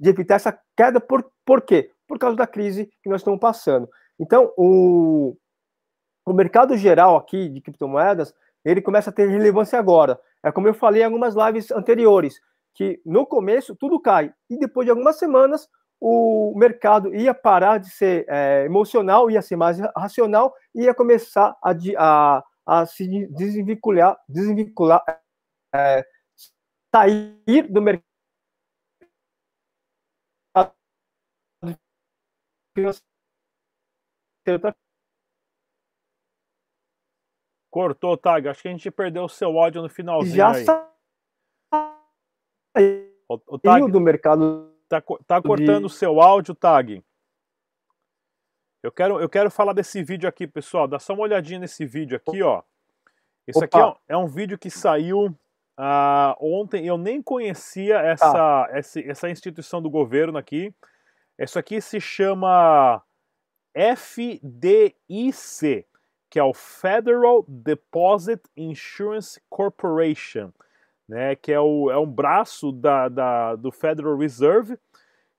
de 0.00 0.08
evitar 0.08 0.36
essa 0.36 0.58
queda. 0.74 0.98
Por, 0.98 1.30
por 1.44 1.60
quê? 1.60 1.90
Por 2.08 2.18
causa 2.18 2.36
da 2.36 2.46
crise 2.46 2.90
que 3.02 3.10
nós 3.10 3.20
estamos 3.20 3.38
passando. 3.38 3.88
Então, 4.18 4.50
o, 4.56 5.36
o 6.26 6.32
mercado 6.32 6.76
geral 6.76 7.16
aqui 7.16 7.48
de 7.48 7.60
criptomoedas, 7.60 8.34
ele 8.64 8.82
começa 8.82 9.10
a 9.10 9.12
ter 9.12 9.28
relevância 9.28 9.78
agora. 9.78 10.20
É 10.42 10.50
como 10.50 10.66
eu 10.66 10.74
falei 10.74 11.02
em 11.02 11.04
algumas 11.04 11.36
lives 11.36 11.70
anteriores, 11.70 12.40
que 12.74 13.00
no 13.06 13.24
começo 13.24 13.76
tudo 13.76 14.00
cai 14.00 14.34
e 14.50 14.58
depois 14.58 14.84
de 14.84 14.90
algumas 14.90 15.18
semanas 15.18 15.68
o 16.00 16.52
mercado 16.56 17.14
ia 17.14 17.32
parar 17.32 17.78
de 17.78 17.88
ser 17.88 18.26
é, 18.28 18.64
emocional, 18.64 19.30
ia 19.30 19.40
ser 19.40 19.56
mais 19.56 19.78
racional 19.96 20.52
e 20.74 20.82
ia 20.82 20.94
começar 20.94 21.56
a, 21.62 21.72
a, 21.96 22.44
a 22.66 22.86
se 22.86 23.26
desvincular, 23.28 24.18
desvincular 24.28 25.02
é, 25.74 26.04
sair 26.94 27.62
do 27.70 27.80
mercado 27.80 28.02
financeiro 32.74 33.02
Cortou, 37.76 38.16
Tag. 38.16 38.48
Acho 38.48 38.62
que 38.62 38.68
a 38.68 38.70
gente 38.70 38.90
perdeu 38.90 39.24
o 39.24 39.28
seu 39.28 39.60
áudio 39.60 39.82
no 39.82 39.88
finalzinho 39.90 40.34
Já 40.34 40.50
aí. 42.74 43.12
O, 43.28 43.38
o 43.48 43.58
Tag 43.58 43.92
do 43.92 44.00
mercado 44.00 44.72
tá, 44.88 45.02
tá 45.26 45.42
cortando 45.42 45.84
o 45.84 45.90
seu 45.90 46.18
áudio, 46.18 46.54
Tag. 46.54 47.04
Eu 48.82 48.90
quero, 48.90 49.20
eu 49.20 49.28
quero 49.28 49.50
falar 49.50 49.74
desse 49.74 50.02
vídeo 50.02 50.26
aqui, 50.26 50.46
pessoal. 50.46 50.88
Dá 50.88 50.98
só 50.98 51.12
uma 51.12 51.24
olhadinha 51.24 51.60
nesse 51.60 51.84
vídeo 51.84 52.16
aqui, 52.16 52.42
ó. 52.42 52.62
Esse 53.46 53.62
Opa. 53.62 53.66
aqui 53.66 53.98
é, 54.08 54.14
é, 54.14 54.16
um 54.16 54.26
vídeo 54.26 54.56
que 54.56 54.70
saiu 54.70 55.26
uh, 55.26 56.34
ontem. 56.40 56.86
Eu 56.86 56.96
nem 56.96 57.20
conhecia 57.20 57.98
essa, 57.98 58.32
tá. 58.32 58.68
essa, 58.70 59.00
essa 59.00 59.28
instituição 59.28 59.82
do 59.82 59.90
governo 59.90 60.38
aqui. 60.38 60.74
Isso 61.38 61.58
aqui 61.58 61.82
se 61.82 62.00
chama 62.00 63.02
FDIC 63.74 64.94
que 66.28 66.38
é 66.38 66.44
o 66.44 66.52
Federal 66.52 67.44
Deposit 67.46 68.42
Insurance 68.56 69.40
Corporation, 69.48 70.52
né, 71.08 71.36
que 71.36 71.52
é, 71.52 71.60
o, 71.60 71.90
é 71.90 71.96
um 71.96 72.10
braço 72.10 72.72
da, 72.72 73.08
da, 73.08 73.54
do 73.54 73.70
Federal 73.70 74.16
Reserve, 74.16 74.76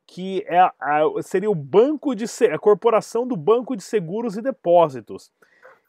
que 0.05 0.45
é 0.47 0.59
a, 0.59 0.73
seria 1.21 1.51
o 1.51 1.55
banco 1.55 2.15
de 2.15 2.25
a 2.45 2.57
corporação 2.57 3.27
do 3.27 3.35
Banco 3.35 3.75
de 3.75 3.83
Seguros 3.83 4.38
e 4.38 4.41
Depósitos. 4.41 5.31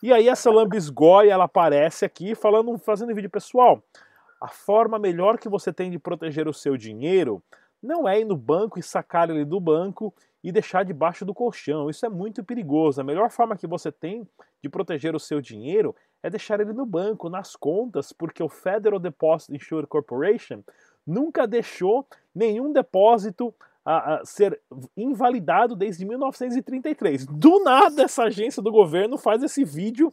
E 0.03 0.12
aí 0.12 0.28
essa 0.28 0.51
lambisgoia 0.51 1.32
ela 1.32 1.44
aparece 1.44 2.05
aqui 2.05 2.34
falando, 2.34 2.76
fazendo 2.78 3.14
vídeo 3.14 3.30
pessoal. 3.30 3.82
A 4.40 4.49
forma 4.49 4.99
melhor 4.99 5.38
que 5.38 5.49
você 5.49 5.72
tem 5.72 5.90
de 5.90 5.99
proteger 5.99 6.49
o 6.49 6.55
seu 6.55 6.76
dinheiro 6.76 7.42
não 7.82 8.09
é 8.09 8.20
ir 8.20 8.24
no 8.24 8.36
banco 8.36 8.78
e 8.78 8.82
sacar 8.82 9.30
ele 9.30 9.44
do 9.44 9.61
banco 9.61 10.12
e 10.49 10.53
deixar 10.53 10.82
debaixo 10.82 11.26
do 11.26 11.34
colchão. 11.34 11.90
Isso 11.90 12.07
é 12.07 12.09
muito 12.09 12.42
perigoso. 12.42 13.03
A 13.03 13.05
melhor 13.05 13.30
forma 13.30 13.55
que 13.55 13.66
você 13.66 13.92
tem 13.92 14.26
de 14.62 14.68
proteger 14.70 15.14
o 15.14 15.20
seu 15.20 15.42
dinheiro 15.42 15.94
é 16.22 16.30
deixar 16.30 16.59
ele 16.59 16.72
no 16.72 16.86
banco, 16.86 17.28
nas 17.28 17.55
contas, 17.55 18.14
porque 18.14 18.42
o 18.42 18.49
Federal 18.49 18.99
Deposit 18.99 19.55
Insurance 19.55 19.90
Corporation 19.90 20.62
nunca 21.07 21.46
deixou 21.46 22.07
nenhum 22.34 22.72
depósito 22.72 23.55
a, 23.84 24.14
a, 24.14 24.24
ser 24.24 24.59
invalidado 24.96 25.76
desde 25.76 26.07
1933. 26.07 27.26
Do 27.26 27.62
nada, 27.62 28.05
essa 28.05 28.22
agência 28.22 28.62
do 28.62 28.72
governo 28.72 29.18
faz 29.18 29.42
esse 29.42 29.62
vídeo 29.64 30.11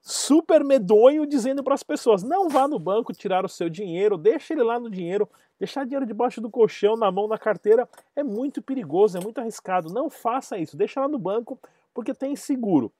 super 0.00 0.64
medonho 0.64 1.26
dizendo 1.26 1.62
para 1.62 1.74
as 1.74 1.82
pessoas: 1.82 2.22
não 2.22 2.48
vá 2.48 2.66
no 2.66 2.78
banco 2.78 3.12
tirar 3.12 3.44
o 3.44 3.48
seu 3.48 3.68
dinheiro, 3.68 4.16
deixa 4.16 4.52
ele 4.52 4.62
lá 4.62 4.78
no 4.78 4.90
dinheiro, 4.90 5.28
deixar 5.58 5.84
dinheiro 5.84 6.06
debaixo 6.06 6.40
do 6.40 6.50
colchão, 6.50 6.96
na 6.96 7.10
mão, 7.10 7.28
na 7.28 7.38
carteira, 7.38 7.88
é 8.16 8.22
muito 8.22 8.62
perigoso, 8.62 9.18
é 9.18 9.20
muito 9.20 9.38
arriscado. 9.38 9.92
Não 9.92 10.08
faça 10.08 10.58
isso, 10.58 10.76
deixa 10.76 11.00
lá 11.00 11.08
no 11.08 11.18
banco 11.18 11.58
porque 11.92 12.14
tem 12.14 12.34
seguro. 12.36 12.92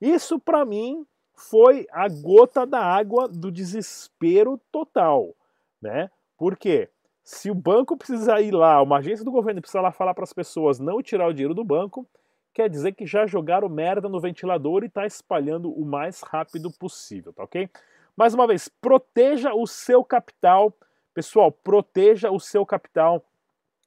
Isso 0.00 0.38
para 0.38 0.64
mim 0.64 1.06
foi 1.34 1.86
a 1.92 2.08
gota 2.08 2.66
da 2.66 2.80
água 2.80 3.28
do 3.28 3.50
desespero 3.50 4.60
total, 4.72 5.34
né? 5.80 6.10
Porque 6.36 6.88
se 7.22 7.50
o 7.50 7.54
banco 7.54 7.96
precisar 7.96 8.40
ir 8.40 8.52
lá, 8.52 8.82
uma 8.82 8.98
agência 8.98 9.24
do 9.24 9.30
governo 9.30 9.60
precisa 9.60 9.80
lá 9.80 9.92
falar 9.92 10.14
para 10.14 10.24
as 10.24 10.32
pessoas 10.32 10.78
não 10.78 11.02
tirar 11.02 11.28
o 11.28 11.32
dinheiro 11.32 11.54
do 11.54 11.62
banco, 11.62 12.06
quer 12.58 12.68
dizer 12.68 12.90
que 12.90 13.06
já 13.06 13.24
jogaram 13.24 13.68
merda 13.68 14.08
no 14.08 14.20
ventilador 14.20 14.82
e 14.82 14.86
está 14.86 15.06
espalhando 15.06 15.70
o 15.70 15.84
mais 15.84 16.22
rápido 16.22 16.72
possível, 16.72 17.32
tá 17.32 17.44
ok? 17.44 17.70
Mais 18.16 18.34
uma 18.34 18.48
vez, 18.48 18.68
proteja 18.68 19.54
o 19.54 19.64
seu 19.64 20.02
capital. 20.02 20.74
Pessoal, 21.14 21.52
proteja 21.52 22.32
o 22.32 22.40
seu 22.40 22.66
capital. 22.66 23.24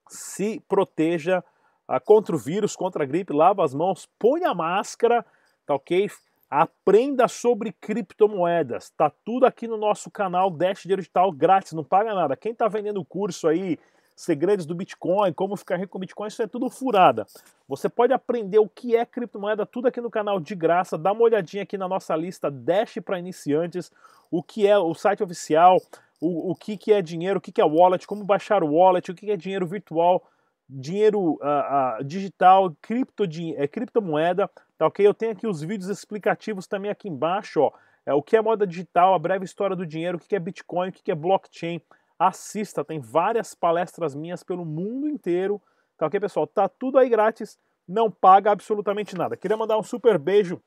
Se 0.08 0.62
proteja 0.70 1.44
uh, 1.86 2.00
contra 2.06 2.34
o 2.34 2.40
vírus, 2.40 2.74
contra 2.74 3.04
a 3.04 3.06
gripe, 3.06 3.34
lava 3.34 3.62
as 3.62 3.74
mãos, 3.74 4.08
põe 4.18 4.46
a 4.46 4.54
máscara, 4.54 5.26
tá 5.66 5.76
ok? 5.76 6.10
Aprenda 6.50 7.28
sobre 7.28 7.74
criptomoedas. 7.74 8.90
Tá 8.92 9.12
tudo 9.26 9.46
aqui 9.46 9.68
no 9.68 9.76
nosso 9.76 10.10
canal 10.10 10.50
Dash 10.50 10.84
Digital 10.84 11.30
grátis, 11.34 11.74
não 11.74 11.84
paga 11.84 12.16
nada. 12.16 12.38
Quem 12.38 12.56
tá 12.56 12.70
vendendo 12.70 13.02
o 13.02 13.06
curso 13.06 13.50
aí, 13.50 13.78
segredos 14.22 14.66
do 14.66 14.76
Bitcoin, 14.76 15.34
como 15.34 15.58
ficar 15.58 15.78
rico 15.78 15.94
com 15.94 16.00
Bitcoin, 16.00 16.28
isso 16.28 16.42
é 16.42 16.48
tudo 16.48 16.70
furada. 16.70 17.26
Você 17.68 17.90
pode 17.90 18.14
aprender 18.14 18.60
o 18.60 18.70
que 18.70 18.96
é 18.96 19.06
criptomoeda, 19.06 19.66
tudo 19.66 19.88
aqui 19.88 20.00
no 20.00 20.12
canal 20.12 20.40
de 20.40 20.54
graça. 20.54 20.98
Dá 20.98 21.12
uma 21.12 21.24
olhadinha 21.24 21.64
aqui 21.64 21.78
na 21.78 21.88
nossa 21.88 22.16
lista 22.16 22.52
Dash 22.52 23.00
para 23.04 23.18
iniciantes, 23.18 23.92
o 24.30 24.44
que 24.44 24.68
é 24.68 24.78
o 24.78 24.94
site 24.94 25.24
oficial, 25.24 25.82
o, 26.20 26.52
o 26.52 26.56
que, 26.56 26.78
que 26.78 26.94
é 26.94 27.02
dinheiro, 27.02 27.40
o 27.40 27.42
que, 27.42 27.52
que 27.52 27.60
é 27.60 27.66
wallet, 27.66 28.06
como 28.06 28.24
baixar 28.24 28.64
o 28.64 28.74
wallet, 28.76 29.10
o 29.10 29.16
que, 29.16 29.26
que 29.26 29.32
é 29.32 29.38
dinheiro 29.38 29.66
virtual, 29.66 30.24
dinheiro 30.70 31.20
uh, 31.20 32.00
uh, 32.00 32.04
digital, 32.04 32.76
cripto, 32.82 33.24
é, 33.58 33.68
criptomoeda. 33.68 34.50
Tá 34.78 34.86
ok? 34.86 35.06
Eu 35.06 35.14
tenho 35.14 35.32
aqui 35.32 35.48
os 35.48 35.62
vídeos 35.62 35.90
explicativos 35.90 36.68
também 36.68 36.92
aqui 36.92 37.10
embaixo, 37.10 37.62
ó. 37.62 37.72
É, 38.06 38.14
o 38.14 38.22
que 38.22 38.36
é 38.36 38.42
moeda 38.42 38.66
digital, 38.66 39.14
a 39.14 39.20
breve 39.20 39.46
história 39.46 39.76
do 39.76 39.86
dinheiro, 39.86 40.18
o 40.18 40.20
que 40.20 40.36
é 40.36 40.40
Bitcoin, 40.40 40.90
o 40.90 40.92
que 40.92 41.12
é 41.12 41.16
blockchain. 41.16 41.80
Assista, 42.28 42.86
tem 42.86 43.00
várias 43.00 43.56
palestras 43.56 44.14
minhas 44.14 44.44
pelo 44.44 44.64
mundo 44.64 45.10
inteiro. 45.10 45.60
Tá 45.98 46.06
ok, 46.06 46.20
pessoal? 46.20 46.46
Tá 46.46 46.70
tudo 46.70 47.00
aí 47.00 47.10
grátis, 47.10 47.58
não 47.88 48.12
paga 48.12 48.52
absolutamente 48.52 49.18
nada. 49.18 49.36
Queria 49.36 49.58
mandar 49.58 49.78
um 49.78 49.84
super 49.84 50.20
beijo 50.20 50.62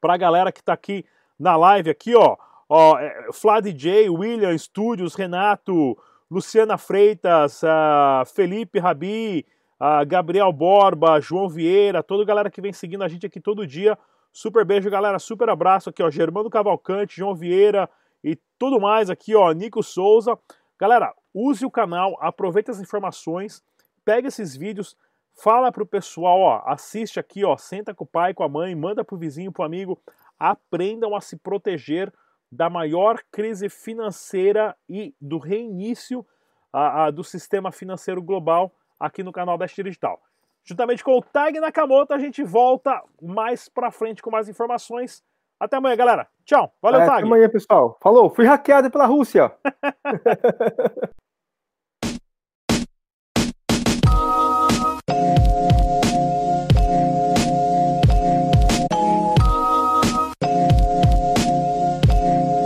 pra 0.00 0.18
galera 0.18 0.52
que 0.52 0.62
tá 0.62 0.74
aqui 0.74 1.04
na 1.38 1.56
live 1.56 1.88
aqui, 1.88 2.14
ó. 2.14 2.36
ó 2.68 2.98
é, 2.98 3.28
Flá 3.32 3.58
DJ, 3.60 4.10
William 4.10 4.56
Studios, 4.58 5.14
Renato, 5.14 5.96
Luciana 6.30 6.76
Freitas, 6.76 7.62
uh, 7.62 8.26
Felipe 8.26 8.78
Rabi, 8.78 9.46
a 9.80 10.04
Gabriel 10.04 10.52
Borba, 10.52 11.20
João 11.20 11.48
Vieira, 11.48 12.02
toda 12.02 12.22
a 12.22 12.26
galera 12.26 12.50
que 12.50 12.60
vem 12.60 12.74
seguindo 12.74 13.02
a 13.02 13.08
gente 13.08 13.24
aqui 13.24 13.40
todo 13.40 13.66
dia. 13.66 13.96
Super 14.30 14.64
beijo, 14.64 14.90
galera. 14.90 15.18
Super 15.18 15.48
abraço 15.48 15.88
aqui, 15.88 16.02
ó. 16.02 16.10
Germano 16.10 16.50
Cavalcante, 16.50 17.16
João 17.16 17.34
Vieira 17.34 17.88
e 18.22 18.36
tudo 18.58 18.78
mais 18.78 19.08
aqui, 19.08 19.34
ó. 19.34 19.52
Nico 19.52 19.82
Souza. 19.82 20.38
Galera, 20.78 21.14
use 21.32 21.64
o 21.64 21.70
canal, 21.70 22.18
aproveite 22.20 22.70
as 22.70 22.80
informações, 22.80 23.64
pega 24.04 24.28
esses 24.28 24.54
vídeos, 24.54 24.96
fala 25.34 25.72
pro 25.72 25.86
pessoal, 25.86 26.38
ó, 26.38 26.62
assiste 26.66 27.18
aqui, 27.18 27.44
ó, 27.44 27.56
senta 27.56 27.94
com 27.94 28.04
o 28.04 28.06
pai, 28.06 28.34
com 28.34 28.42
a 28.42 28.48
mãe, 28.48 28.74
manda 28.74 29.02
pro 29.02 29.16
vizinho, 29.16 29.50
pro 29.50 29.64
amigo, 29.64 29.98
aprendam 30.38 31.16
a 31.16 31.20
se 31.20 31.36
proteger 31.36 32.12
da 32.52 32.68
maior 32.68 33.22
crise 33.32 33.68
financeira 33.68 34.76
e 34.88 35.14
do 35.20 35.38
reinício 35.38 36.24
a, 36.72 37.04
a, 37.04 37.10
do 37.10 37.24
sistema 37.24 37.72
financeiro 37.72 38.22
global 38.22 38.70
aqui 39.00 39.22
no 39.22 39.32
canal 39.32 39.56
da 39.56 39.66
Digital. 39.66 40.20
Juntamente 40.62 41.02
com 41.02 41.16
o 41.16 41.22
Tag 41.22 41.58
Nakamoto, 41.58 42.12
a 42.12 42.18
gente 42.18 42.42
volta 42.42 43.02
mais 43.22 43.68
pra 43.68 43.90
frente 43.90 44.20
com 44.20 44.30
mais 44.30 44.48
informações. 44.48 45.24
Até 45.58 45.76
amanhã, 45.76 45.96
galera. 45.96 46.28
Tchau. 46.44 46.72
Valeu, 46.82 47.00
é, 47.00 47.06
Tag. 47.06 47.18
Até 47.18 47.26
amanhã, 47.26 47.48
pessoal. 47.48 47.98
Falou. 48.02 48.30
Fui 48.30 48.44
hackeado 48.46 48.90
pela 48.90 49.06
Rússia. 49.06 49.52